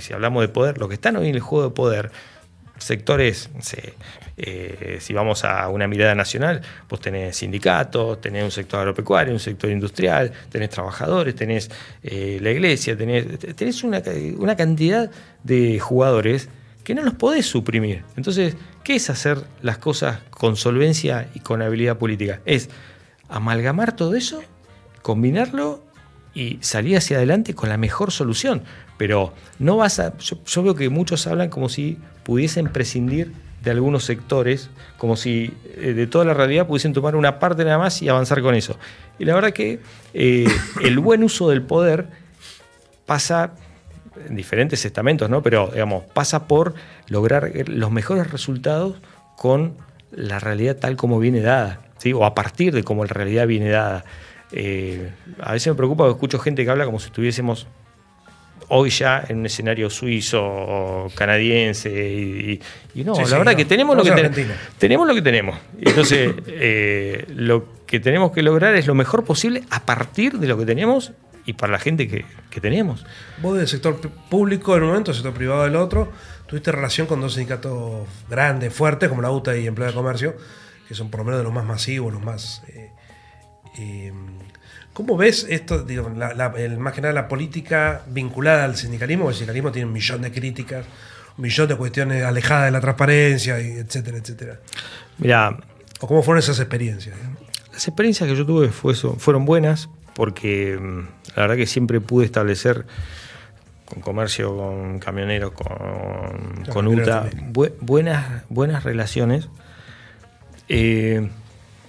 si 0.00 0.12
hablamos 0.12 0.42
de 0.42 0.48
poder, 0.48 0.78
los 0.78 0.88
que 0.88 0.94
están 0.94 1.16
hoy 1.16 1.28
en 1.28 1.34
el 1.34 1.40
juego 1.40 1.68
de 1.68 1.74
poder, 1.74 2.10
sectores, 2.78 3.50
no 3.54 3.60
eh, 4.36 4.96
si 5.00 5.12
vamos 5.12 5.44
a 5.44 5.68
una 5.68 5.86
mirada 5.86 6.14
nacional, 6.14 6.62
vos 6.88 7.00
tenés 7.00 7.36
sindicatos, 7.36 8.20
tenés 8.20 8.42
un 8.42 8.50
sector 8.50 8.80
agropecuario, 8.80 9.34
un 9.34 9.40
sector 9.40 9.70
industrial, 9.70 10.32
tenés 10.48 10.70
trabajadores, 10.70 11.34
tenés 11.34 11.70
eh, 12.02 12.38
la 12.40 12.50
iglesia, 12.50 12.96
tenés, 12.96 13.38
tenés 13.54 13.84
una, 13.84 14.02
una 14.38 14.56
cantidad 14.56 15.10
de 15.44 15.78
jugadores 15.78 16.48
que 16.84 16.94
no 16.94 17.02
los 17.02 17.14
podés 17.14 17.46
suprimir. 17.46 18.02
Entonces, 18.16 18.56
¿qué 18.82 18.96
es 18.96 19.10
hacer 19.10 19.44
las 19.60 19.76
cosas 19.76 20.20
con 20.30 20.56
solvencia 20.56 21.28
y 21.34 21.40
con 21.40 21.60
habilidad 21.60 21.98
política? 21.98 22.40
Es 22.46 22.70
amalgamar 23.28 23.94
todo 23.94 24.14
eso, 24.14 24.42
combinarlo 25.02 25.84
y 26.34 26.58
salir 26.60 26.96
hacia 26.96 27.16
adelante 27.16 27.54
con 27.54 27.68
la 27.68 27.76
mejor 27.76 28.12
solución. 28.12 28.62
Pero 28.98 29.32
no 29.58 29.76
vas 29.76 29.98
a. 29.98 30.16
Yo, 30.18 30.62
veo 30.62 30.74
que 30.74 30.88
muchos 30.88 31.26
hablan 31.26 31.48
como 31.48 31.68
si 31.68 31.98
pudiesen 32.22 32.68
prescindir 32.68 33.32
de 33.62 33.70
algunos 33.70 34.04
sectores, 34.04 34.70
como 34.96 35.16
si 35.16 35.54
eh, 35.76 35.92
de 35.92 36.06
toda 36.06 36.24
la 36.24 36.34
realidad 36.34 36.66
pudiesen 36.66 36.92
tomar 36.92 37.16
una 37.16 37.38
parte 37.38 37.64
nada 37.64 37.78
más 37.78 38.00
y 38.02 38.08
avanzar 38.08 38.42
con 38.42 38.54
eso. 38.54 38.76
Y 39.18 39.24
la 39.24 39.34
verdad 39.34 39.52
que 39.52 39.80
eh, 40.14 40.46
el 40.82 40.98
buen 40.98 41.24
uso 41.24 41.48
del 41.48 41.62
poder 41.62 42.08
pasa 43.06 43.52
en 44.28 44.36
diferentes 44.36 44.84
estamentos, 44.84 45.28
¿no? 45.30 45.42
Pero, 45.42 45.70
digamos, 45.72 46.04
pasa 46.04 46.46
por 46.46 46.74
lograr 47.08 47.50
los 47.66 47.90
mejores 47.90 48.30
resultados 48.30 48.96
con 49.36 49.74
la 50.12 50.38
realidad 50.38 50.76
tal 50.76 50.96
como 50.96 51.18
viene 51.18 51.40
dada, 51.40 51.80
¿sí? 51.98 52.12
O 52.12 52.24
a 52.24 52.34
partir 52.34 52.74
de 52.74 52.82
cómo 52.82 53.04
la 53.04 53.12
realidad 53.12 53.46
viene 53.46 53.70
dada. 53.70 54.04
Eh, 54.52 55.10
a 55.40 55.52
veces 55.52 55.68
me 55.68 55.76
preocupa 55.76 56.04
que 56.04 56.10
escucho 56.10 56.38
gente 56.38 56.64
que 56.64 56.70
habla 56.70 56.84
como 56.84 56.98
si 56.98 57.06
estuviésemos 57.06 57.66
hoy 58.68 58.90
ya 58.90 59.24
en 59.28 59.38
un 59.38 59.46
escenario 59.46 59.90
suizo 59.90 60.40
o 60.42 61.10
canadiense 61.14 61.90
y, 61.90 62.60
no, 63.02 63.14
la 63.14 63.38
verdad 63.38 63.56
que 63.56 63.64
tenemos 63.64 63.96
lo 63.96 64.04
que 64.04 64.12
tenemos. 64.12 64.56
Tenemos 64.78 65.06
lo 65.06 65.14
que 65.14 65.22
tenemos. 65.22 65.58
Entonces, 65.80 66.34
eh, 66.46 67.24
lo 67.34 67.64
que 67.86 68.00
tenemos 68.00 68.32
que 68.32 68.42
lograr 68.42 68.74
es 68.76 68.86
lo 68.86 68.94
mejor 68.94 69.24
posible 69.24 69.64
a 69.70 69.84
partir 69.84 70.38
de 70.38 70.46
lo 70.46 70.56
que 70.56 70.66
tenemos 70.66 71.12
y 71.46 71.54
para 71.54 71.72
la 71.72 71.78
gente 71.78 72.06
que, 72.06 72.24
que 72.50 72.60
tenemos. 72.60 73.04
Vos 73.42 73.58
del 73.58 73.66
sector 73.66 73.98
público 74.28 74.76
en 74.76 74.84
un 74.84 74.88
momento, 74.90 75.12
sector 75.12 75.34
privado 75.34 75.64
del 75.64 75.74
otro, 75.74 76.12
tuviste 76.46 76.70
relación 76.70 77.06
con 77.06 77.20
dos 77.20 77.34
sindicatos 77.34 78.06
grandes, 78.28 78.72
fuertes, 78.72 79.08
como 79.08 79.22
la 79.22 79.30
UTA 79.30 79.56
y 79.56 79.66
Empleo 79.66 79.88
de 79.88 79.94
Comercio, 79.94 80.36
que 80.86 80.94
son 80.94 81.10
por 81.10 81.20
lo 81.20 81.24
menos 81.24 81.40
de 81.40 81.44
los 81.44 81.52
más 81.52 81.64
masivos, 81.64 82.12
los 82.12 82.22
más... 82.22 82.62
Eh, 82.68 82.90
eh, 83.78 84.12
¿Cómo 84.92 85.16
ves 85.16 85.46
esto, 85.48 85.82
digo, 85.84 86.10
el, 86.56 86.78
más 86.78 86.92
que 86.92 87.00
nada 87.00 87.14
la 87.14 87.28
política 87.28 88.02
vinculada 88.08 88.64
al 88.64 88.76
sindicalismo? 88.76 89.24
Porque 89.24 89.34
el 89.34 89.38
sindicalismo 89.38 89.72
tiene 89.72 89.86
un 89.86 89.92
millón 89.92 90.22
de 90.22 90.32
críticas, 90.32 90.84
un 91.36 91.42
millón 91.42 91.68
de 91.68 91.76
cuestiones 91.76 92.24
alejadas 92.24 92.66
de 92.66 92.70
la 92.72 92.80
transparencia, 92.80 93.58
etcétera, 93.58 94.18
etcétera. 94.18 94.60
Mira. 95.18 95.56
¿O 96.00 96.06
cómo 96.06 96.22
fueron 96.22 96.40
esas 96.40 96.58
experiencias? 96.58 97.16
Las 97.72 97.86
experiencias 97.86 98.28
que 98.28 98.34
yo 98.34 98.44
tuve 98.46 98.68
fueron 98.70 99.44
buenas 99.44 99.88
porque 100.14 100.78
mm, 100.78 101.00
la 101.36 101.42
verdad 101.42 101.56
que 101.56 101.66
siempre 101.66 102.00
pude 102.00 102.26
establecer 102.26 102.84
con 103.84 104.00
comercio, 104.00 104.56
con 104.56 104.98
camioneros, 104.98 105.52
con, 105.52 106.64
con 106.72 106.88
UTA, 106.88 107.28
buenas, 107.80 108.44
buenas 108.48 108.84
relaciones. 108.84 109.48
Eh, 110.68 111.28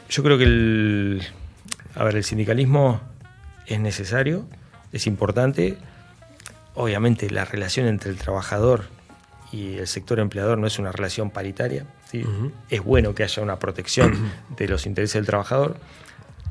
yo 0.10 0.24
creo 0.24 0.38
que 0.38 0.44
el, 0.44 1.24
a 1.96 2.04
ver, 2.04 2.16
el 2.16 2.24
sindicalismo 2.24 3.02
es 3.66 3.80
necesario, 3.80 4.46
es 4.92 5.08
importante. 5.08 5.78
Obviamente 6.76 7.30
la 7.30 7.46
relación 7.46 7.88
entre 7.88 8.12
el 8.12 8.18
trabajador 8.18 8.86
y 9.52 9.78
el 9.78 9.88
sector 9.88 10.20
empleador 10.20 10.58
no 10.58 10.68
es 10.68 10.80
una 10.80 10.92
relación 10.92 11.30
paritaria. 11.30 11.86
Es 12.70 12.84
bueno 12.84 13.16
que 13.16 13.24
haya 13.24 13.42
una 13.42 13.60
protección 13.60 14.14
de 14.58 14.68
los 14.68 14.86
intereses 14.86 15.14
del 15.14 15.26
trabajador. 15.26 15.78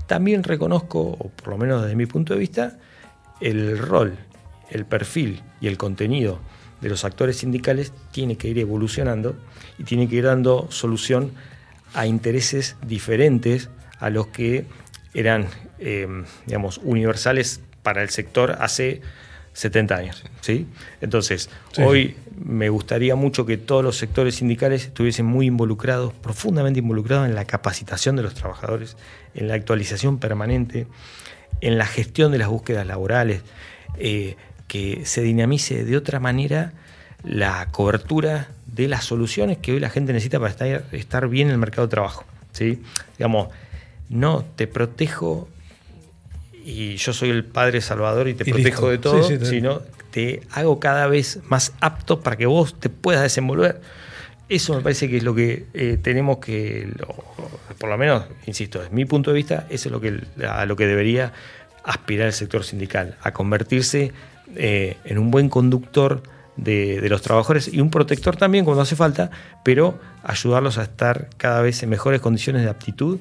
También 0.07 0.43
reconozco, 0.43 1.01
o 1.01 1.31
por 1.31 1.49
lo 1.49 1.59
menos 1.59 1.83
desde 1.83 1.97
mi 1.97 2.07
punto 2.07 2.35
de 2.35 2.41
vista, 2.41 2.79
el 3.41 3.79
rol, 3.79 4.19
el 4.71 4.85
perfil 4.85 5.43
y 5.61 5.69
el 5.69 5.79
contenido 5.79 6.41
de 6.81 6.89
los 6.89 7.05
actores 7.05 7.37
sindicales 7.37 7.93
tiene 8.11 8.37
que 8.37 8.49
ir 8.49 8.59
evolucionando 8.59 9.37
y 9.79 9.85
tiene 9.85 10.09
que 10.09 10.17
ir 10.17 10.25
dando 10.25 10.71
solución 10.71 11.33
a 11.95 12.07
intereses 12.07 12.77
diferentes 12.87 13.69
a 13.99 14.11
los 14.11 14.29
que 14.29 14.67
eran, 15.15 15.47
em, 15.79 16.25
digamos, 16.47 16.81
universales 16.83 17.61
para 17.83 18.03
el 18.03 18.11
sector 18.11 18.57
hace 18.61 19.01
70 19.53 19.97
años. 19.97 20.25
¿sí? 20.41 20.67
Entonces, 21.01 21.51
hoy 21.79 22.17
me 22.37 22.69
gustaría 22.69 23.17
mucho 23.17 23.47
que 23.47 23.57
todos 23.57 23.83
los 23.83 23.97
sectores 23.97 24.37
sindicales 24.37 24.87
estuviesen 24.87 25.27
muy 25.27 25.47
involucrados, 25.47 26.13
profundamente 26.13 26.79
involucrados 26.81 27.29
en 27.29 27.35
la 27.35 27.45
capacitación 27.45 28.17
de 28.17 28.23
los 28.23 28.35
trabajadores, 28.35 28.97
en 29.35 29.49
la 29.49 29.55
actualización 29.55 30.19
permanente, 30.19 30.87
en 31.61 31.79
la 31.79 31.87
gestión 31.87 32.33
de 32.33 32.39
las 32.39 32.49
búsquedas 32.49 32.87
laborales, 32.87 33.43
eh, 33.99 34.37
que 34.69 35.05
se 35.05 35.23
dinamice 35.23 35.85
de 35.85 35.97
otra 35.97 36.21
manera 36.21 36.73
la 37.25 37.69
cobertura 37.73 38.49
de 38.67 38.89
las 38.89 39.05
soluciones 39.05 39.59
que 39.59 39.73
hoy 39.73 39.81
la 39.81 39.91
gente 39.91 40.13
necesita 40.13 40.39
para 40.39 40.51
estar, 40.51 40.85
estar 40.93 41.29
bien 41.29 41.49
en 41.49 41.55
el 41.55 41.59
mercado 41.59 41.89
de 41.89 41.91
trabajo. 41.91 42.25
¿sí? 42.53 42.81
Digamos, 43.19 43.49
no 44.11 44.45
te 44.57 44.67
protejo 44.67 45.49
y 46.65 46.97
yo 46.97 47.13
soy 47.15 47.31
el 47.31 47.45
Padre 47.45 47.81
Salvador 47.81 48.29
y 48.29 48.35
te 48.35 48.45
protejo 48.45 48.91
de 48.91 48.99
todo, 48.99 49.23
sino 49.23 49.81
te 50.11 50.43
hago 50.51 50.79
cada 50.81 51.07
vez 51.07 51.39
más 51.49 51.73
apto 51.81 52.21
para 52.21 52.37
que 52.37 52.47
vos 52.47 52.79
te 52.79 52.91
puedas 52.91 53.23
desenvolver. 53.23 53.81
Eso 54.49 54.75
me 54.75 54.83
parece 54.83 55.09
que 55.09 55.19
es 55.19 55.23
lo 55.23 55.35
que 55.35 55.67
eh, 55.73 55.97
tenemos 56.03 56.39
que, 56.39 56.93
por 57.79 57.89
lo 57.89 57.97
menos, 57.97 58.25
insisto, 58.47 58.81
desde 58.81 58.93
mi 58.93 59.05
punto 59.05 59.31
de 59.31 59.37
vista, 59.37 59.67
eso 59.71 59.89
es 59.89 59.93
lo 59.93 60.01
que, 60.01 60.21
a 60.45 60.67
lo 60.67 60.75
que 60.75 60.89
debería 60.89 61.33
aspirar 61.85 62.27
el 62.27 62.33
sector 62.33 62.65
sindical, 62.65 63.17
a 63.23 63.33
convertirse 63.33 64.13
eh, 64.57 64.97
en 65.05 65.19
un 65.19 65.31
buen 65.31 65.49
conductor 65.49 66.25
de, 66.57 67.01
de, 67.01 67.09
los 67.09 67.23
trabajadores 67.23 67.73
y 67.73 67.81
un 67.81 67.91
protector 67.91 68.37
también 68.37 68.65
cuando 68.65 68.83
hace 68.83 68.97
falta, 68.97 69.31
pero 69.65 70.01
ayudarlos 70.25 70.79
a 70.79 70.83
estar 70.83 71.29
cada 71.37 71.63
vez 71.63 71.81
en 71.85 71.89
mejores 71.89 72.21
condiciones 72.21 72.63
de 72.63 72.69
aptitud 72.69 73.21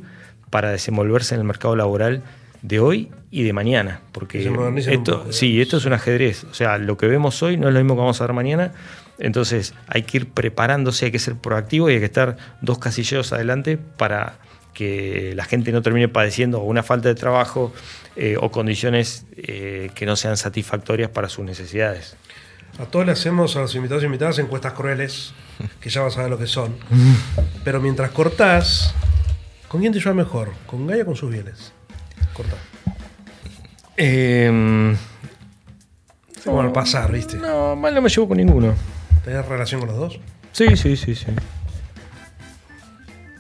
para 0.50 0.72
desenvolverse 0.72 1.36
en 1.36 1.42
el 1.42 1.48
mercado 1.48 1.76
laboral 1.76 2.24
de 2.62 2.80
hoy 2.80 3.12
y 3.32 3.44
de 3.44 3.54
mañana. 3.54 4.02
Porque 4.12 4.52
esto, 4.88 5.32
sí, 5.32 5.62
esto 5.62 5.78
es 5.78 5.86
un 5.86 5.94
ajedrez. 5.94 6.44
O 6.46 6.54
sea, 6.54 6.78
lo 6.78 6.98
que 6.98 7.08
vemos 7.08 7.42
hoy 7.44 7.58
no 7.58 7.68
es 7.68 7.74
lo 7.74 7.80
mismo 7.80 7.96
que 7.96 8.02
vamos 8.02 8.20
a 8.22 8.26
ver 8.26 8.34
mañana. 8.34 8.74
Entonces 9.18 9.74
hay 9.88 10.04
que 10.04 10.18
ir 10.18 10.30
preparándose, 10.30 11.06
hay 11.06 11.12
que 11.12 11.20
ser 11.20 11.36
proactivo 11.36 11.90
y 11.90 11.94
hay 11.94 12.00
que 12.00 12.06
estar 12.06 12.38
dos 12.62 12.80
casilleros 12.80 13.34
adelante 13.34 13.78
para 13.78 14.40
que 14.74 15.34
la 15.36 15.44
gente 15.44 15.72
no 15.72 15.82
termine 15.82 16.08
padeciendo 16.08 16.60
una 16.60 16.84
falta 16.84 17.10
de 17.10 17.16
trabajo 17.16 17.74
eh, 18.16 18.38
o 18.40 18.50
condiciones 18.50 19.26
eh, 19.36 19.92
que 19.94 20.06
no 20.06 20.16
sean 20.16 20.38
satisfactorias 20.38 21.10
para 21.10 21.28
sus 21.28 21.44
necesidades. 21.44 22.16
A 22.80 22.86
todos 22.86 23.06
le 23.06 23.12
hacemos 23.12 23.58
a 23.58 23.62
los 23.62 23.76
invitados 23.76 24.04
y 24.04 24.06
invitadas 24.06 24.40
encuestas 24.40 24.74
crueles, 24.74 25.34
que 25.82 25.90
ya 25.90 26.02
vas 26.02 26.18
a 26.18 26.22
ver 26.22 26.30
lo 26.30 26.38
que 26.38 26.48
son. 26.48 26.78
Pero 27.66 27.82
mientras 27.82 28.12
cortás, 28.12 28.94
¿Con 29.70 29.80
quién 29.82 29.94
te 29.94 30.00
lleva 30.00 30.14
mejor? 30.14 30.52
¿Con 30.66 30.86
Gaia 30.88 31.04
o 31.04 31.06
con 31.06 31.16
sus 31.16 31.32
bienes? 31.32 31.72
Corta. 32.34 32.56
Eh, 33.96 34.96
Vamos 36.46 36.66
a 36.66 36.74
pasar, 36.74 37.12
¿viste? 37.12 37.38
No, 37.38 37.76
mal 37.76 37.94
no 37.94 38.02
me 38.02 38.10
llevo 38.10 38.28
con 38.28 38.38
ninguno. 38.38 38.74
¿Tenés 39.24 39.46
relación 39.46 39.82
con 39.82 39.90
los 39.90 39.98
dos? 39.98 40.20
Sí, 40.54 40.76
sí, 40.76 40.96
sí, 40.98 41.14
sí. 41.16 41.28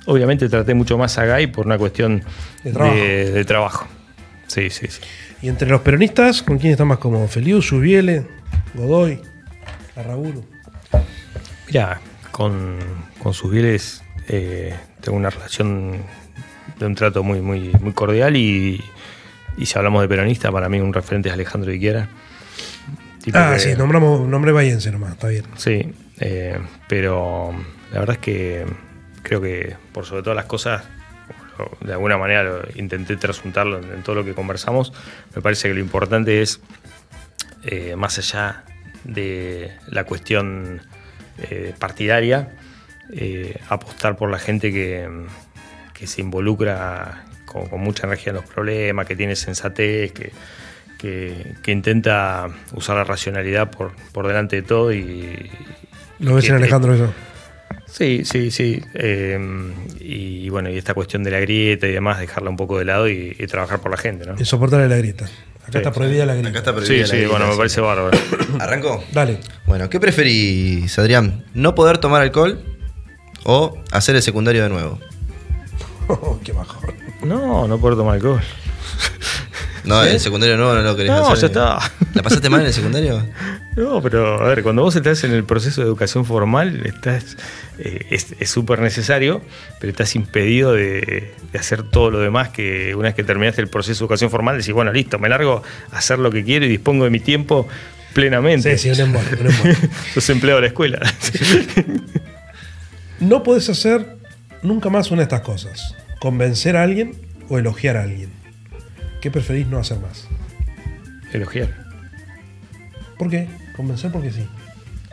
Obviamente 0.05 0.49
traté 0.49 0.73
mucho 0.73 0.97
más 0.97 1.17
a 1.17 1.25
Gai 1.25 1.47
por 1.47 1.65
una 1.65 1.77
cuestión 1.77 2.23
de 2.63 3.43
trabajo. 3.45 3.87
Sí, 4.47 4.69
sí, 4.69 4.87
sí. 4.87 5.01
¿Y 5.41 5.47
entre 5.47 5.69
los 5.69 5.81
peronistas, 5.81 6.43
con 6.43 6.57
quién 6.57 6.73
está 6.73 6.83
más 6.83 6.97
cómodo? 6.97 7.27
¿Feliu, 7.27 7.61
Subiele, 7.61 8.27
Godoy, 8.73 9.21
Arraburu? 9.95 10.43
Mira, 11.67 12.01
con, 12.31 12.77
con 13.21 13.33
Subieles 13.33 14.03
eh, 14.29 14.75
tengo 15.01 15.17
una 15.17 15.29
relación 15.29 15.97
de 16.77 16.85
un 16.85 16.95
trato 16.95 17.23
muy, 17.23 17.41
muy, 17.41 17.71
muy 17.81 17.93
cordial 17.93 18.37
y, 18.37 18.83
si 19.63 19.77
hablamos 19.77 20.01
de 20.01 20.07
peronista, 20.07 20.51
para 20.51 20.69
mí 20.69 20.79
un 20.79 20.93
referente 20.93 21.29
es 21.29 21.33
Alejandro 21.33 21.73
Iquiera. 21.73 22.07
Ah, 23.33 23.57
sí, 23.59 23.73
nombramos 23.77 24.21
nombre 24.27 24.51
bayense 24.51 24.91
nomás, 24.91 25.11
está 25.11 25.27
bien. 25.27 25.43
Sí, 25.57 25.93
eh, 26.19 26.57
pero 26.87 27.53
la 27.91 27.99
verdad 27.99 28.15
es 28.15 28.21
que 28.21 28.65
creo 29.23 29.41
que 29.41 29.75
por 29.91 30.05
sobre 30.05 30.23
todas 30.23 30.37
las 30.37 30.45
cosas, 30.45 30.83
de 31.81 31.91
alguna 31.91 32.17
manera 32.17 32.43
lo, 32.43 32.61
intenté 32.75 33.17
trasuntarlo 33.17 33.79
en, 33.79 34.03
todo 34.03 34.15
lo 34.15 34.25
que 34.25 34.33
conversamos, 34.33 34.93
me 35.35 35.41
parece 35.41 35.67
que 35.67 35.73
lo 35.73 35.81
importante 35.81 36.41
es, 36.41 36.61
eh, 37.63 37.95
más 37.97 38.17
allá 38.17 38.63
de 39.03 39.71
la 39.87 40.05
cuestión 40.05 40.81
eh, 41.39 41.73
partidaria, 41.77 42.55
apostar 43.69 44.15
por 44.15 44.29
la 44.29 44.39
gente 44.39 44.71
que, 44.71 45.07
que 45.93 46.07
se 46.07 46.21
involucra 46.21 47.25
con, 47.45 47.81
mucha 47.81 48.07
energía 48.07 48.31
en 48.31 48.35
los 48.37 48.45
problemas, 48.45 49.05
que 49.05 49.15
tiene 49.15 49.35
sensatez, 49.35 50.11
que, 50.11 50.31
que, 50.97 51.71
intenta 51.71 52.47
usar 52.73 52.97
la 52.97 53.03
racionalidad 53.03 53.71
por, 53.71 53.91
por 54.11 54.27
delante 54.27 54.57
de 54.57 54.61
todo 54.61 54.93
y... 54.93 55.49
¿Lo 56.19 56.35
ves 56.35 56.49
en 56.49 56.55
Alejandro 56.55 56.93
eso? 56.93 57.13
Sí, 57.85 58.23
sí, 58.23 58.51
sí. 58.51 58.81
Eh, 58.93 59.39
y 59.99 60.49
bueno, 60.49 60.69
y 60.69 60.77
esta 60.77 60.93
cuestión 60.93 61.23
de 61.23 61.31
la 61.31 61.39
grieta 61.39 61.87
y 61.87 61.91
demás, 61.91 62.19
dejarla 62.19 62.49
un 62.49 62.57
poco 62.57 62.77
de 62.77 62.85
lado 62.85 63.07
y, 63.07 63.35
y 63.37 63.47
trabajar 63.47 63.79
por 63.79 63.91
la 63.91 63.97
gente, 63.97 64.25
¿no? 64.25 64.35
Insoportable 64.37 64.87
la 64.87 64.97
grieta. 64.97 65.25
Acá 65.25 65.71
Sí. 65.71 65.77
está 65.77 65.91
prohibida 65.91 66.25
la 66.25 66.33
grieta. 66.35 66.49
Acá 66.49 66.71
está 66.71 66.85
Sí, 66.85 66.97
la 66.99 67.07
sí, 67.07 67.11
grieta, 67.13 67.31
bueno, 67.31 67.47
me 67.47 67.57
parece 67.57 67.81
bárbaro. 67.81 68.17
¿Arrancó? 68.59 69.03
Dale. 69.11 69.39
Bueno, 69.65 69.89
¿qué 69.89 69.99
preferís, 69.99 70.97
Adrián? 70.99 71.45
¿No 71.53 71.73
poder 71.73 71.97
tomar 71.97 72.21
alcohol 72.21 72.59
o 73.45 73.77
hacer 73.91 74.15
el 74.15 74.21
secundario 74.21 74.63
de 74.63 74.69
nuevo? 74.69 74.99
Qué 76.43 76.51
bajón. 76.53 76.93
No, 77.23 77.67
no 77.67 77.77
puedo 77.79 77.95
tomar 77.97 78.15
alcohol. 78.15 78.41
No, 79.85 80.03
el 80.03 80.19
secundario 80.19 80.53
de 80.53 80.57
nuevo 80.57 80.73
no 80.75 80.81
lo 80.81 80.95
querés 80.95 81.11
No, 81.11 81.27
hacer. 81.29 81.37
ya 81.37 81.47
está. 81.47 81.91
¿La 82.13 82.21
pasaste 82.21 82.49
mal 82.49 82.61
en 82.61 82.67
el 82.67 82.73
secundario? 82.73 83.23
No, 83.75 84.01
pero 84.01 84.41
a 84.41 84.47
ver, 84.49 84.61
cuando 84.61 84.81
vos 84.81 84.93
estás 84.97 85.23
en 85.23 85.31
el 85.31 85.45
proceso 85.45 85.79
de 85.79 85.87
educación 85.87 86.25
formal, 86.25 86.85
estás 86.85 87.37
eh, 87.77 88.07
es 88.09 88.35
es 88.37 88.49
súper 88.49 88.79
necesario, 88.79 89.41
pero 89.79 89.91
estás 89.91 90.15
impedido 90.15 90.73
de, 90.73 91.33
de 91.53 91.59
hacer 91.59 91.83
todo 91.83 92.11
lo 92.11 92.19
demás 92.19 92.49
que 92.49 92.93
una 92.95 93.03
vez 93.09 93.15
que 93.15 93.23
terminaste 93.23 93.61
el 93.61 93.69
proceso 93.69 93.99
de 93.99 94.05
educación 94.05 94.31
formal, 94.31 94.57
decís, 94.57 94.73
bueno, 94.73 94.91
listo, 94.91 95.17
me 95.17 95.29
largo 95.29 95.63
a 95.93 95.97
hacer 95.97 96.19
lo 96.19 96.29
que 96.29 96.43
quiero 96.43 96.65
y 96.65 96.67
dispongo 96.67 97.05
de 97.05 97.09
mi 97.09 97.21
tiempo 97.21 97.69
plenamente. 98.13 98.77
Sí, 98.77 98.93
sí, 98.93 99.01
un 99.01 99.07
embole, 99.07 99.27
un 99.39 99.47
embole. 99.47 99.77
Sos 100.13 100.29
empleado 100.29 100.57
de 100.57 100.61
la 100.63 100.67
escuela. 100.67 100.99
No 103.19 103.43
podés 103.43 103.69
hacer 103.69 104.17
nunca 104.61 104.89
más 104.89 105.11
una 105.11 105.19
de 105.19 105.23
estas 105.23 105.41
cosas. 105.41 105.95
Convencer 106.19 106.77
a 106.77 106.83
alguien 106.83 107.13
o 107.49 107.57
elogiar 107.57 107.97
a 107.97 108.03
alguien. 108.03 108.31
¿Qué 109.21 109.29
preferís 109.29 109.67
no 109.67 109.77
hacer 109.77 109.99
más? 109.99 110.27
Elogiar. 111.33 111.69
¿Por 113.17 113.29
qué? 113.29 113.47
Convencer 113.75 114.11
porque 114.11 114.31
sí. 114.31 114.47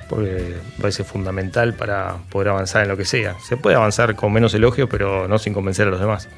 Porque 0.09 0.55
parece 0.81 1.03
fundamental 1.03 1.75
para 1.75 2.19
poder 2.31 2.49
avanzar 2.49 2.83
en 2.83 2.89
lo 2.89 2.97
que 2.97 3.05
sea. 3.05 3.37
Se 3.41 3.57
puede 3.57 3.75
avanzar 3.75 4.15
con 4.15 4.33
menos 4.33 4.55
elogios, 4.55 4.89
pero 4.89 5.27
no 5.27 5.39
sin 5.39 5.53
convencer 5.53 5.89
a 5.89 5.91
los 5.91 6.01
demás. 6.01 6.29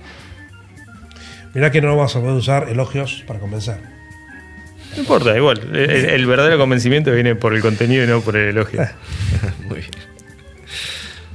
Mirá 1.53 1.71
que 1.71 1.83
no 1.83 1.95
vas 1.97 2.17
a 2.17 2.21
poder 2.21 2.37
usar 2.37 2.69
elogios 2.71 3.25
para 3.27 3.41
convencer. 3.41 3.79
No 4.95 5.03
importa, 5.03 5.37
igual. 5.37 5.77
El, 5.77 6.07
el 6.07 6.27
verdadero 6.27 6.57
convencimiento 6.57 7.13
viene 7.13 7.35
por 7.35 7.55
el 7.55 7.61
contenido 7.61 8.05
y 8.05 8.07
no 8.07 8.23
por 8.23 8.37
el 8.37 8.49
elogio. 8.49 8.81
Muy 9.69 9.81
bien. 9.81 10.18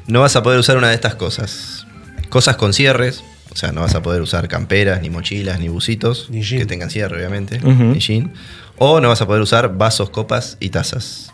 No 0.07 0.21
vas 0.21 0.35
a 0.35 0.43
poder 0.43 0.59
usar 0.59 0.77
una 0.77 0.89
de 0.89 0.95
estas 0.95 1.15
cosas. 1.15 1.85
Cosas 2.29 2.55
con 2.57 2.73
cierres. 2.73 3.23
O 3.51 3.55
sea, 3.55 3.71
no 3.71 3.81
vas 3.81 3.93
a 3.95 4.01
poder 4.01 4.21
usar 4.21 4.47
camperas, 4.47 5.01
ni 5.01 5.09
mochilas, 5.09 5.59
ni 5.59 5.67
bucitos. 5.69 6.29
Ni. 6.31 6.41
Que 6.43 6.65
tengan 6.65 6.89
cierre, 6.89 7.17
obviamente. 7.17 7.59
Ni 7.59 7.99
jean. 7.99 8.33
O 8.77 8.99
no 8.99 9.09
vas 9.09 9.21
a 9.21 9.27
poder 9.27 9.41
usar 9.41 9.77
vasos, 9.77 10.09
copas 10.09 10.57
y 10.59 10.69
tazas. 10.69 11.31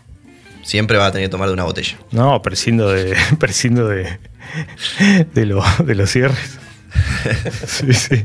Siempre 0.62 0.98
vas 0.98 1.08
a 1.08 1.12
tener 1.12 1.26
que 1.28 1.30
tomar 1.30 1.48
de 1.48 1.54
una 1.54 1.64
botella. 1.64 1.96
No, 2.12 2.42
prescindo 2.42 2.90
de, 2.92 3.16
prescindo 3.38 3.88
de, 3.88 4.18
de, 5.34 5.46
lo- 5.46 5.64
de 5.84 5.94
los 5.94 6.10
cierres. 6.10 6.58
Sí, 7.66 7.92
sí. 7.94 8.24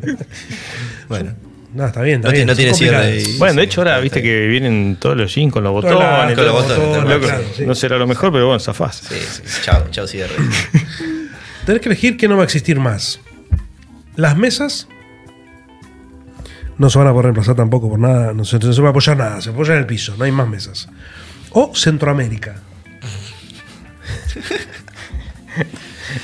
Bueno. 1.08 1.34
No, 1.76 1.86
está 1.86 2.02
bien, 2.02 2.16
está 2.22 2.30
No 2.30 2.32
bien. 2.34 2.46
tiene- 2.46 2.46
no 2.46 2.56
son 2.56 2.58
tiene 2.58 2.74
cierre 2.74 3.22
y- 3.22 3.38
Bueno, 3.38 3.56
de 3.56 3.64
hecho 3.64 3.82
ahora 3.82 4.00
viste 4.00 4.22
que 4.24 4.48
vienen 4.48 4.96
todos 5.00 5.18
los 5.18 5.34
jeans 5.36 5.52
con 5.52 5.64
los 5.64 5.74
botones. 5.74 6.36
con 6.36 6.46
los 6.46 6.54
botones, 6.54 6.78
botones, 6.88 7.10
Loco, 7.14 7.26
claro, 7.28 7.44
sí. 7.56 7.66
No 7.66 7.76
será 7.76 7.98
lo 7.98 8.08
mejor, 8.08 8.32
pero 8.32 8.46
bueno, 8.48 8.60
zafás. 8.60 8.96
Sí, 9.10 9.16
sí. 9.44 9.62
Chao, 9.64 9.86
chao 9.92 10.08
cierre. 10.08 10.34
Tenés 11.66 11.82
que 11.82 11.90
elegir 11.90 12.16
que 12.16 12.28
no 12.30 12.36
va 12.38 12.44
a 12.44 12.46
existir 12.46 12.80
más. 12.80 13.20
Las 14.16 14.38
mesas 14.38 14.88
no 16.78 16.90
se 16.90 16.98
van 16.98 17.08
a 17.08 17.12
poder 17.12 17.26
reemplazar 17.26 17.56
tampoco 17.56 17.90
por 17.90 18.00
nada. 18.00 18.32
No 18.34 18.46
se, 18.46 18.58
no 18.60 18.72
se 18.72 18.82
va 18.82 18.88
a 18.88 18.92
apoyar 18.92 19.18
nada. 19.18 19.42
Se 19.42 19.50
apoya 19.50 19.74
en 19.74 19.80
el 19.80 19.86
piso. 19.86 20.16
No 20.18 20.24
hay 20.24 20.32
más 20.32 20.48
mesas. 20.48 20.88
O 21.52 21.76
Centroamérica. 21.76 22.56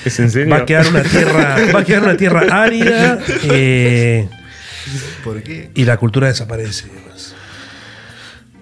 ¿Es 0.05 0.19
en 0.19 0.29
serio? 0.31 0.51
Va 0.53 0.61
a 0.61 0.65
quedar 0.65 0.87
una 0.87 1.03
tierra, 1.03 1.57
va 1.73 1.79
a 1.79 1.83
quedar 1.83 2.03
una 2.03 2.17
tierra 2.17 2.63
árida 2.63 3.19
eh, 3.43 4.27
¿Por 5.23 5.41
qué? 5.43 5.71
y 5.75 5.85
la 5.85 5.97
cultura 5.97 6.27
desaparece. 6.27 6.85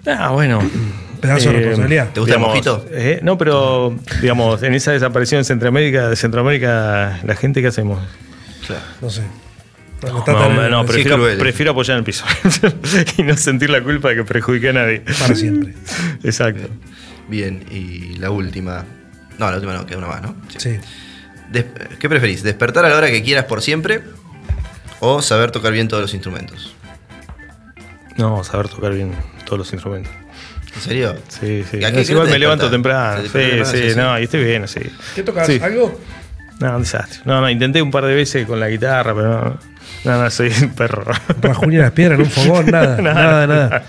Ah, 0.06 0.30
bueno. 0.30 0.60
Pedazo 1.20 1.50
de 1.50 1.56
Eh, 1.56 1.58
responsabilidad. 1.60 2.10
¿Te 2.14 2.20
gusta 2.20 2.34
el 2.36 2.40
mojito? 2.40 2.86
eh, 2.90 3.20
no, 3.22 3.36
pero 3.36 3.94
digamos, 4.22 4.62
en 4.62 4.72
esa 4.74 4.92
desaparición 4.92 5.40
de 5.40 5.44
Centroamérica, 5.44 6.08
de 6.08 6.16
Centroamérica, 6.16 7.20
la 7.24 7.36
gente, 7.36 7.60
¿qué 7.60 7.68
hacemos? 7.68 8.00
Claro. 8.66 8.82
No 9.02 9.10
sé. 9.10 9.22
No, 10.02 10.70
No, 10.70 10.86
prefiero, 10.86 11.72
apoyar 11.72 11.96
en 11.96 11.98
el 11.98 12.04
piso 12.04 12.24
y 13.18 13.22
no 13.22 13.36
sentir 13.36 13.68
la 13.68 13.82
culpa 13.82 14.08
de 14.08 14.16
que 14.16 14.24
perjudique 14.24 14.70
a 14.70 14.72
nadie. 14.72 15.00
Para 15.18 15.34
siempre. 15.34 15.74
Exacto. 16.24 16.70
Bien, 17.28 17.64
y 17.70 18.14
la 18.16 18.30
última. 18.30 18.86
No, 19.38 19.50
la 19.50 19.56
última 19.56 19.74
no, 19.74 19.84
queda 19.84 19.98
una 19.98 20.06
más, 20.06 20.22
¿no? 20.22 20.36
Sí. 20.56 20.78
¿Qué 21.98 22.08
preferís? 22.08 22.42
¿Despertar 22.42 22.86
a 22.86 22.88
la 22.88 22.96
hora 22.96 23.10
que 23.10 23.22
quieras 23.22 23.44
por 23.44 23.60
siempre? 23.60 24.00
¿O 25.00 25.22
saber 25.22 25.50
tocar 25.50 25.72
bien 25.72 25.88
todos 25.88 26.02
los 26.02 26.14
instrumentos? 26.14 26.74
No, 28.16 28.44
saber 28.44 28.68
tocar 28.68 28.92
bien 28.92 29.14
todos 29.44 29.58
los 29.58 29.72
instrumentos. 29.72 30.12
¿En 30.74 30.80
serio? 30.82 31.16
Sí, 31.28 31.64
sí. 31.68 31.78
¿Y 31.78 31.84
a 31.84 31.90
qué- 31.90 31.96
No, 32.04 32.12
igual 32.12 32.28
me 32.28 32.38
levanto 32.38 32.70
temprano. 32.70 33.22
¿Te 33.22 33.64
Sí, 33.64 33.90
sí, 33.90 33.96
no, 33.96 34.18
y 34.18 34.24
estoy 34.24 34.44
bien, 34.44 34.68
sí. 34.68 34.80
¿Qué 35.14 35.22
tocas? 35.22 35.46
Sí. 35.46 35.58
¿Algo? 35.62 35.98
No, 36.60 36.76
un 36.76 36.82
desastre. 36.82 37.20
No, 37.24 37.40
no, 37.40 37.48
intenté 37.48 37.80
un 37.80 37.90
par 37.90 38.04
de 38.04 38.14
veces 38.14 38.46
con 38.46 38.60
la 38.60 38.68
guitarra, 38.68 39.14
pero 39.14 39.28
no. 39.44 39.58
No, 40.04 40.22
no, 40.22 40.30
soy 40.30 40.52
un 40.62 40.70
perro. 40.70 41.04
Rajuñar 41.40 41.82
las 41.82 41.92
piedras 41.92 42.18
en 42.18 42.24
un 42.26 42.30
fogón, 42.30 42.66
nada, 42.70 43.00
Nada, 43.00 43.22
nada, 43.22 43.46
nada. 43.46 43.84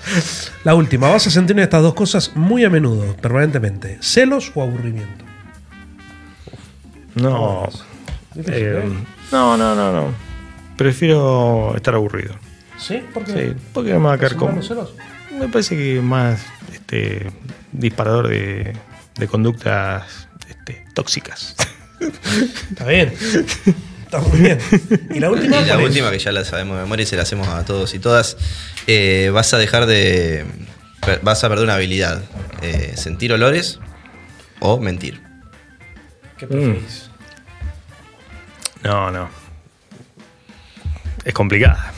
La 0.63 0.73
última, 0.75 1.09
vas 1.09 1.27
a 1.27 1.29
sentir 1.29 1.59
estas 1.59 1.81
dos 1.81 1.93
cosas 1.93 2.31
muy 2.35 2.63
a 2.65 2.69
menudo, 2.69 3.15
permanentemente. 3.17 3.97
¿Celos 4.01 4.51
o 4.55 4.63
aburrimiento? 4.63 5.25
No. 7.15 7.69
¿eh? 8.37 8.89
no, 9.31 9.57
no, 9.57 9.75
no, 9.75 9.91
no. 9.91 10.30
Prefiero 10.81 11.73
estar 11.75 11.93
aburrido. 11.93 12.33
¿Sí? 12.77 13.03
¿Por 13.13 13.23
qué? 13.23 13.31
Sí, 13.33 13.55
porque 13.73 13.93
me 13.93 13.99
va 13.99 14.13
a 14.13 14.17
caer 14.17 14.31
¿Son 14.31 14.39
como. 14.39 14.61
Me 15.39 15.47
parece 15.47 15.75
que 15.75 15.97
es 15.97 16.03
más 16.03 16.43
este, 16.73 17.31
disparador 17.71 18.27
de, 18.29 18.73
de 19.17 19.27
conductas 19.27 20.27
este, 20.49 20.83
tóxicas. 20.95 21.55
Está 22.71 22.85
bien. 22.85 23.13
Está 24.05 24.19
muy 24.21 24.39
bien. 24.39 24.57
¿Y 25.13 25.19
la 25.19 25.29
última? 25.29 25.57
Y 25.57 25.65
la 25.65 25.73
cuál 25.75 25.81
es? 25.81 25.85
última, 25.89 26.11
que 26.11 26.19
ya 26.19 26.31
la 26.31 26.43
sabemos 26.43 26.75
de 26.77 26.83
memoria 26.83 27.03
y 27.03 27.05
se 27.05 27.15
la 27.15 27.21
hacemos 27.23 27.47
a 27.47 27.63
todos 27.63 27.93
y 27.93 27.99
todas, 27.99 28.37
eh, 28.87 29.29
vas 29.33 29.53
a 29.53 29.57
dejar 29.57 29.85
de... 29.85 30.45
Vas 31.21 31.43
a 31.43 31.49
perder 31.49 31.65
una 31.65 31.75
habilidad. 31.75 32.23
eh, 32.61 32.93
sentir 32.95 33.31
olores 33.33 33.79
o 34.59 34.79
mentir. 34.79 35.21
¿Qué 36.37 36.47
preferís? 36.47 37.09
No, 38.83 39.11
no. 39.11 39.29
Es 41.25 41.33
complicada. 41.33 41.91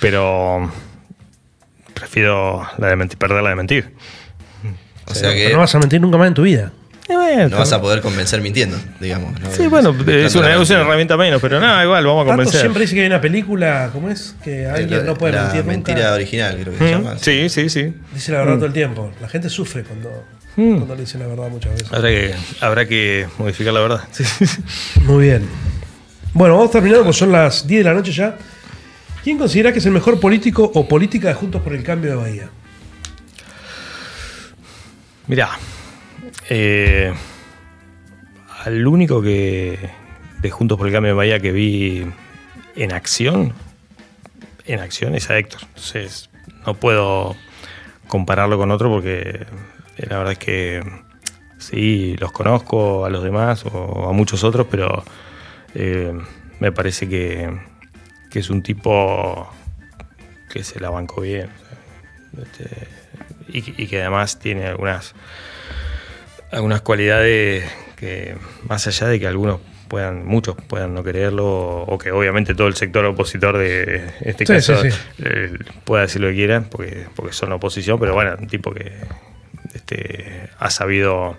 Pero 0.00 0.70
prefiero 1.94 2.66
la 2.78 2.88
de 2.88 2.96
mentir, 2.96 3.18
perder 3.18 3.42
la 3.42 3.50
de 3.50 3.56
mentir. 3.56 3.92
O 5.06 5.14
sea 5.14 5.30
Pero 5.30 5.34
que 5.48 5.52
no 5.52 5.58
vas 5.60 5.74
a 5.74 5.78
mentir 5.78 6.00
nunca 6.00 6.16
más 6.18 6.28
en 6.28 6.34
tu 6.34 6.42
vida. 6.42 6.72
Eh, 7.06 7.12
bueno, 7.14 7.48
no 7.50 7.58
vas 7.58 7.70
a 7.74 7.80
poder 7.82 8.00
convencer 8.00 8.40
mintiendo, 8.40 8.78
digamos. 8.98 9.38
¿no? 9.38 9.50
Sí, 9.52 9.66
bueno, 9.66 9.90
es 10.06 10.34
una, 10.36 10.54
es 10.54 10.70
una 10.70 10.80
herramienta 10.80 11.18
menos, 11.18 11.38
pero 11.42 11.60
nada, 11.60 11.84
igual, 11.84 12.06
vamos 12.06 12.22
a 12.22 12.26
convencer. 12.30 12.60
siempre 12.62 12.80
dice 12.82 12.94
que 12.94 13.02
hay 13.02 13.06
una 13.08 13.20
película, 13.20 13.90
¿cómo 13.92 14.08
es? 14.08 14.34
Que 14.42 14.66
alguien 14.66 15.00
La- 15.00 15.04
no 15.12 15.14
puede 15.14 15.34
la 15.34 15.42
mentir 15.44 15.64
mentira 15.64 15.98
nunca. 15.98 16.14
original, 16.14 16.58
creo 16.62 16.72
que 16.72 16.78
se 16.78 16.84
Mm, 16.84 16.88
llama. 17.04 17.18
Sí, 17.20 17.48
sí, 17.50 17.68
sí. 17.68 17.92
Dice 18.14 18.32
la 18.32 18.38
verdad 18.38 18.54
todo 18.54 18.66
el 18.66 18.72
tiempo. 18.72 19.12
La 19.20 19.28
gente 19.28 19.50
sufre 19.50 19.82
cuando, 19.82 20.24
Mm. 20.56 20.76
cuando 20.76 20.94
le 20.94 21.02
dicen 21.02 21.20
la 21.20 21.26
verdad 21.26 21.50
muchas 21.50 21.72
veces. 21.72 21.92
Habrá 21.92 22.08
que, 22.08 22.34
habrá 22.62 22.88
que 22.88 23.26
modificar 23.36 23.74
la 23.74 23.80
verdad. 23.80 24.00
Sí. 24.10 24.24
Muy 25.02 25.24
bien. 25.24 25.46
Bueno, 26.34 26.56
vamos 26.56 26.72
terminando 26.72 27.04
porque 27.04 27.16
son 27.16 27.30
las 27.30 27.64
10 27.64 27.84
de 27.84 27.90
la 27.90 27.94
noche 27.94 28.10
ya. 28.10 28.36
¿Quién 29.22 29.38
considera 29.38 29.72
que 29.72 29.78
es 29.78 29.86
el 29.86 29.92
mejor 29.92 30.18
político 30.18 30.68
o 30.74 30.88
política 30.88 31.28
de 31.28 31.34
Juntos 31.34 31.62
por 31.62 31.72
el 31.72 31.84
Cambio 31.84 32.10
de 32.10 32.16
Bahía? 32.16 32.50
Mirá, 35.28 35.50
eh, 36.50 37.14
al 38.64 38.84
único 38.84 39.22
que 39.22 39.78
de 40.40 40.50
Juntos 40.50 40.76
por 40.76 40.88
el 40.88 40.92
Cambio 40.92 41.12
de 41.12 41.16
Bahía 41.16 41.38
que 41.38 41.52
vi 41.52 42.04
en 42.74 42.92
acción, 42.92 43.52
en 44.66 44.80
acción 44.80 45.14
es 45.14 45.30
a 45.30 45.38
Héctor. 45.38 45.60
Entonces, 45.68 46.30
no 46.66 46.74
puedo 46.74 47.36
compararlo 48.08 48.58
con 48.58 48.72
otro 48.72 48.90
porque 48.90 49.46
eh, 49.98 50.06
la 50.08 50.18
verdad 50.18 50.32
es 50.32 50.38
que 50.38 50.82
sí, 51.58 52.16
los 52.18 52.32
conozco 52.32 53.04
a 53.04 53.08
los 53.08 53.22
demás 53.22 53.64
o 53.72 54.08
a 54.08 54.12
muchos 54.12 54.42
otros, 54.42 54.66
pero 54.68 55.04
eh, 55.74 56.12
me 56.60 56.72
parece 56.72 57.08
que, 57.08 57.50
que 58.30 58.38
es 58.38 58.50
un 58.50 58.62
tipo 58.62 59.48
que 60.50 60.62
se 60.64 60.80
la 60.80 60.90
bancó 60.90 61.20
bien. 61.22 61.48
Este, 62.40 62.68
y, 63.48 63.62
que- 63.62 63.82
y 63.82 63.86
que 63.86 64.00
además 64.00 64.38
tiene 64.38 64.66
algunas 64.66 65.14
algunas 66.50 66.82
cualidades 66.82 67.64
que 67.96 68.36
más 68.68 68.86
allá 68.86 69.08
de 69.08 69.18
que 69.20 69.26
algunos 69.26 69.60
puedan 69.88 70.24
muchos 70.26 70.56
puedan 70.68 70.94
no 70.94 71.02
quererlo 71.04 71.82
o 71.82 71.98
que 71.98 72.10
obviamente 72.12 72.54
todo 72.54 72.66
el 72.68 72.74
sector 72.74 73.04
opositor 73.04 73.58
de 73.58 74.10
este 74.20 74.46
Sí, 74.46 74.52
caso 74.54 74.76
sí, 74.82 74.90
sí. 74.90 74.98
eh, 75.18 75.52
pueda 75.84 76.02
decir 76.02 76.20
lo 76.22 76.28
que 76.28 76.34
quieran 76.34 76.64
porque 76.64 77.06
porque 77.14 77.32
son 77.32 77.52
oposición 77.52 77.98
pero 78.00 78.14
bueno 78.14 78.34
un 78.38 78.46
tipo 78.46 78.72
que 78.72 78.92
este, 79.74 80.48
ha 80.58 80.70
sabido 80.70 81.36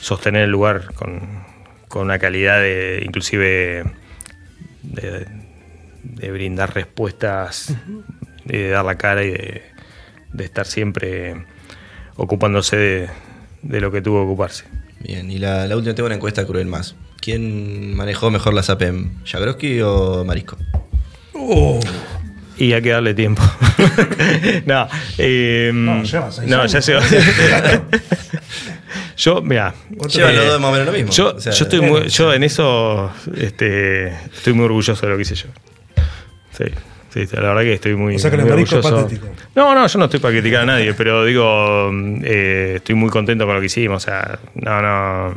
sostener 0.00 0.42
el 0.44 0.50
lugar 0.50 0.92
con, 0.94 1.44
con 1.94 2.02
una 2.02 2.18
calidad 2.18 2.58
de, 2.58 3.04
inclusive, 3.06 3.84
de, 4.82 5.28
de 6.02 6.30
brindar 6.32 6.74
respuestas, 6.74 7.72
de 8.44 8.70
dar 8.70 8.84
la 8.84 8.98
cara 8.98 9.22
y 9.22 9.30
de, 9.30 9.62
de 10.32 10.44
estar 10.44 10.66
siempre 10.66 11.46
ocupándose 12.16 12.76
de, 12.76 13.10
de 13.62 13.80
lo 13.80 13.92
que 13.92 14.02
tuvo 14.02 14.22
que 14.22 14.24
ocuparse. 14.24 14.64
Bien, 14.98 15.30
y 15.30 15.38
la, 15.38 15.68
la 15.68 15.76
última 15.76 15.94
tengo 15.94 16.06
una 16.06 16.16
encuesta 16.16 16.44
cruel 16.44 16.66
más. 16.66 16.96
¿Quién 17.20 17.94
manejó 17.94 18.28
mejor 18.32 18.54
la 18.54 18.64
SAPEM? 18.64 19.24
¿Jagroski 19.24 19.80
o 19.80 20.24
Marisco? 20.24 20.58
Oh, 21.32 21.78
Y 22.56 22.72
hay 22.72 22.82
que 22.82 22.90
darle 22.90 23.14
tiempo. 23.14 23.42
no, 24.66 24.88
eh, 25.18 25.70
No, 25.74 26.02
lleva 26.04 26.30
seis 26.30 26.48
no, 26.48 26.60
años. 26.60 26.72
ya 26.72 26.80
lleva. 26.80 27.02
yo, 29.16 29.42
mira. 29.42 29.74
Llevan 30.08 30.36
los 30.36 30.46
dos 30.46 30.60
más 30.60 30.68
o 30.68 30.72
menos 30.72 30.86
lo 30.86 30.92
mismo. 30.92 31.10
Yo, 31.12 31.34
O 31.34 31.40
sea, 31.40 31.52
yo 31.52 31.64
estoy 31.64 31.80
muy, 31.80 32.08
yo 32.08 32.32
en 32.32 32.42
eso 32.44 33.12
este, 33.36 34.08
estoy 34.08 34.52
muy 34.52 34.64
orgulloso 34.66 35.04
de 35.06 35.10
lo 35.12 35.16
que 35.16 35.22
hice 35.22 35.34
yo. 35.34 35.48
Sí, 36.56 36.64
sí, 37.12 37.26
la 37.34 37.40
verdad 37.40 37.62
que 37.62 37.72
estoy 37.74 37.94
muy, 37.96 38.14
O 38.16 38.18
sea 38.18 38.30
que 38.30 38.36
muy 38.36 38.46
es 38.46 38.52
orgulloso. 38.72 38.96
patético. 39.02 39.28
No, 39.56 39.74
no, 39.74 39.86
yo 39.86 39.98
no 39.98 40.04
estoy 40.04 40.20
para 40.20 40.32
criticar 40.34 40.62
a 40.62 40.66
nadie, 40.66 40.94
pero 40.94 41.24
digo, 41.24 41.90
eh, 42.22 42.74
estoy 42.76 42.94
muy 42.94 43.10
contento 43.10 43.46
con 43.46 43.54
lo 43.56 43.60
que 43.60 43.66
hicimos. 43.66 44.02
O 44.02 44.06
sea, 44.06 44.38
no, 44.54 44.80
no. 44.82 45.34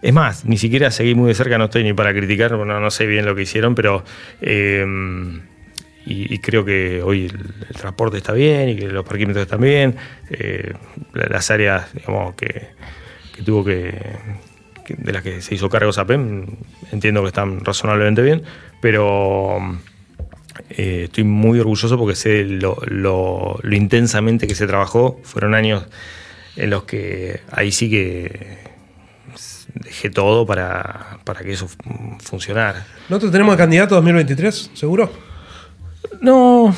Es 0.00 0.12
más, 0.12 0.44
ni 0.46 0.56
siquiera 0.56 0.90
seguí 0.90 1.14
muy 1.14 1.28
de 1.28 1.34
cerca, 1.34 1.58
no 1.58 1.66
estoy 1.66 1.84
ni 1.84 1.92
para 1.92 2.12
criticar, 2.12 2.52
no, 2.52 2.64
no 2.64 2.90
sé 2.90 3.06
bien 3.06 3.24
lo 3.24 3.36
que 3.36 3.42
hicieron, 3.42 3.74
pero 3.76 4.02
eh, 4.40 4.84
y, 6.06 6.34
y 6.34 6.38
creo 6.38 6.64
que 6.64 7.00
hoy 7.02 7.26
el, 7.26 7.74
transporte 7.76 8.16
está 8.18 8.32
bien 8.32 8.70
y 8.70 8.76
que 8.76 8.88
los 8.88 9.04
parquímetros 9.04 9.42
están 9.44 9.60
bien. 9.60 9.96
eh, 10.30 10.72
la- 11.14 11.26
las 11.26 11.50
áreas, 11.50 11.92
digamos, 11.94 12.34
que, 12.34 12.68
tuvo 13.44 13.64
que, 13.64 13.94
de 14.88 15.12
las 15.12 15.22
que 15.22 15.40
se 15.42 15.54
hizo 15.54 15.68
cargo 15.68 15.92
SAPEM, 15.92 16.46
entiendo 16.92 17.22
que 17.22 17.28
están 17.28 17.64
razonablemente 17.64 18.22
bien, 18.22 18.42
pero 18.80 19.58
eh, 20.70 21.02
estoy 21.04 21.24
muy 21.24 21.58
orgulloso 21.60 21.96
porque 21.98 22.14
sé 22.16 22.44
lo, 22.44 22.76
lo- 22.86 23.58
lo 23.62 23.76
intensamente 23.76 24.46
que 24.46 24.54
se 24.54 24.66
trabajó. 24.66 25.20
Fueron 25.24 25.54
años 25.54 25.84
en 26.56 26.70
los 26.70 26.82
que 26.84 27.40
ahí 27.50 27.72
sí 27.72 27.88
que 27.88 28.58
dejé 29.74 30.10
todo 30.10 30.44
para, 30.46 31.18
para 31.24 31.40
que 31.40 31.52
eso 31.52 31.68
fu- 31.68 31.78
funcionara. 32.20 32.86
¿Nosotros 33.08 33.32
tenemos 33.32 33.56
candidato 33.56 33.94
2023? 33.94 34.72
¿Seguro? 34.74 35.10
No, 36.20 36.74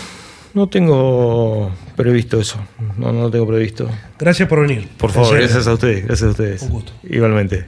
no 0.55 0.69
tengo 0.69 1.71
previsto 1.97 2.41
eso. 2.41 2.59
No, 2.97 3.13
no 3.13 3.23
lo 3.23 3.31
tengo 3.31 3.47
previsto. 3.47 3.89
Gracias 4.19 4.49
por 4.49 4.61
venir. 4.61 4.89
Por 4.97 5.11
favor, 5.11 5.37
gracias 5.37 5.67
a 5.67 5.75
ustedes. 5.75 6.07
Gracias 6.07 6.29
a 6.29 6.31
ustedes. 6.31 6.63
Un 6.63 6.71
gusto. 6.71 6.93
Igualmente. 7.05 7.67